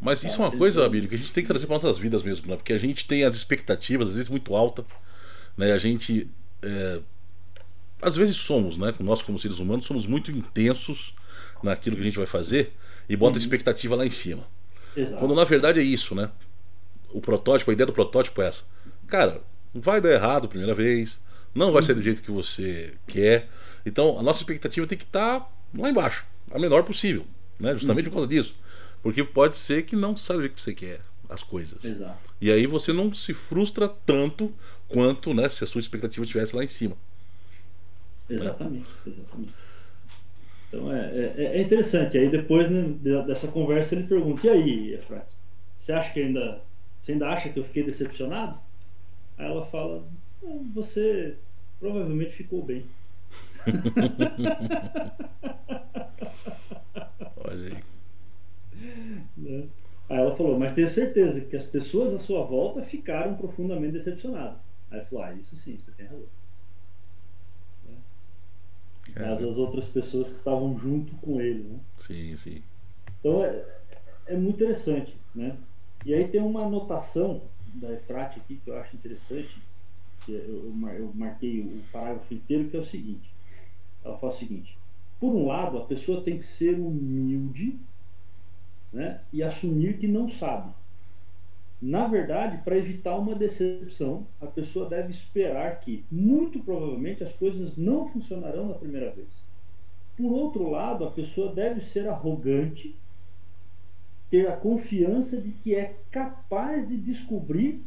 Mas 0.00 0.22
isso 0.22 0.42
é 0.42 0.46
uma 0.46 0.56
coisa, 0.56 0.84
Abílio, 0.84 1.08
que 1.08 1.14
a 1.14 1.18
gente 1.18 1.32
tem 1.32 1.42
que 1.42 1.48
trazer 1.48 1.66
para 1.66 1.76
nossas 1.76 1.96
vidas 1.96 2.22
mesmo, 2.22 2.46
né? 2.48 2.56
Porque 2.56 2.72
a 2.72 2.78
gente 2.78 3.06
tem 3.06 3.24
as 3.24 3.34
expectativas, 3.36 4.08
às 4.08 4.14
vezes, 4.16 4.28
muito 4.28 4.54
altas. 4.54 4.84
Né? 5.56 5.72
A 5.72 5.78
gente. 5.78 6.28
É, 6.62 7.00
às 8.02 8.16
vezes 8.16 8.36
somos, 8.36 8.76
né? 8.76 8.92
Nós, 9.00 9.22
como 9.22 9.38
seres 9.38 9.58
humanos, 9.58 9.86
somos 9.86 10.06
muito 10.06 10.30
intensos 10.30 11.14
naquilo 11.62 11.96
que 11.96 12.02
a 12.02 12.04
gente 12.04 12.18
vai 12.18 12.26
fazer 12.26 12.72
e 13.08 13.16
bota 13.16 13.32
uhum. 13.32 13.36
a 13.36 13.44
expectativa 13.44 13.96
lá 13.96 14.06
em 14.06 14.10
cima. 14.10 14.46
Exato. 14.96 15.18
Quando 15.18 15.34
na 15.34 15.44
verdade 15.44 15.80
é 15.80 15.82
isso, 15.82 16.14
né? 16.14 16.30
O 17.12 17.20
protótipo, 17.20 17.70
a 17.70 17.74
ideia 17.74 17.86
do 17.86 17.92
protótipo 17.92 18.42
é 18.42 18.46
essa. 18.46 18.64
Cara, 19.06 19.42
vai 19.74 20.00
dar 20.00 20.10
errado 20.10 20.46
a 20.46 20.48
primeira 20.48 20.74
vez, 20.74 21.20
não 21.54 21.72
vai 21.72 21.82
ser 21.82 21.94
do 21.94 22.02
jeito 22.02 22.22
que 22.22 22.30
você 22.30 22.94
quer. 23.06 23.48
Então 23.84 24.18
a 24.18 24.22
nossa 24.22 24.40
expectativa 24.40 24.86
tem 24.86 24.98
que 24.98 25.04
estar 25.04 25.40
tá 25.40 25.48
lá 25.76 25.90
embaixo, 25.90 26.26
a 26.50 26.58
menor 26.58 26.82
possível, 26.84 27.24
né? 27.58 27.74
Justamente 27.74 28.06
uhum. 28.06 28.10
por 28.10 28.18
causa 28.20 28.28
disso. 28.28 28.54
Porque 29.04 29.22
pode 29.22 29.56
ser 29.58 29.84
que 29.84 29.94
não 29.94 30.16
sabe 30.16 30.38
o 30.38 30.42
jeito 30.42 30.54
que 30.54 30.62
você 30.62 30.72
quer 30.72 31.00
as 31.28 31.42
coisas. 31.42 31.84
Exato. 31.84 32.16
E 32.40 32.50
aí 32.50 32.66
você 32.66 32.90
não 32.90 33.12
se 33.12 33.34
frustra 33.34 33.86
tanto 33.86 34.50
quanto 34.88 35.34
né, 35.34 35.46
se 35.50 35.62
a 35.62 35.66
sua 35.66 35.78
expectativa 35.78 36.24
estivesse 36.24 36.56
lá 36.56 36.64
em 36.64 36.68
cima. 36.68 36.96
Exatamente, 38.30 38.88
é. 39.06 39.10
exatamente. 39.10 39.52
Então 40.68 40.90
é, 40.90 41.34
é, 41.36 41.58
é, 41.58 41.60
interessante. 41.60 42.16
Aí 42.16 42.30
depois 42.30 42.70
né, 42.70 42.94
dessa 43.26 43.48
conversa 43.48 43.94
ele 43.94 44.06
pergunta: 44.06 44.46
e 44.46 44.50
aí, 44.50 44.94
Efrates, 44.94 45.34
você 45.76 45.92
acha 45.92 46.10
que 46.10 46.20
ainda. 46.20 46.62
Você 46.98 47.12
ainda 47.12 47.28
acha 47.28 47.50
que 47.50 47.58
eu 47.58 47.64
fiquei 47.64 47.82
decepcionado? 47.82 48.58
Aí 49.36 49.46
ela 49.46 49.66
fala: 49.66 50.02
você 50.74 51.36
provavelmente 51.78 52.32
ficou 52.32 52.62
bem. 52.62 52.86
Olha 57.36 57.66
aí. 57.66 57.93
Né? 59.36 59.68
Aí 60.08 60.18
ela 60.18 60.36
falou, 60.36 60.58
mas 60.58 60.72
tenho 60.72 60.88
certeza 60.88 61.40
que 61.40 61.56
as 61.56 61.64
pessoas 61.64 62.12
à 62.12 62.18
sua 62.18 62.42
volta 62.44 62.82
ficaram 62.82 63.34
profundamente 63.36 63.92
decepcionadas. 63.92 64.58
Aí 64.90 64.98
ele 64.98 65.06
falou, 65.06 65.24
ah, 65.24 65.32
isso 65.34 65.56
sim, 65.56 65.76
você 65.76 65.90
tem 65.92 66.06
razão. 66.06 66.26
Né? 67.88 67.96
Mas 69.16 69.42
as 69.42 69.56
outras 69.56 69.86
pessoas 69.86 70.28
que 70.28 70.36
estavam 70.36 70.78
junto 70.78 71.14
com 71.16 71.40
ele. 71.40 71.64
Né? 71.64 71.80
Sim, 71.96 72.36
sim. 72.36 72.62
Então 73.18 73.42
é, 73.42 73.64
é 74.26 74.36
muito 74.36 74.62
interessante. 74.62 75.16
Né? 75.34 75.56
E 76.04 76.12
aí 76.12 76.28
tem 76.28 76.42
uma 76.42 76.66
anotação 76.66 77.42
da 77.74 77.92
Efrate 77.92 78.38
aqui 78.38 78.56
que 78.56 78.70
eu 78.70 78.76
acho 78.76 78.94
interessante, 78.94 79.58
que 80.24 80.32
eu, 80.32 80.72
eu 80.98 81.12
marquei 81.14 81.60
o 81.60 81.82
parágrafo 81.90 82.34
inteiro, 82.34 82.68
que 82.68 82.76
é 82.76 82.80
o 82.80 82.84
seguinte. 82.84 83.32
Ela 84.04 84.18
fala 84.18 84.32
o 84.32 84.36
seguinte, 84.36 84.76
por 85.18 85.34
um 85.34 85.46
lado, 85.46 85.78
a 85.78 85.84
pessoa 85.84 86.22
tem 86.22 86.36
que 86.36 86.44
ser 86.44 86.74
humilde 86.74 87.78
né, 88.94 89.20
e 89.32 89.42
assumir 89.42 89.98
que 89.98 90.06
não 90.06 90.28
sabe. 90.28 90.72
Na 91.82 92.06
verdade, 92.06 92.62
para 92.64 92.78
evitar 92.78 93.16
uma 93.16 93.34
decepção, 93.34 94.26
a 94.40 94.46
pessoa 94.46 94.88
deve 94.88 95.10
esperar 95.10 95.80
que, 95.80 96.04
muito 96.10 96.60
provavelmente, 96.60 97.24
as 97.24 97.32
coisas 97.32 97.76
não 97.76 98.06
funcionarão 98.06 98.68
na 98.68 98.74
primeira 98.74 99.10
vez. 99.10 99.28
Por 100.16 100.32
outro 100.32 100.70
lado, 100.70 101.04
a 101.04 101.10
pessoa 101.10 101.52
deve 101.52 101.80
ser 101.80 102.08
arrogante, 102.08 102.94
ter 104.30 104.48
a 104.48 104.56
confiança 104.56 105.36
de 105.36 105.50
que 105.50 105.74
é 105.74 105.96
capaz 106.10 106.88
de 106.88 106.96
descobrir 106.96 107.82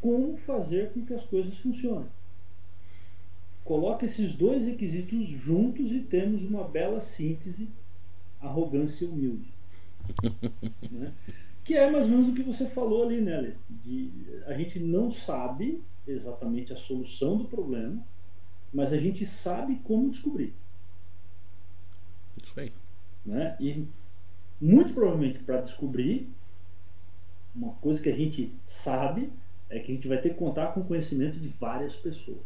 como 0.00 0.36
fazer 0.36 0.92
com 0.92 1.04
que 1.04 1.14
as 1.14 1.24
coisas 1.24 1.56
funcionem. 1.56 2.08
Coloca 3.64 4.04
esses 4.04 4.34
dois 4.34 4.64
requisitos 4.66 5.26
juntos 5.26 5.90
e 5.90 6.00
temos 6.00 6.42
uma 6.44 6.64
bela 6.64 7.00
síntese: 7.00 7.68
arrogância 8.40 9.08
humilde 9.08 9.59
né? 10.90 11.12
Que 11.64 11.74
é 11.74 11.90
mais 11.90 12.04
ou 12.04 12.10
menos 12.10 12.28
o 12.28 12.34
que 12.34 12.42
você 12.42 12.66
falou 12.66 13.04
ali, 13.04 13.20
né, 13.20 13.54
De, 13.68 14.10
a 14.46 14.54
gente 14.54 14.78
não 14.80 15.10
sabe 15.10 15.82
exatamente 16.06 16.72
a 16.72 16.76
solução 16.76 17.36
do 17.36 17.44
problema, 17.44 18.02
mas 18.72 18.92
a 18.92 18.98
gente 18.98 19.24
sabe 19.26 19.76
como 19.84 20.10
descobrir. 20.10 20.54
Isso 22.42 22.58
aí. 22.58 22.72
Né? 23.24 23.56
E 23.60 23.86
muito 24.60 24.92
provavelmente 24.92 25.38
para 25.40 25.60
descobrir, 25.60 26.28
uma 27.54 27.72
coisa 27.74 28.02
que 28.02 28.08
a 28.08 28.16
gente 28.16 28.52
sabe 28.64 29.30
é 29.68 29.78
que 29.78 29.92
a 29.92 29.94
gente 29.94 30.08
vai 30.08 30.20
ter 30.20 30.30
que 30.30 30.36
contar 30.36 30.68
com 30.68 30.80
o 30.80 30.84
conhecimento 30.84 31.38
de 31.38 31.48
várias 31.48 31.96
pessoas. 31.96 32.38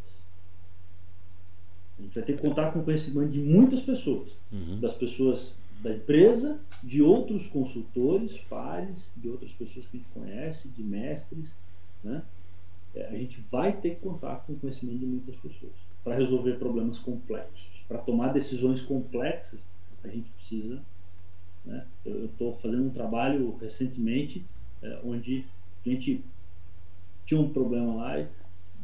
A 1.99 2.03
gente 2.03 2.15
vai 2.15 2.25
ter 2.25 2.37
que 2.37 2.43
contar 2.43 2.73
com 2.73 2.81
o 2.81 2.85
conhecimento 2.85 3.31
de 3.31 3.41
muitas 3.41 3.81
pessoas. 3.81 4.33
Uhum. 4.53 4.81
Das 4.81 4.95
pessoas 4.95 5.55
da 5.85 5.95
empresa, 5.95 6.59
de 6.83 7.03
outros 7.03 7.47
consultores, 7.47 8.39
pares, 8.49 9.13
de 9.19 9.29
outras 9.29 9.53
pessoas 9.53 9.87
que 9.87 9.99
a 9.99 10.01
gente 10.01 10.11
conhece, 10.15 10.69
de 10.71 10.83
mestres. 10.83 11.55
Né? 12.03 12.23
É, 12.95 13.09
a 13.09 13.19
gente 13.19 13.39
vai 13.53 13.71
ter 13.77 13.91
que 13.91 14.01
contar 14.01 14.37
com 14.37 14.55
o 14.55 14.57
conhecimento 14.57 15.01
de 15.01 15.05
muitas 15.05 15.37
pessoas 15.37 15.75
para 16.03 16.17
resolver 16.17 16.55
problemas 16.55 16.99
complexos. 16.99 17.85
Para 17.87 17.99
tomar 17.99 18.33
decisões 18.33 18.81
complexas, 18.81 19.63
a 20.03 20.09
gente 20.09 20.31
precisa. 20.31 20.81
Né? 21.67 21.87
Eu 22.03 22.27
estou 22.27 22.55
fazendo 22.55 22.85
um 22.85 22.91
trabalho 22.91 23.55
recentemente 23.61 24.43
é, 24.83 25.01
onde 25.05 25.45
a 25.85 25.89
gente 25.91 26.25
tinha 27.27 27.39
um 27.39 27.53
problema 27.53 27.95
lá 27.95 28.27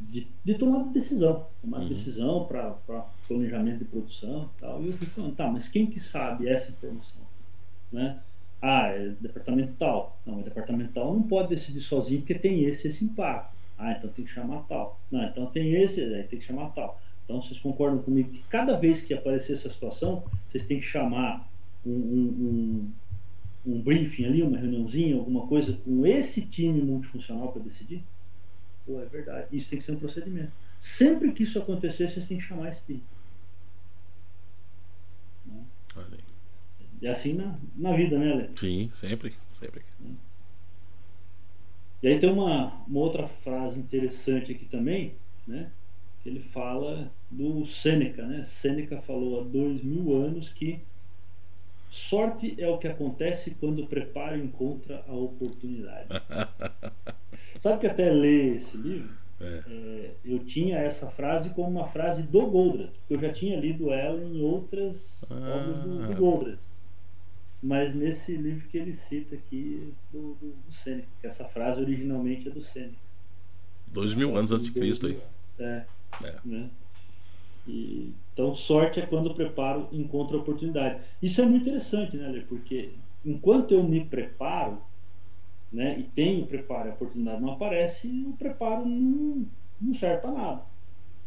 de, 0.08 0.26
de 0.44 0.54
tomar 0.54 0.84
decisão, 0.84 1.46
tomar 1.60 1.80
uhum. 1.80 1.88
decisão 1.88 2.46
para 2.46 3.06
planejamento 3.28 3.78
de 3.78 3.84
produção 3.84 4.50
e 4.56 4.60
tal. 4.60 4.82
E 4.82 4.86
eu 4.86 4.92
fui 4.92 5.06
falando, 5.06 5.34
tá, 5.34 5.48
mas 5.50 5.68
quem 5.68 5.86
que 5.86 6.00
sabe 6.00 6.48
essa 6.48 6.70
informação? 6.70 7.22
Né? 7.92 8.18
Ah, 8.62 8.88
é 8.88 9.08
departamento 9.20 9.74
tal. 9.78 10.18
Não, 10.26 10.40
o 10.40 10.42
departamento 10.42 10.92
tal 10.92 11.12
não 11.12 11.22
pode 11.22 11.48
decidir 11.48 11.80
sozinho 11.80 12.20
porque 12.20 12.34
tem 12.34 12.64
esse 12.64 12.88
esse 12.88 13.04
impacto. 13.04 13.56
Ah, 13.78 13.92
então 13.92 14.10
tem 14.10 14.24
que 14.24 14.30
chamar 14.30 14.60
tal. 14.68 15.00
Não, 15.10 15.24
então 15.24 15.46
tem 15.46 15.72
esse, 15.72 16.02
aí 16.02 16.24
tem 16.24 16.38
que 16.38 16.44
chamar 16.44 16.70
tal. 16.70 17.00
Então 17.24 17.40
vocês 17.40 17.58
concordam 17.58 18.02
comigo 18.02 18.30
que 18.30 18.42
cada 18.44 18.76
vez 18.76 19.02
que 19.02 19.14
aparecer 19.14 19.52
essa 19.52 19.70
situação, 19.70 20.24
vocês 20.46 20.64
têm 20.64 20.80
que 20.80 20.86
chamar 20.86 21.48
um, 21.86 21.90
um, 21.90 22.92
um, 23.66 23.72
um 23.72 23.80
briefing 23.80 24.26
ali, 24.26 24.42
uma 24.42 24.58
reuniãozinha, 24.58 25.16
alguma 25.16 25.46
coisa 25.46 25.72
com 25.84 26.04
esse 26.04 26.42
time 26.46 26.82
multifuncional 26.82 27.52
para 27.52 27.62
decidir? 27.62 28.02
Pô, 28.86 29.00
é 29.00 29.06
verdade. 29.06 29.48
Isso 29.52 29.68
tem 29.68 29.78
que 29.78 29.84
ser 29.84 29.92
um 29.92 29.98
procedimento. 29.98 30.52
Sempre 30.78 31.32
que 31.32 31.42
isso 31.42 31.58
acontecer, 31.58 32.08
vocês 32.08 32.26
têm 32.26 32.38
que 32.38 32.44
chamar 32.44 32.70
esse 32.70 32.84
time. 32.84 33.02
Olha 35.96 36.06
aí. 36.12 36.20
E 37.02 37.08
assim 37.08 37.34
na, 37.34 37.58
na 37.76 37.94
vida, 37.94 38.18
né, 38.18 38.34
Léo? 38.34 38.50
Sim, 38.56 38.90
sempre, 38.94 39.32
sempre. 39.58 39.82
E 42.02 42.08
aí 42.08 42.18
tem 42.18 42.30
uma, 42.30 42.72
uma 42.86 43.00
outra 43.00 43.26
frase 43.26 43.78
interessante 43.78 44.52
aqui 44.52 44.64
também, 44.64 45.14
né? 45.46 45.70
Que 46.22 46.28
ele 46.30 46.40
fala 46.40 47.10
do 47.30 47.64
Sêneca, 47.66 48.26
né? 48.26 48.44
Sêneca 48.44 49.00
falou 49.02 49.40
há 49.40 49.44
dois 49.44 49.82
mil 49.82 50.16
anos 50.16 50.48
que 50.48 50.80
sorte 51.90 52.54
é 52.58 52.68
o 52.68 52.78
que 52.78 52.88
acontece 52.88 53.50
quando 53.52 53.82
o 53.82 53.86
preparo 53.86 54.38
encontra 54.38 55.04
a 55.06 55.12
oportunidade. 55.12 56.08
Sabe 57.60 57.80
que 57.80 57.86
até 57.86 58.10
ler 58.10 58.56
esse 58.56 58.76
livro, 58.76 59.14
é. 59.40 59.62
É, 59.66 60.10
eu 60.24 60.38
tinha 60.40 60.78
essa 60.78 61.08
frase 61.10 61.50
como 61.50 61.70
uma 61.70 61.86
frase 61.86 62.22
do 62.22 62.46
Goldratt, 62.46 62.92
porque 62.98 63.14
eu 63.14 63.20
já 63.20 63.32
tinha 63.32 63.58
lido 63.58 63.92
ela 63.92 64.22
em 64.22 64.40
outras 64.40 65.24
ah. 65.30 65.34
obras 65.34 65.82
do, 65.82 66.06
do 66.06 66.16
Goldratt 66.16 66.70
mas 67.62 67.94
nesse 67.94 68.34
livro 68.36 68.66
que 68.68 68.78
ele 68.78 68.94
cita 68.94 69.34
aqui 69.34 69.92
do, 70.10 70.34
do, 70.34 70.54
do 70.66 70.72
Sêneca, 70.72 71.08
que 71.20 71.26
essa 71.26 71.44
frase 71.44 71.80
originalmente 71.80 72.48
é 72.48 72.50
do 72.50 72.62
Sêneca. 72.62 72.96
Dois 73.92 74.14
mil 74.14 74.36
anos 74.36 74.50
antes 74.50 74.66
de 74.66 74.72
Cristo 74.72 75.06
aí. 75.06 75.20
É. 75.58 75.84
é. 76.24 76.38
Né? 76.44 76.70
E, 77.66 78.12
então, 78.32 78.54
sorte 78.54 79.00
é 79.00 79.06
quando 79.06 79.28
o 79.28 79.34
preparo 79.34 79.88
encontra 79.92 80.36
oportunidade. 80.36 81.00
Isso 81.22 81.40
é 81.40 81.44
muito 81.44 81.62
interessante, 81.62 82.16
né, 82.16 82.28
Lê? 82.28 82.40
Porque 82.40 82.90
enquanto 83.24 83.72
eu 83.72 83.82
me 83.82 84.04
preparo, 84.04 84.78
né, 85.72 85.98
e 85.98 86.04
tenho 86.04 86.46
preparo 86.46 86.88
e 86.88 86.90
a 86.90 86.94
oportunidade 86.94 87.40
não 87.40 87.52
aparece, 87.52 88.08
o 88.26 88.32
preparo 88.32 88.84
não, 88.86 89.46
não 89.80 89.94
serve 89.94 90.22
para 90.22 90.32
nada. 90.32 90.62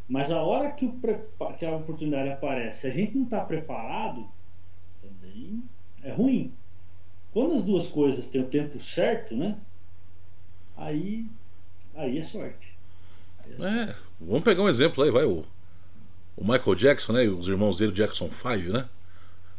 Mas 0.08 0.32
a 0.32 0.42
hora 0.42 0.72
que, 0.72 0.86
o 0.86 1.54
que 1.58 1.66
a 1.66 1.76
oportunidade 1.76 2.30
aparece, 2.30 2.82
se 2.82 2.88
a 2.88 2.92
gente 2.92 3.16
não 3.16 3.24
está 3.24 3.40
preparado, 3.42 4.28
também 5.02 5.64
é 6.04 6.12
ruim. 6.12 6.52
Quando 7.32 7.56
as 7.56 7.64
duas 7.64 7.88
coisas 7.88 8.28
têm 8.28 8.42
o 8.42 8.48
tempo 8.48 8.80
certo, 8.80 9.36
né? 9.36 9.58
Aí, 10.76 11.26
aí 11.96 12.18
é 12.18 12.24
sorte. 12.24 12.76
Aí 13.44 13.54
é, 13.54 13.58
sorte. 13.58 13.92
é 13.92 13.96
vamos 14.20 14.44
pegar 14.44 14.62
um 14.62 14.70
exemplo 14.70 15.04
aí, 15.04 15.10
vai 15.10 15.24
o, 15.24 15.46
o 16.36 16.44
Michael 16.44 16.76
Jackson, 16.76 17.14
né? 17.14 17.26
E 17.26 17.30
os 17.30 17.48
irmãos 17.48 17.78
dele, 17.78 17.92
Jackson 17.92 18.30
5, 18.30 18.72
né? 18.72 18.86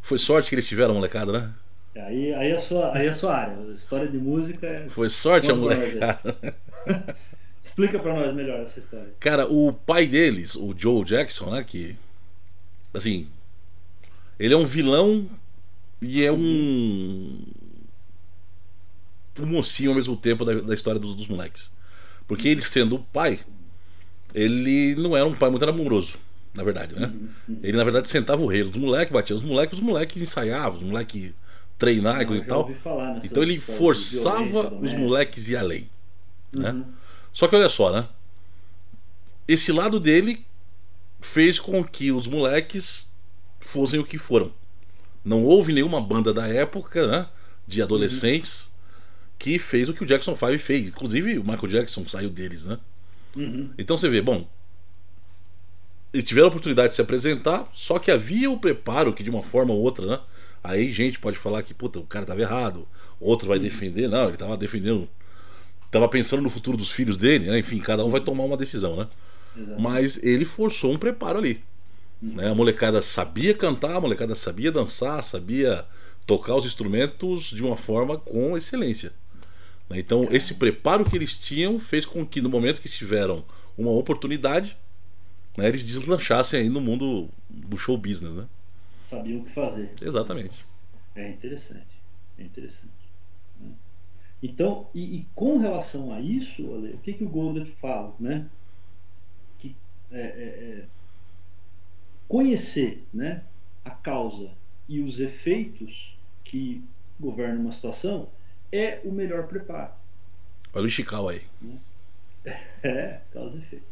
Foi 0.01 0.19
sorte 0.19 0.49
que 0.49 0.55
eles 0.55 0.69
tiveram 0.69 0.95
molecada, 0.95 1.33
né? 1.33 1.53
Aí, 1.97 2.35
aí, 2.35 2.51
é 2.51 2.59
sua, 2.59 2.97
aí 2.97 3.07
é 3.07 3.13
sua 3.13 3.37
área. 3.37 3.57
História 3.73 4.09
de 4.09 4.19
música 4.19 4.67
é. 4.67 4.89
Foi 4.89 5.09
sorte 5.09 5.51
a 5.51 5.55
molecada. 5.55 6.37
Explica 7.63 7.99
para 7.99 8.15
nós 8.15 8.35
melhor 8.35 8.61
essa 8.61 8.81
história. 8.81 9.15
Cara, 9.21 9.47
o 9.47 9.73
pai 9.73 10.07
deles, 10.07 10.55
o 10.57 10.75
Joe 10.77 11.05
Jackson, 11.05 11.51
né? 11.51 11.63
Que. 11.65 11.97
Assim. 12.93 13.29
Ele 14.39 14.53
é 14.53 14.57
um 14.57 14.67
vilão 14.67 15.29
e 16.03 16.23
é 16.25 16.33
um. 16.33 17.41
Um 19.41 19.47
mocinho 19.47 19.91
ao 19.91 19.97
mesmo 19.97 20.17
tempo 20.17 20.45
da, 20.45 20.55
da 20.55 20.75
história 20.75 21.01
dos, 21.01 21.15
dos 21.15 21.27
moleques. 21.27 21.73
Porque 22.27 22.49
ele 22.49 22.63
sendo 22.63 22.97
o 22.97 22.99
pai, 22.99 23.41
ele 24.35 24.95
não 24.97 25.17
era 25.17 25.27
um 25.27 25.35
pai 25.35 25.51
muito 25.51 25.69
amoroso, 25.69 26.19
na 26.55 26.63
verdade, 26.63 26.95
né? 26.95 27.13
Ele, 27.63 27.77
na 27.77 27.85
verdade, 27.85 28.09
sentava 28.09 28.41
o 28.41 28.47
rei 28.47 28.63
dos 28.63 28.77
moleques, 28.77 29.13
batia 29.13 29.35
os 29.35 29.43
moleques, 29.43 29.79
os 29.79 29.85
moleques 29.85 30.23
ensaiavam, 30.23 30.79
os 30.79 30.83
moleques 30.85 31.33
treinavam 31.77 32.37
e 32.37 32.39
e 32.39 32.45
tal. 32.45 32.71
Então 33.23 33.43
ele 33.43 33.59
forçava 33.59 34.73
os 34.75 34.95
moleques 34.95 35.49
ir 35.49 35.57
além. 35.57 35.89
Né? 36.53 36.71
Uhum. 36.71 36.85
Só 37.33 37.49
que 37.49 37.57
olha 37.57 37.69
só, 37.69 37.93
né? 37.93 38.09
Esse 39.49 39.73
lado 39.73 39.99
dele 39.99 40.47
fez 41.21 41.59
com 41.59 41.83
que 41.83 42.13
os 42.13 42.29
moleques 42.29 43.11
fossem 43.61 43.99
o 43.99 44.05
que 44.05 44.17
foram. 44.17 44.53
Não 45.25 45.43
houve 45.43 45.73
nenhuma 45.73 46.01
banda 46.01 46.33
da 46.33 46.47
época, 46.47 47.07
né, 47.07 47.27
de 47.67 47.83
adolescentes, 47.83 48.67
uhum. 48.67 48.73
que 49.39 49.59
fez 49.59 49.89
o 49.89 49.95
que 49.95 50.05
o 50.05 50.07
Jackson 50.07 50.37
5 50.37 50.59
fez. 50.59 50.89
Inclusive 50.89 51.39
o 51.39 51.43
Michael 51.43 51.69
Jackson 51.69 52.07
saiu 52.07 52.31
deles, 52.31 52.67
né? 52.67 52.79
Uhum. 53.35 53.71
Então 53.77 53.97
você 53.97 54.09
vê, 54.09 54.21
bom, 54.21 54.47
eles 56.15 56.29
tiveram 56.29 56.47
a 56.47 56.49
oportunidade 56.49 56.89
de 56.89 56.95
se 56.95 57.03
apresentar, 57.03 57.69
só 57.73 57.99
que 57.99 58.09
havia 58.09 58.49
o 58.49 58.57
preparo 58.57 59.13
que 59.13 59.25
de 59.25 59.31
uma 59.31 59.43
forma 59.43 59.75
ou 59.75 59.81
outra, 59.81 60.07
né? 60.07 60.21
Aí 60.63 60.93
gente 60.93 61.19
pode 61.19 61.37
falar 61.37 61.63
que, 61.65 61.75
puta, 61.75 61.99
o 61.99 62.05
cara 62.05 62.23
estava 62.23 62.41
errado, 62.41 62.87
outro 63.19 63.49
vai 63.49 63.59
uhum. 63.59 63.65
defender, 63.65 64.09
não, 64.09 64.25
ele 64.25 64.35
estava 64.35 64.57
defendendo, 64.57 65.09
estava 65.85 66.09
pensando 66.09 66.41
no 66.41 66.49
futuro 66.49 66.77
dos 66.77 66.93
filhos 66.93 67.17
dele, 67.17 67.47
né? 67.47 67.59
Enfim, 67.59 67.81
cada 67.81 68.05
um 68.05 68.11
vai 68.11 68.21
tomar 68.21 68.45
uma 68.45 68.57
decisão, 68.57 68.97
né? 68.97 69.09
Exatamente. 69.57 69.83
Mas 69.83 70.23
ele 70.23 70.45
forçou 70.45 70.93
um 70.93 70.99
preparo 70.99 71.39
ali. 71.39 71.61
Né? 72.23 72.49
A 72.49 72.55
molecada 72.55 73.03
sabia 73.03 73.53
cantar, 73.53 73.97
a 73.97 74.01
molecada 74.01 74.37
sabia 74.37 74.71
dançar, 74.71 75.23
sabia 75.23 75.85
tocar 76.25 76.55
os 76.55 76.65
instrumentos 76.65 77.51
de 77.51 77.63
uma 77.63 77.77
forma 77.77 78.17
com 78.19 78.57
excelência. 78.57 79.13
Né? 79.91 79.99
Então, 79.99 80.29
esse 80.31 80.55
preparo 80.55 81.05
que 81.05 81.17
eles 81.17 81.37
tinham 81.37 81.77
fez 81.79 82.07
com 82.07 82.25
que, 82.25 82.41
no 82.41 82.49
momento 82.49 82.81
que 82.81 82.89
tiveram 82.89 83.45
uma 83.77 83.91
oportunidade, 83.91 84.77
né, 85.57 85.69
eles 85.69 85.85
deslanchassem 85.85 86.61
aí 86.61 86.69
no 86.69 86.81
mundo 86.81 87.29
do 87.49 87.77
show 87.77 87.97
business. 87.97 88.35
Né? 88.35 88.47
Sabiam 89.03 89.41
o 89.41 89.45
que 89.45 89.51
fazer. 89.51 89.93
Exatamente. 90.01 90.65
É 91.15 91.29
interessante. 91.31 92.01
É 92.39 92.43
interessante. 92.43 92.93
Né? 93.61 93.73
Então, 94.43 94.89
e, 94.95 95.19
e, 95.19 95.27
com 95.35 95.59
relação 95.59 96.13
a 96.13 96.21
isso, 96.21 96.63
o 96.65 96.99
que, 96.99 97.13
que 97.13 97.25
o 97.25 97.29
Goldert 97.29 97.71
fala? 97.81 98.15
Né? 98.19 98.47
Que 99.59 99.77
é, 100.11 100.21
é, 100.21 100.23
é 100.23 100.85
conhecer 102.27 103.07
né, 103.13 103.45
a 103.85 103.91
causa 103.91 104.51
e 104.89 105.01
os 105.01 105.21
efeitos 105.21 106.17
que 106.43 106.83
governam 107.19 107.61
uma 107.61 107.73
situação 107.73 108.29
é 108.73 109.01
o 109.05 109.13
melhor 109.13 109.47
preparo. 109.47 109.93
Olha 110.73 110.87
o 110.87 110.91
Chical 110.91 111.29
aí. 111.29 111.43
Né? 111.61 111.79
É, 112.83 113.23
causa 113.33 113.57
e 113.57 113.61
efeito. 113.61 113.87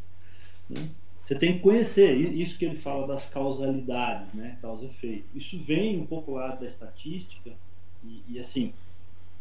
Né? 0.68 0.90
Você 1.32 1.38
tem 1.38 1.54
que 1.54 1.60
conhecer 1.60 2.14
isso 2.14 2.58
que 2.58 2.66
ele 2.66 2.76
fala 2.76 3.06
das 3.06 3.24
causalidades, 3.24 4.34
né? 4.34 4.58
causa 4.60 4.84
efeito. 4.84 5.24
Isso 5.34 5.58
vem 5.58 5.98
um 5.98 6.04
pouco 6.04 6.32
lá 6.32 6.48
da 6.48 6.66
estatística 6.66 7.52
e, 8.04 8.22
e 8.28 8.38
assim, 8.38 8.74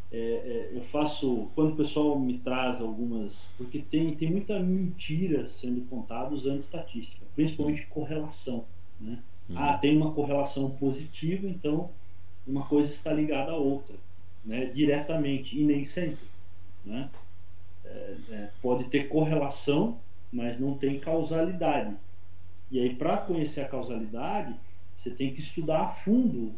é, 0.10 0.18
é, 0.18 0.70
eu 0.74 0.82
faço 0.82 1.50
quando 1.54 1.74
o 1.74 1.76
pessoal 1.76 2.18
me 2.18 2.38
traz 2.38 2.80
algumas, 2.80 3.50
porque 3.58 3.80
tem, 3.80 4.16
tem 4.16 4.32
muita 4.32 4.58
mentira 4.58 5.46
sendo 5.46 5.82
contada 5.90 6.34
usando 6.34 6.62
estatística, 6.62 7.26
principalmente 7.36 7.86
correlação. 7.88 8.64
Né? 8.98 9.20
Uhum. 9.50 9.58
Ah, 9.58 9.78
tem 9.78 9.98
uma 9.98 10.14
correlação 10.14 10.70
positiva, 10.72 11.46
então 11.46 11.90
uma 12.48 12.66
coisa 12.68 12.90
está 12.90 13.12
ligada 13.12 13.52
à 13.52 13.58
outra, 13.58 13.96
né? 14.46 14.66
diretamente, 14.68 15.60
e 15.60 15.66
nem 15.66 15.84
sempre. 15.84 16.26
Né? 16.86 17.10
É, 17.84 18.16
é, 18.30 18.50
pode 18.62 18.86
ter 18.86 19.10
correlação, 19.10 20.00
mas 20.32 20.60
não 20.60 20.78
tem 20.78 21.00
causalidade. 21.00 21.96
E 22.70 22.80
aí, 22.80 22.96
para 22.96 23.18
conhecer 23.18 23.62
a 23.62 23.68
causalidade, 23.68 24.56
você 24.96 25.10
tem 25.10 25.34
que 25.34 25.40
estudar 25.40 25.82
a 25.82 25.90
fundo 25.90 26.54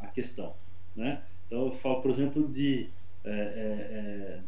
a 0.00 0.06
questão. 0.06 0.54
Né? 0.94 1.22
Então, 1.46 1.66
eu 1.66 1.72
falo, 1.72 2.02
por 2.02 2.10
exemplo, 2.10 2.46
de. 2.48 2.88
É, 3.24 3.30
é, 3.30 3.32
é 3.32 4.40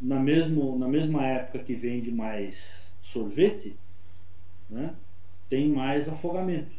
na, 0.00 0.18
mesmo, 0.18 0.78
na 0.78 0.88
mesma 0.88 1.26
época 1.26 1.58
que 1.58 1.74
vende 1.74 2.10
mais 2.10 2.94
sorvete, 3.02 3.76
né? 4.70 4.94
tem 5.48 5.68
mais 5.68 6.08
afogamento. 6.08 6.74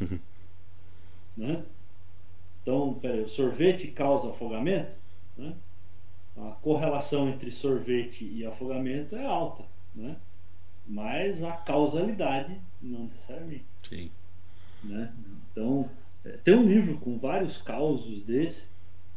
né? 1.36 1.62
Então, 2.62 2.94
peraí, 2.94 3.20
o 3.20 3.28
sorvete 3.28 3.88
causa 3.88 4.30
afogamento? 4.30 4.96
Né? 5.36 5.54
A 6.36 6.50
correlação 6.62 7.28
entre 7.28 7.50
sorvete 7.50 8.24
e 8.24 8.44
afogamento 8.44 9.14
é 9.14 9.24
alta, 9.24 9.64
né? 9.94 10.16
Mas 10.86 11.42
a 11.42 11.52
causalidade 11.52 12.58
não 12.80 13.04
necessariamente. 13.04 13.64
Sim. 13.88 14.10
Né? 14.82 15.12
Então, 15.50 15.88
é, 16.24 16.30
tem 16.30 16.54
um 16.54 16.66
livro 16.66 16.98
com 16.98 17.18
vários 17.18 17.58
causos 17.58 18.22
desse. 18.22 18.66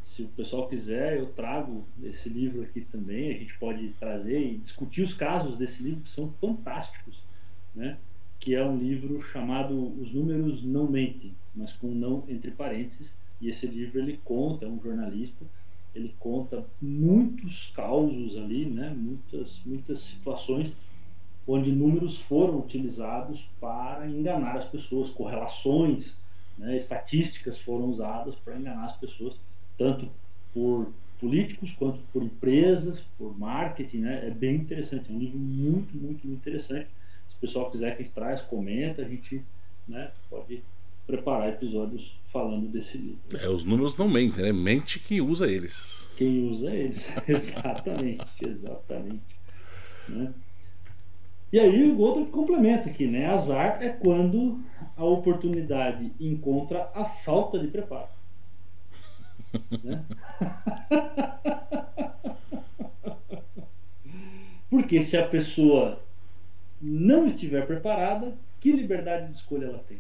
Se 0.01 0.24
o 0.24 0.28
pessoal 0.30 0.68
quiser, 0.68 1.18
eu 1.18 1.28
trago 1.28 1.86
esse 2.03 2.30
livro 2.30 2.63
aqui 2.63 2.82
também. 2.82 3.30
A 3.30 3.38
gente 3.38 3.57
pode 3.57 3.89
trazer 3.99 4.39
e 4.39 4.57
discutir 4.57 5.01
os 5.01 5.13
casos 5.13 5.57
desse 5.57 5.84
livro 5.84 6.01
que 6.01 6.09
são 6.09 6.32
fantásticos. 6.32 7.22
Né? 7.76 7.97
que 8.39 8.55
é 8.55 8.63
um 8.63 8.78
livro 8.78 9.22
chamado 9.22 9.99
Os 9.99 10.13
Números 10.13 10.63
Não 10.63 10.88
Mentem, 10.88 11.34
mas 11.55 11.74
com 11.74 11.88
não 11.88 12.24
entre 12.28 12.51
parênteses. 12.51 13.15
E 13.41 13.49
esse 13.49 13.68
livro 13.68 13.99
ele 13.99 14.20
conta, 14.24 14.65
é 14.65 14.70
um 14.70 14.82
jornalista, 14.82 15.45
ele 15.93 16.13
conta 16.20 16.65
muitos 16.82 17.68
causos 17.68 18.38
ali, 18.38 18.65
né? 18.65 18.95
muitas, 18.95 19.61
muitas 19.65 19.99
situações 19.99 20.72
onde 21.48 21.72
números 21.72 22.20
foram 22.20 22.60
utilizados 22.60 23.50
para 23.60 24.08
enganar 24.08 24.58
as 24.58 24.66
pessoas, 24.66 25.10
correlações, 25.10 26.18
né? 26.58 26.76
estatísticas 26.76 27.60
foram 27.60 27.86
usadas 27.86 28.36
para 28.36 28.58
enganar 28.58 28.86
as 28.86 28.98
pessoas, 28.98 29.36
tanto 29.78 30.10
por 30.54 30.91
políticos 31.20 31.72
quanto 31.72 32.00
por 32.12 32.22
empresas, 32.22 33.06
por 33.18 33.38
marketing. 33.38 34.00
Né? 34.00 34.28
É 34.28 34.30
bem 34.30 34.56
interessante, 34.56 35.10
é 35.10 35.16
um 35.16 35.20
livro 35.20 35.39
muito, 35.39 35.95
muito, 35.95 36.28
muito 36.28 36.28
interessante 36.28 36.88
o 37.38 37.41
pessoal 37.41 37.70
quiser 37.70 37.95
que 37.95 38.02
a 38.02 38.06
gente 38.06 38.14
traz, 38.14 38.41
comenta, 38.41 39.04
a 39.04 39.08
gente 39.08 39.43
né, 39.88 40.12
pode 40.30 40.64
preparar 41.06 41.50
episódios 41.50 42.20
falando 42.26 42.68
desse 42.68 42.98
livro. 42.98 43.20
É, 43.39 43.48
os 43.48 43.64
números 43.64 43.95
não 43.95 44.10
mentem, 44.10 44.43
né? 44.43 44.52
Mente 44.52 45.00
quem 45.00 45.22
usa 45.22 45.50
eles. 45.50 46.10
Quem 46.18 46.50
usa 46.50 46.74
eles, 46.74 47.16
exatamente, 47.30 48.26
exatamente. 48.41 49.38
Né? 50.10 50.34
E 51.52 51.60
aí 51.60 51.89
o 51.89 51.95
Goldberg 51.95 52.30
complementa 52.32 52.89
aqui, 52.89 53.08
né? 53.08 53.26
Azar 53.28 53.82
é 53.82 53.89
quando 53.89 54.60
a 54.95 55.06
oportunidade 55.06 56.12
encontra 56.20 56.89
a 56.93 57.06
falta 57.06 57.58
de 57.58 57.68
preparo. 57.68 58.10
né? 59.84 60.04
Porque 64.70 65.02
se 65.02 65.18
a 65.18 65.26
pessoa 65.26 66.02
não 66.82 67.26
estiver 67.26 67.66
preparada, 67.66 68.38
que 68.60 68.72
liberdade 68.72 69.28
de 69.28 69.38
escolha 69.38 69.66
ela 69.66 69.80
tem? 69.88 70.00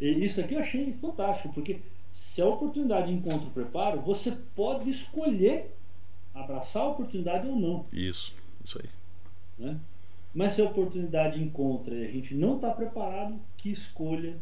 E 0.00 0.24
isso 0.24 0.40
aqui 0.40 0.54
eu 0.54 0.60
achei 0.60 0.92
fantástico, 0.94 1.52
porque 1.52 1.80
se 2.12 2.40
a 2.40 2.46
oportunidade 2.46 3.12
encontra 3.12 3.48
o 3.48 3.50
preparo, 3.50 4.00
você 4.00 4.32
pode 4.54 4.88
escolher 4.88 5.74
abraçar 6.34 6.84
a 6.84 6.88
oportunidade 6.88 7.48
ou 7.48 7.56
não. 7.56 7.86
Isso, 7.92 8.34
isso 8.68 8.78
aí. 8.82 8.90
Né? 9.58 9.80
Mas 10.34 10.52
se 10.52 10.60
a 10.60 10.64
oportunidade 10.64 11.42
encontra 11.42 11.94
e 11.94 12.06
a 12.06 12.10
gente 12.10 12.34
não 12.34 12.56
está 12.56 12.70
preparado, 12.70 13.40
que 13.56 13.70
escolha 13.70 14.36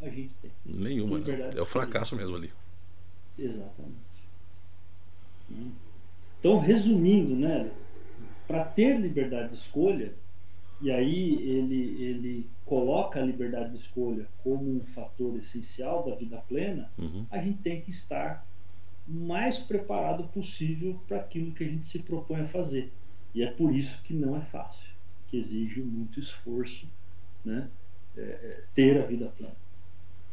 a 0.00 0.08
gente 0.08 0.34
tem? 0.36 0.50
Nenhuma. 0.64 1.18
Né? 1.18 1.52
É 1.56 1.60
o 1.60 1.66
fracasso 1.66 2.14
mesmo 2.14 2.36
ali. 2.36 2.50
Exatamente. 3.38 3.96
Né? 5.48 5.70
Então, 6.38 6.58
resumindo, 6.58 7.34
né, 7.34 7.70
para 8.46 8.64
ter 8.64 8.98
liberdade 8.98 9.50
de 9.50 9.56
escolha, 9.56 10.12
e 10.80 10.90
aí 10.90 11.34
ele, 11.42 12.02
ele 12.02 12.46
coloca 12.64 13.20
a 13.20 13.24
liberdade 13.24 13.70
de 13.70 13.76
escolha 13.76 14.26
como 14.42 14.76
um 14.76 14.80
fator 14.80 15.36
essencial 15.36 16.04
da 16.08 16.14
vida 16.14 16.38
plena, 16.48 16.90
uhum. 16.96 17.26
a 17.30 17.38
gente 17.38 17.58
tem 17.58 17.80
que 17.80 17.90
estar 17.90 18.46
mais 19.06 19.58
preparado 19.58 20.24
possível 20.28 20.98
para 21.06 21.18
aquilo 21.18 21.52
que 21.52 21.64
a 21.64 21.66
gente 21.66 21.84
se 21.84 21.98
propõe 21.98 22.40
a 22.40 22.48
fazer. 22.48 22.90
E 23.34 23.42
é 23.42 23.50
por 23.50 23.74
isso 23.74 24.02
que 24.02 24.14
não 24.14 24.36
é 24.36 24.40
fácil, 24.40 24.90
que 25.28 25.36
exige 25.36 25.80
muito 25.80 26.18
esforço 26.18 26.86
né, 27.44 27.68
é, 28.16 28.20
é 28.20 28.62
ter 28.74 29.00
a 29.02 29.06
vida 29.06 29.26
plena. 29.36 29.54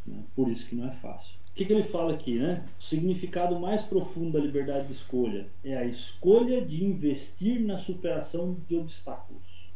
Né? 0.05 0.23
Por 0.35 0.49
isso 0.49 0.65
que 0.67 0.75
não 0.75 0.87
é 0.87 0.91
fácil. 0.91 1.35
O 1.51 1.53
que, 1.57 1.65
que 1.65 1.73
ele 1.73 1.83
fala 1.83 2.13
aqui? 2.13 2.37
Né? 2.37 2.65
O 2.79 2.83
significado 2.83 3.59
mais 3.59 3.81
profundo 3.83 4.31
da 4.31 4.39
liberdade 4.39 4.87
de 4.87 4.93
escolha 4.93 5.47
é 5.63 5.75
a 5.75 5.85
escolha 5.85 6.63
de 6.63 6.83
investir 6.83 7.61
na 7.61 7.77
superação 7.77 8.57
de 8.67 8.75
obstáculos. 8.75 9.67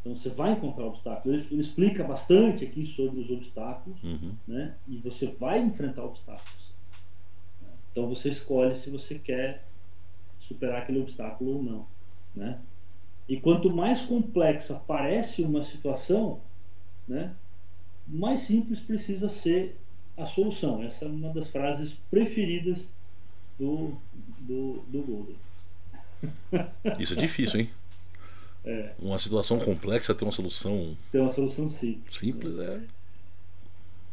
Então 0.00 0.14
você 0.14 0.28
vai 0.28 0.52
encontrar 0.52 0.86
obstáculos. 0.86 1.38
Ele, 1.38 1.48
ele 1.52 1.60
explica 1.60 2.04
bastante 2.04 2.64
aqui 2.64 2.84
sobre 2.84 3.20
os 3.20 3.30
obstáculos, 3.30 4.02
uhum. 4.02 4.34
né? 4.46 4.74
E 4.86 4.98
você 4.98 5.26
vai 5.26 5.60
enfrentar 5.60 6.04
obstáculos. 6.04 6.72
Então 7.90 8.08
você 8.08 8.28
escolhe 8.28 8.74
se 8.74 8.90
você 8.90 9.18
quer 9.18 9.64
superar 10.44 10.82
aquele 10.82 11.00
obstáculo 11.00 11.56
ou 11.56 11.62
não, 11.62 11.86
né? 12.34 12.60
E 13.26 13.40
quanto 13.40 13.74
mais 13.74 14.02
complexa 14.02 14.82
parece 14.86 15.42
uma 15.42 15.62
situação, 15.62 16.40
né? 17.08 17.34
Mais 18.06 18.40
simples 18.40 18.80
precisa 18.80 19.30
ser 19.30 19.78
a 20.16 20.26
solução. 20.26 20.82
Essa 20.82 21.06
é 21.06 21.08
uma 21.08 21.32
das 21.32 21.48
frases 21.48 21.94
preferidas 22.10 22.88
do 23.58 23.94
do, 24.40 24.84
do 24.88 25.02
Golden. 25.02 25.36
Isso 26.98 27.14
é 27.14 27.16
difícil, 27.16 27.60
hein? 27.60 27.70
É. 28.64 28.92
Uma 28.98 29.18
situação 29.18 29.58
complexa 29.58 30.14
ter 30.14 30.24
uma 30.24 30.32
solução. 30.32 30.96
Ter 31.10 31.20
uma 31.20 31.32
solução 31.32 31.70
simples. 31.70 32.16
Simples 32.16 32.58
é. 32.58 32.80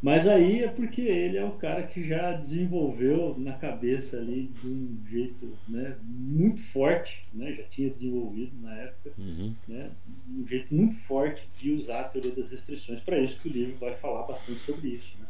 Mas 0.02 0.26
aí 0.26 0.64
é 0.64 0.68
porque 0.68 1.00
ele 1.00 1.36
é 1.36 1.44
o 1.44 1.52
cara 1.52 1.84
que 1.84 2.04
já 2.04 2.32
desenvolveu 2.32 3.38
na 3.38 3.52
cabeça 3.52 4.16
ali 4.16 4.48
de 4.60 4.66
um 4.66 4.98
jeito 5.08 5.56
né, 5.68 5.96
muito 6.02 6.60
forte, 6.60 7.24
né, 7.32 7.52
já 7.52 7.62
tinha 7.64 7.88
desenvolvido 7.88 8.52
na 8.60 8.74
época, 8.74 9.12
uhum. 9.16 9.54
né, 9.68 9.92
um 10.28 10.44
jeito 10.44 10.74
muito 10.74 10.96
forte 10.96 11.48
de 11.56 11.70
usar 11.70 12.00
a 12.00 12.04
teoria 12.04 12.32
das 12.32 12.50
restrições. 12.50 12.98
Para 12.98 13.20
isso 13.20 13.38
que 13.38 13.48
o 13.48 13.52
livro 13.52 13.76
vai 13.78 13.94
falar 13.94 14.26
bastante 14.26 14.58
sobre 14.58 14.88
isso. 14.88 15.16
Né? 15.20 15.26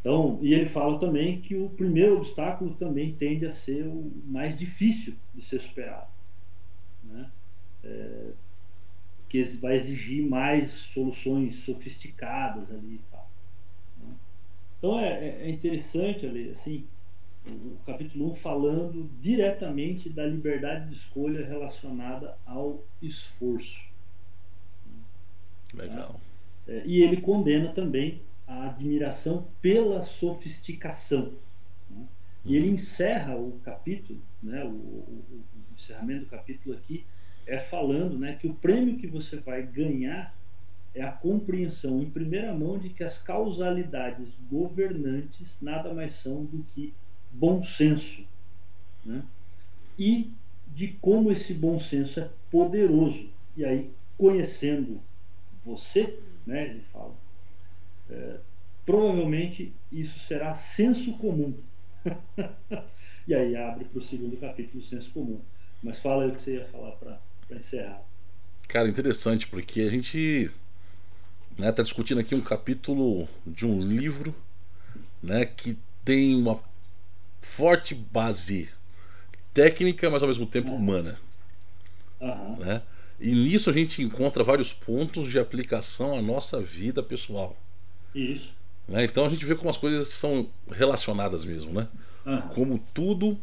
Então, 0.00 0.40
e 0.42 0.52
ele 0.52 0.66
fala 0.66 0.98
também 0.98 1.40
que 1.40 1.54
o 1.54 1.68
primeiro 1.68 2.16
obstáculo 2.16 2.74
também 2.74 3.14
tende 3.14 3.46
a 3.46 3.52
ser 3.52 3.86
o 3.86 4.10
mais 4.24 4.58
difícil 4.58 5.14
de 5.32 5.44
ser 5.44 5.60
superado. 5.60 6.10
Né? 7.04 7.30
É, 7.84 8.30
que 9.28 9.42
vai 9.58 9.76
exigir 9.76 10.24
mais 10.24 10.70
soluções 10.70 11.56
sofisticadas 11.56 12.70
ali? 12.70 13.00
Então 14.78 14.98
é, 14.98 15.08
é, 15.08 15.42
é 15.42 15.50
interessante 15.50 16.26
ali, 16.26 16.50
assim, 16.50 16.86
o 17.46 17.78
capítulo 17.86 18.30
1 18.32 18.34
falando 18.34 19.10
diretamente 19.20 20.08
da 20.08 20.26
liberdade 20.26 20.88
de 20.88 20.96
escolha 20.96 21.46
relacionada 21.46 22.36
ao 22.44 22.84
esforço. 23.00 23.84
Legal. 25.74 26.20
É, 26.66 26.82
e 26.84 27.02
ele 27.02 27.20
condena 27.20 27.72
também 27.72 28.20
a 28.46 28.66
admiração 28.66 29.46
pela 29.60 30.02
sofisticação. 30.02 31.32
Né? 31.90 32.06
E 32.44 32.56
ele 32.56 32.68
uhum. 32.68 32.74
encerra 32.74 33.36
o 33.36 33.60
capítulo, 33.64 34.20
né, 34.42 34.64
o, 34.64 34.68
o, 34.68 35.24
o 35.30 35.74
encerramento 35.74 36.24
do 36.24 36.30
capítulo 36.30 36.76
aqui, 36.76 37.04
é 37.46 37.58
falando 37.58 38.18
né, 38.18 38.34
que 38.34 38.46
o 38.46 38.54
prêmio 38.54 38.96
que 38.96 39.06
você 39.06 39.36
vai 39.36 39.62
ganhar 39.62 40.34
é 40.96 41.02
a 41.02 41.12
compreensão 41.12 42.02
em 42.02 42.10
primeira 42.10 42.52
mão 42.54 42.78
de 42.78 42.88
que 42.88 43.04
as 43.04 43.18
causalidades 43.18 44.34
governantes 44.50 45.58
nada 45.60 45.92
mais 45.92 46.14
são 46.14 46.44
do 46.44 46.64
que 46.74 46.92
bom 47.30 47.62
senso. 47.62 48.24
Né? 49.04 49.22
E 49.98 50.32
de 50.74 50.88
como 51.00 51.30
esse 51.30 51.54
bom 51.54 51.78
senso 51.78 52.20
é 52.20 52.30
poderoso. 52.50 53.28
E 53.56 53.64
aí, 53.64 53.90
conhecendo 54.18 55.00
você, 55.64 56.18
né, 56.46 56.70
ele 56.70 56.82
fala, 56.92 57.14
é, 58.10 58.38
provavelmente 58.84 59.72
isso 59.92 60.18
será 60.18 60.54
senso 60.54 61.16
comum. 61.18 61.54
e 63.28 63.34
aí 63.34 63.54
abre 63.54 63.84
para 63.84 63.98
o 63.98 64.02
segundo 64.02 64.36
capítulo, 64.36 64.82
senso 64.82 65.10
comum. 65.10 65.40
Mas 65.82 65.98
fala 65.98 66.24
aí 66.24 66.30
o 66.30 66.34
que 66.34 66.42
você 66.42 66.54
ia 66.54 66.64
falar 66.66 66.92
para 66.92 67.20
para 67.46 67.58
encerrar. 67.58 68.02
Cara, 68.68 68.88
interessante, 68.88 69.46
porque 69.46 69.80
a 69.82 69.90
gente 69.90 70.50
né, 71.56 71.72
tá 71.72 71.82
discutindo 71.82 72.20
aqui 72.20 72.34
um 72.34 72.40
capítulo 72.40 73.28
de 73.46 73.66
um 73.66 73.78
livro 73.78 74.34
né, 75.22 75.44
que 75.44 75.76
tem 76.04 76.34
uma 76.36 76.60
forte 77.40 77.94
base 77.94 78.68
técnica, 79.54 80.10
mas 80.10 80.22
ao 80.22 80.28
mesmo 80.28 80.46
tempo 80.46 80.72
humana. 80.72 81.18
Uhum. 82.20 82.56
Né? 82.58 82.82
E 83.18 83.30
nisso 83.30 83.70
a 83.70 83.72
gente 83.72 84.02
encontra 84.02 84.44
vários 84.44 84.72
pontos 84.72 85.30
de 85.30 85.38
aplicação 85.38 86.16
à 86.16 86.22
nossa 86.22 86.60
vida 86.60 87.02
pessoal. 87.02 87.56
Isso. 88.14 88.52
Né? 88.86 89.04
Então 89.04 89.24
a 89.24 89.28
gente 89.28 89.44
vê 89.44 89.54
como 89.54 89.70
as 89.70 89.76
coisas 89.76 90.08
são 90.08 90.48
relacionadas 90.70 91.44
mesmo, 91.44 91.72
né? 91.72 91.88
Uhum. 92.24 92.40
Como 92.48 92.84
tudo 92.92 93.38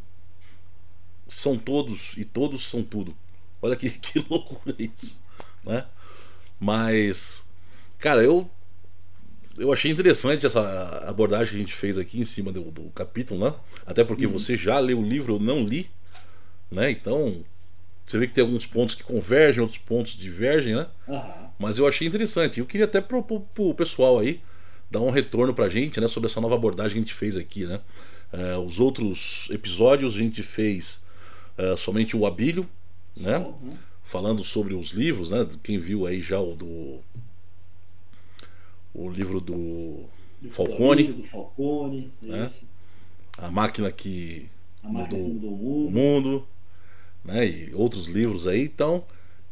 são 1.27 1.57
todos 1.57 2.13
e 2.17 2.23
todos 2.23 2.69
são 2.69 2.83
tudo. 2.83 3.15
Olha 3.61 3.75
que, 3.75 3.89
que 3.97 4.25
loucura 4.29 4.75
isso, 4.77 5.19
né? 5.63 5.85
Mas, 6.59 7.45
cara, 8.03 8.21
eu 8.21 8.49
eu 9.57 9.71
achei 9.71 9.89
interessante 9.89 10.45
essa 10.45 11.03
abordagem 11.07 11.51
que 11.51 11.55
a 11.55 11.59
gente 11.59 11.73
fez 11.73 11.97
aqui 11.97 12.19
em 12.19 12.25
cima 12.25 12.51
do, 12.51 12.63
do 12.63 12.89
capítulo, 12.89 13.45
né? 13.45 13.53
Até 13.85 14.03
porque 14.03 14.25
uhum. 14.25 14.33
você 14.33 14.57
já 14.57 14.77
leu 14.79 14.99
o 14.99 15.07
livro, 15.07 15.35
eu 15.35 15.39
não 15.39 15.63
li, 15.63 15.89
né? 16.69 16.91
Então, 16.91 17.45
você 18.05 18.17
vê 18.17 18.27
que 18.27 18.33
tem 18.33 18.43
alguns 18.43 18.65
pontos 18.65 18.93
que 18.95 19.03
convergem, 19.03 19.61
outros 19.61 19.77
pontos 19.77 20.17
divergem, 20.17 20.75
né? 20.75 20.87
Uhum. 21.07 21.49
Mas 21.57 21.77
eu 21.77 21.87
achei 21.87 22.05
interessante. 22.05 22.59
Eu 22.59 22.65
queria 22.65 22.85
até 22.85 22.99
propor 22.99 23.41
pro 23.53 23.73
pessoal 23.73 24.19
aí 24.19 24.41
dar 24.91 24.99
um 24.99 25.11
retorno 25.11 25.53
pra 25.53 25.69
gente, 25.69 26.01
né? 26.01 26.07
Sobre 26.09 26.29
essa 26.29 26.41
nova 26.41 26.55
abordagem 26.55 26.93
que 26.93 26.97
a 26.97 27.01
gente 27.01 27.13
fez 27.13 27.37
aqui, 27.37 27.65
né? 27.65 27.79
Uh, 28.33 28.59
os 28.59 28.79
outros 28.79 29.47
episódios 29.51 30.15
a 30.15 30.17
gente 30.17 30.43
fez 30.43 31.01
uh, 31.57 31.77
somente 31.77 32.17
o 32.17 32.25
Abílio, 32.25 32.67
né? 33.15 33.37
Uhum. 33.37 33.77
Falando 34.03 34.43
sobre 34.43 34.73
os 34.73 34.89
livros, 34.89 35.29
né? 35.29 35.47
Quem 35.63 35.79
viu 35.79 36.05
aí 36.05 36.19
já 36.19 36.39
o 36.39 36.55
do 36.55 37.01
o 38.93 39.09
livro 39.09 39.39
do 39.39 40.05
Falcone, 40.49 41.03
do 41.03 41.23
Falcone, 41.23 42.11
né? 42.21 42.49
A 43.37 43.49
máquina 43.49 43.91
que 43.91 44.47
a 44.83 44.89
máquina 44.89 45.23
mudou, 45.23 45.51
mudou 45.51 45.87
o 45.87 45.91
mundo, 45.91 46.47
né? 47.23 47.47
E 47.47 47.73
outros 47.73 48.07
livros 48.07 48.47
aí, 48.47 48.63
então 48.63 49.03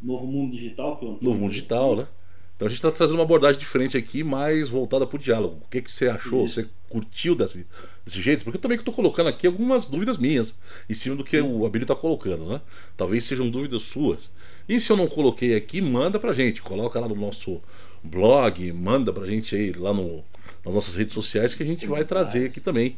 Novo 0.02 0.26
Mundo 0.26 0.56
Digital, 0.56 0.98
que 0.98 1.06
é 1.06 1.10
Novo 1.22 1.40
Mundo 1.40 1.52
Digital, 1.52 1.96
né? 1.96 2.08
Então 2.56 2.68
a 2.68 2.70
gente 2.70 2.78
está 2.78 2.92
trazendo 2.92 3.18
uma 3.18 3.24
abordagem 3.24 3.60
diferente 3.60 3.98
aqui, 3.98 4.24
mais 4.24 4.70
voltada 4.70 5.08
para 5.08 5.16
o 5.16 5.20
diálogo. 5.20 5.62
O 5.66 5.70
que, 5.70 5.82
que 5.82 5.92
você 5.92 6.08
achou? 6.08 6.46
Isso. 6.46 6.62
Você 6.62 6.70
curtiu 6.88 7.34
desse, 7.34 7.66
desse 8.06 8.22
jeito? 8.22 8.44
Porque 8.44 8.58
eu 8.58 8.62
também 8.62 8.78
estou 8.78 8.94
colocando 8.94 9.28
aqui 9.28 9.48
algumas 9.48 9.88
dúvidas 9.88 10.18
minhas 10.18 10.60
em 10.88 10.94
cima 10.94 11.16
do 11.16 11.24
que 11.24 11.42
Sim. 11.42 11.42
o 11.42 11.66
Abílio 11.66 11.86
está 11.86 11.96
colocando, 11.96 12.46
né? 12.46 12.62
Talvez 12.96 13.24
sejam 13.24 13.50
dúvidas 13.50 13.82
suas. 13.82 14.30
E 14.70 14.80
se 14.80 14.92
eu 14.92 14.98
não 14.98 15.08
coloquei 15.08 15.56
aqui, 15.56 15.82
manda 15.82 16.20
pra 16.20 16.34
gente. 16.34 16.62
Coloca 16.62 17.00
lá 17.00 17.08
no 17.08 17.16
nosso 17.16 17.60
blog, 18.04 18.72
manda 18.74 19.12
pra 19.12 19.26
gente 19.26 19.56
aí 19.56 19.72
lá 19.72 19.94
no, 19.94 20.24
nas 20.66 20.74
nossas 20.74 20.96
redes 20.96 21.14
sociais 21.14 21.54
que 21.54 21.64
a 21.64 21.66
gente 21.66 21.86
vai 21.86 22.06
trazer 22.06 22.48
aqui 22.48 22.60
também. 22.60 22.98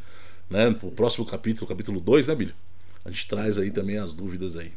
Né? 0.49 0.69
No 0.69 0.91
próximo 0.91 1.25
capítulo, 1.25 1.67
capítulo 1.67 1.99
2, 1.99 2.27
né, 2.27 2.35
Billy? 2.35 2.53
A 3.05 3.09
gente 3.09 3.27
traz 3.27 3.57
aí 3.57 3.71
também 3.71 3.97
as 3.97 4.13
dúvidas 4.13 4.55
aí. 4.55 4.71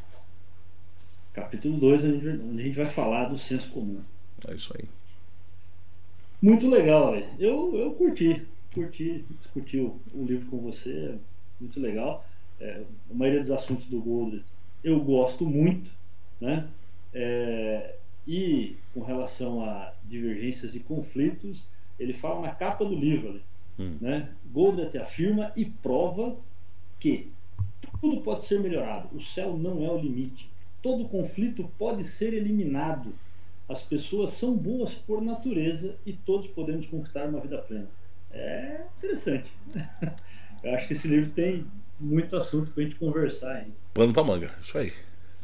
Capítulo 1.32 1.78
2, 1.78 2.04
onde 2.04 2.60
a 2.60 2.64
gente 2.64 2.76
vai 2.76 2.86
falar 2.86 3.26
do 3.26 3.36
senso 3.36 3.70
comum. 3.70 4.00
É 4.48 4.54
isso 4.54 4.72
aí. 4.76 4.84
Muito 6.40 6.68
legal. 6.68 7.14
Eu, 7.38 7.76
eu 7.76 7.90
curti, 7.92 8.46
curti 8.72 9.24
discutir 9.30 9.80
o, 9.80 10.00
o 10.14 10.24
livro 10.24 10.46
com 10.46 10.58
você, 10.58 11.14
muito 11.60 11.78
legal. 11.80 12.26
É, 12.60 12.82
a 13.10 13.14
maioria 13.14 13.40
dos 13.40 13.50
assuntos 13.50 13.86
do 13.86 14.00
Goldred 14.00 14.44
eu 14.86 15.00
gosto 15.00 15.44
muito, 15.44 15.90
né? 16.40 16.68
É, 17.12 17.96
e 18.26 18.76
com 18.92 19.02
relação 19.02 19.62
a 19.62 19.92
divergências 20.04 20.74
e 20.74 20.80
conflitos, 20.80 21.64
ele 21.98 22.12
fala 22.12 22.40
na 22.42 22.54
capa 22.54 22.84
do 22.84 22.94
livro, 22.94 23.30
ali, 23.30 23.42
hum. 23.78 23.96
né? 24.00 24.30
Goldred 24.52 24.96
afirma 24.98 25.52
e 25.56 25.64
prova 25.64 26.36
que 26.98 27.30
tudo 28.00 28.20
pode 28.20 28.44
ser 28.44 28.60
melhorado. 28.60 29.14
O 29.16 29.20
céu 29.20 29.56
não 29.56 29.84
é 29.84 29.90
o 29.90 29.98
limite. 29.98 30.50
Todo 30.82 31.08
conflito 31.08 31.70
pode 31.78 32.04
ser 32.04 32.34
eliminado. 32.34 33.12
As 33.68 33.82
pessoas 33.82 34.32
são 34.32 34.56
boas 34.56 34.94
por 34.94 35.20
natureza 35.22 35.96
e 36.04 36.12
todos 36.12 36.46
podemos 36.46 36.86
conquistar 36.86 37.26
uma 37.26 37.40
vida 37.40 37.58
plena. 37.58 37.88
É 38.30 38.84
interessante. 38.98 39.50
Eu 40.62 40.74
acho 40.74 40.86
que 40.86 40.92
esse 40.92 41.08
livro 41.08 41.30
tem 41.30 41.66
muito 41.98 42.36
assunto 42.36 42.70
para 42.72 42.82
a 42.82 42.86
gente 42.86 42.96
conversar. 42.96 43.62
Hein? 43.62 43.72
Pano 43.94 44.12
para 44.12 44.24
manga, 44.24 44.54
isso 44.60 44.76
aí. 44.76 44.92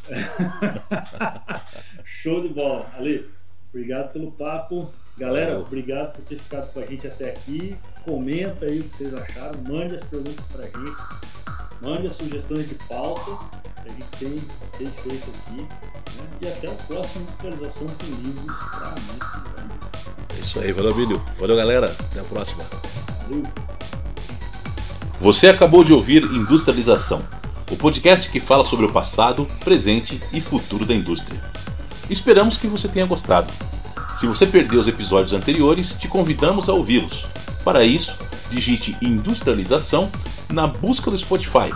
Show 2.05 2.43
de 2.43 2.49
bola. 2.49 2.91
Ali, 2.97 3.29
obrigado 3.71 4.13
pelo 4.13 4.33
papo. 4.33 4.93
Galera, 5.17 5.59
obrigado 5.59 6.13
por 6.15 6.25
ter 6.25 6.39
ficado 6.39 6.73
com 6.73 6.81
a 6.81 6.87
gente 6.87 7.07
até 7.07 7.31
aqui. 7.31 7.77
Comenta 8.05 8.67
aí 8.67 8.81
o 8.81 8.85
que 8.85 8.97
vocês 8.97 9.15
acharam, 9.15 9.59
mande 9.69 9.95
as 9.95 10.05
perguntas 10.05 10.45
para 10.51 10.65
a 10.65 10.67
gente, 10.67 10.97
mande 11.81 12.07
as 12.07 12.15
sugestões 12.15 12.69
de 12.69 12.75
pauta 12.87 13.63
a 13.85 13.89
gente 13.89 14.07
tem, 14.19 14.43
tem 14.79 14.87
feito 14.87 15.31
aqui. 15.31 15.61
Né? 15.61 16.29
E 16.41 16.49
até 16.49 16.69
a 16.69 16.75
próxima 16.87 17.27
atualização 17.31 17.87
com 17.89 18.07
livros 18.23 18.57
para 18.71 18.89
a 18.89 20.37
É 20.37 20.41
isso 20.41 20.61
aí, 20.61 20.73
valeu, 20.73 20.95
vídeo. 20.95 21.23
Valeu, 21.39 21.57
galera. 21.57 21.87
Até 21.87 22.21
a 22.21 22.25
próxima. 22.25 22.65
Valeu. 23.23 23.43
Você 25.21 25.49
acabou 25.49 25.85
de 25.85 25.93
ouvir 25.93 26.23
Industrialização, 26.25 27.23
o 27.73 27.77
podcast 27.77 28.29
que 28.29 28.39
fala 28.39 28.65
sobre 28.65 28.85
o 28.85 28.93
passado, 28.93 29.49
presente 29.65 30.21
e 30.31 30.43
futuro 30.43 30.85
da 30.85 30.95
indústria. 30.95 31.43
Esperamos 32.11 32.59
que 32.59 32.67
você 32.67 32.87
tenha 32.87 33.07
gostado. 33.07 33.51
Se 34.19 34.27
você 34.27 34.47
perdeu 34.47 34.79
os 34.79 34.87
episódios 34.87 35.33
anteriores, 35.33 35.95
te 35.95 36.07
convidamos 36.07 36.69
a 36.69 36.75
ouvi-los. 36.75 37.25
Para 37.65 37.83
isso, 37.83 38.19
digite 38.51 38.95
Industrialização 39.01 40.11
na 40.51 40.67
busca 40.67 41.11
do 41.11 41.17
Spotify. 41.17 41.73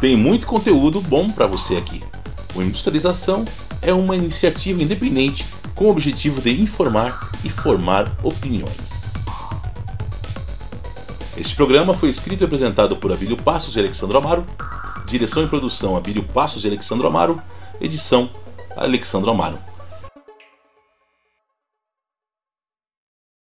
Tem 0.00 0.16
muito 0.16 0.46
conteúdo 0.46 0.98
bom 1.02 1.30
para 1.30 1.46
você 1.46 1.76
aqui. 1.76 2.00
O 2.54 2.62
Industrialização 2.62 3.44
é 3.82 3.92
uma 3.92 4.16
iniciativa 4.16 4.82
independente 4.82 5.44
com 5.74 5.84
o 5.84 5.90
objetivo 5.90 6.40
de 6.40 6.58
informar 6.58 7.30
e 7.44 7.50
formar 7.50 8.10
opiniões. 8.22 9.12
Este 11.36 11.54
programa 11.54 11.92
foi 11.92 12.08
escrito 12.08 12.42
e 12.42 12.44
apresentado 12.46 12.96
por 12.96 13.12
Abílio 13.12 13.36
Passos 13.36 13.76
e 13.76 13.78
Alexandro 13.78 14.16
Amaro, 14.16 14.46
direção 15.12 15.44
e 15.44 15.46
produção 15.46 15.94
Abílio 15.94 16.22
Passos 16.22 16.64
e 16.64 16.68
Alexandro 16.68 17.06
Amaro, 17.06 17.40
edição 17.78 18.30
Alexandro 18.74 19.30
Amaro. 19.30 19.58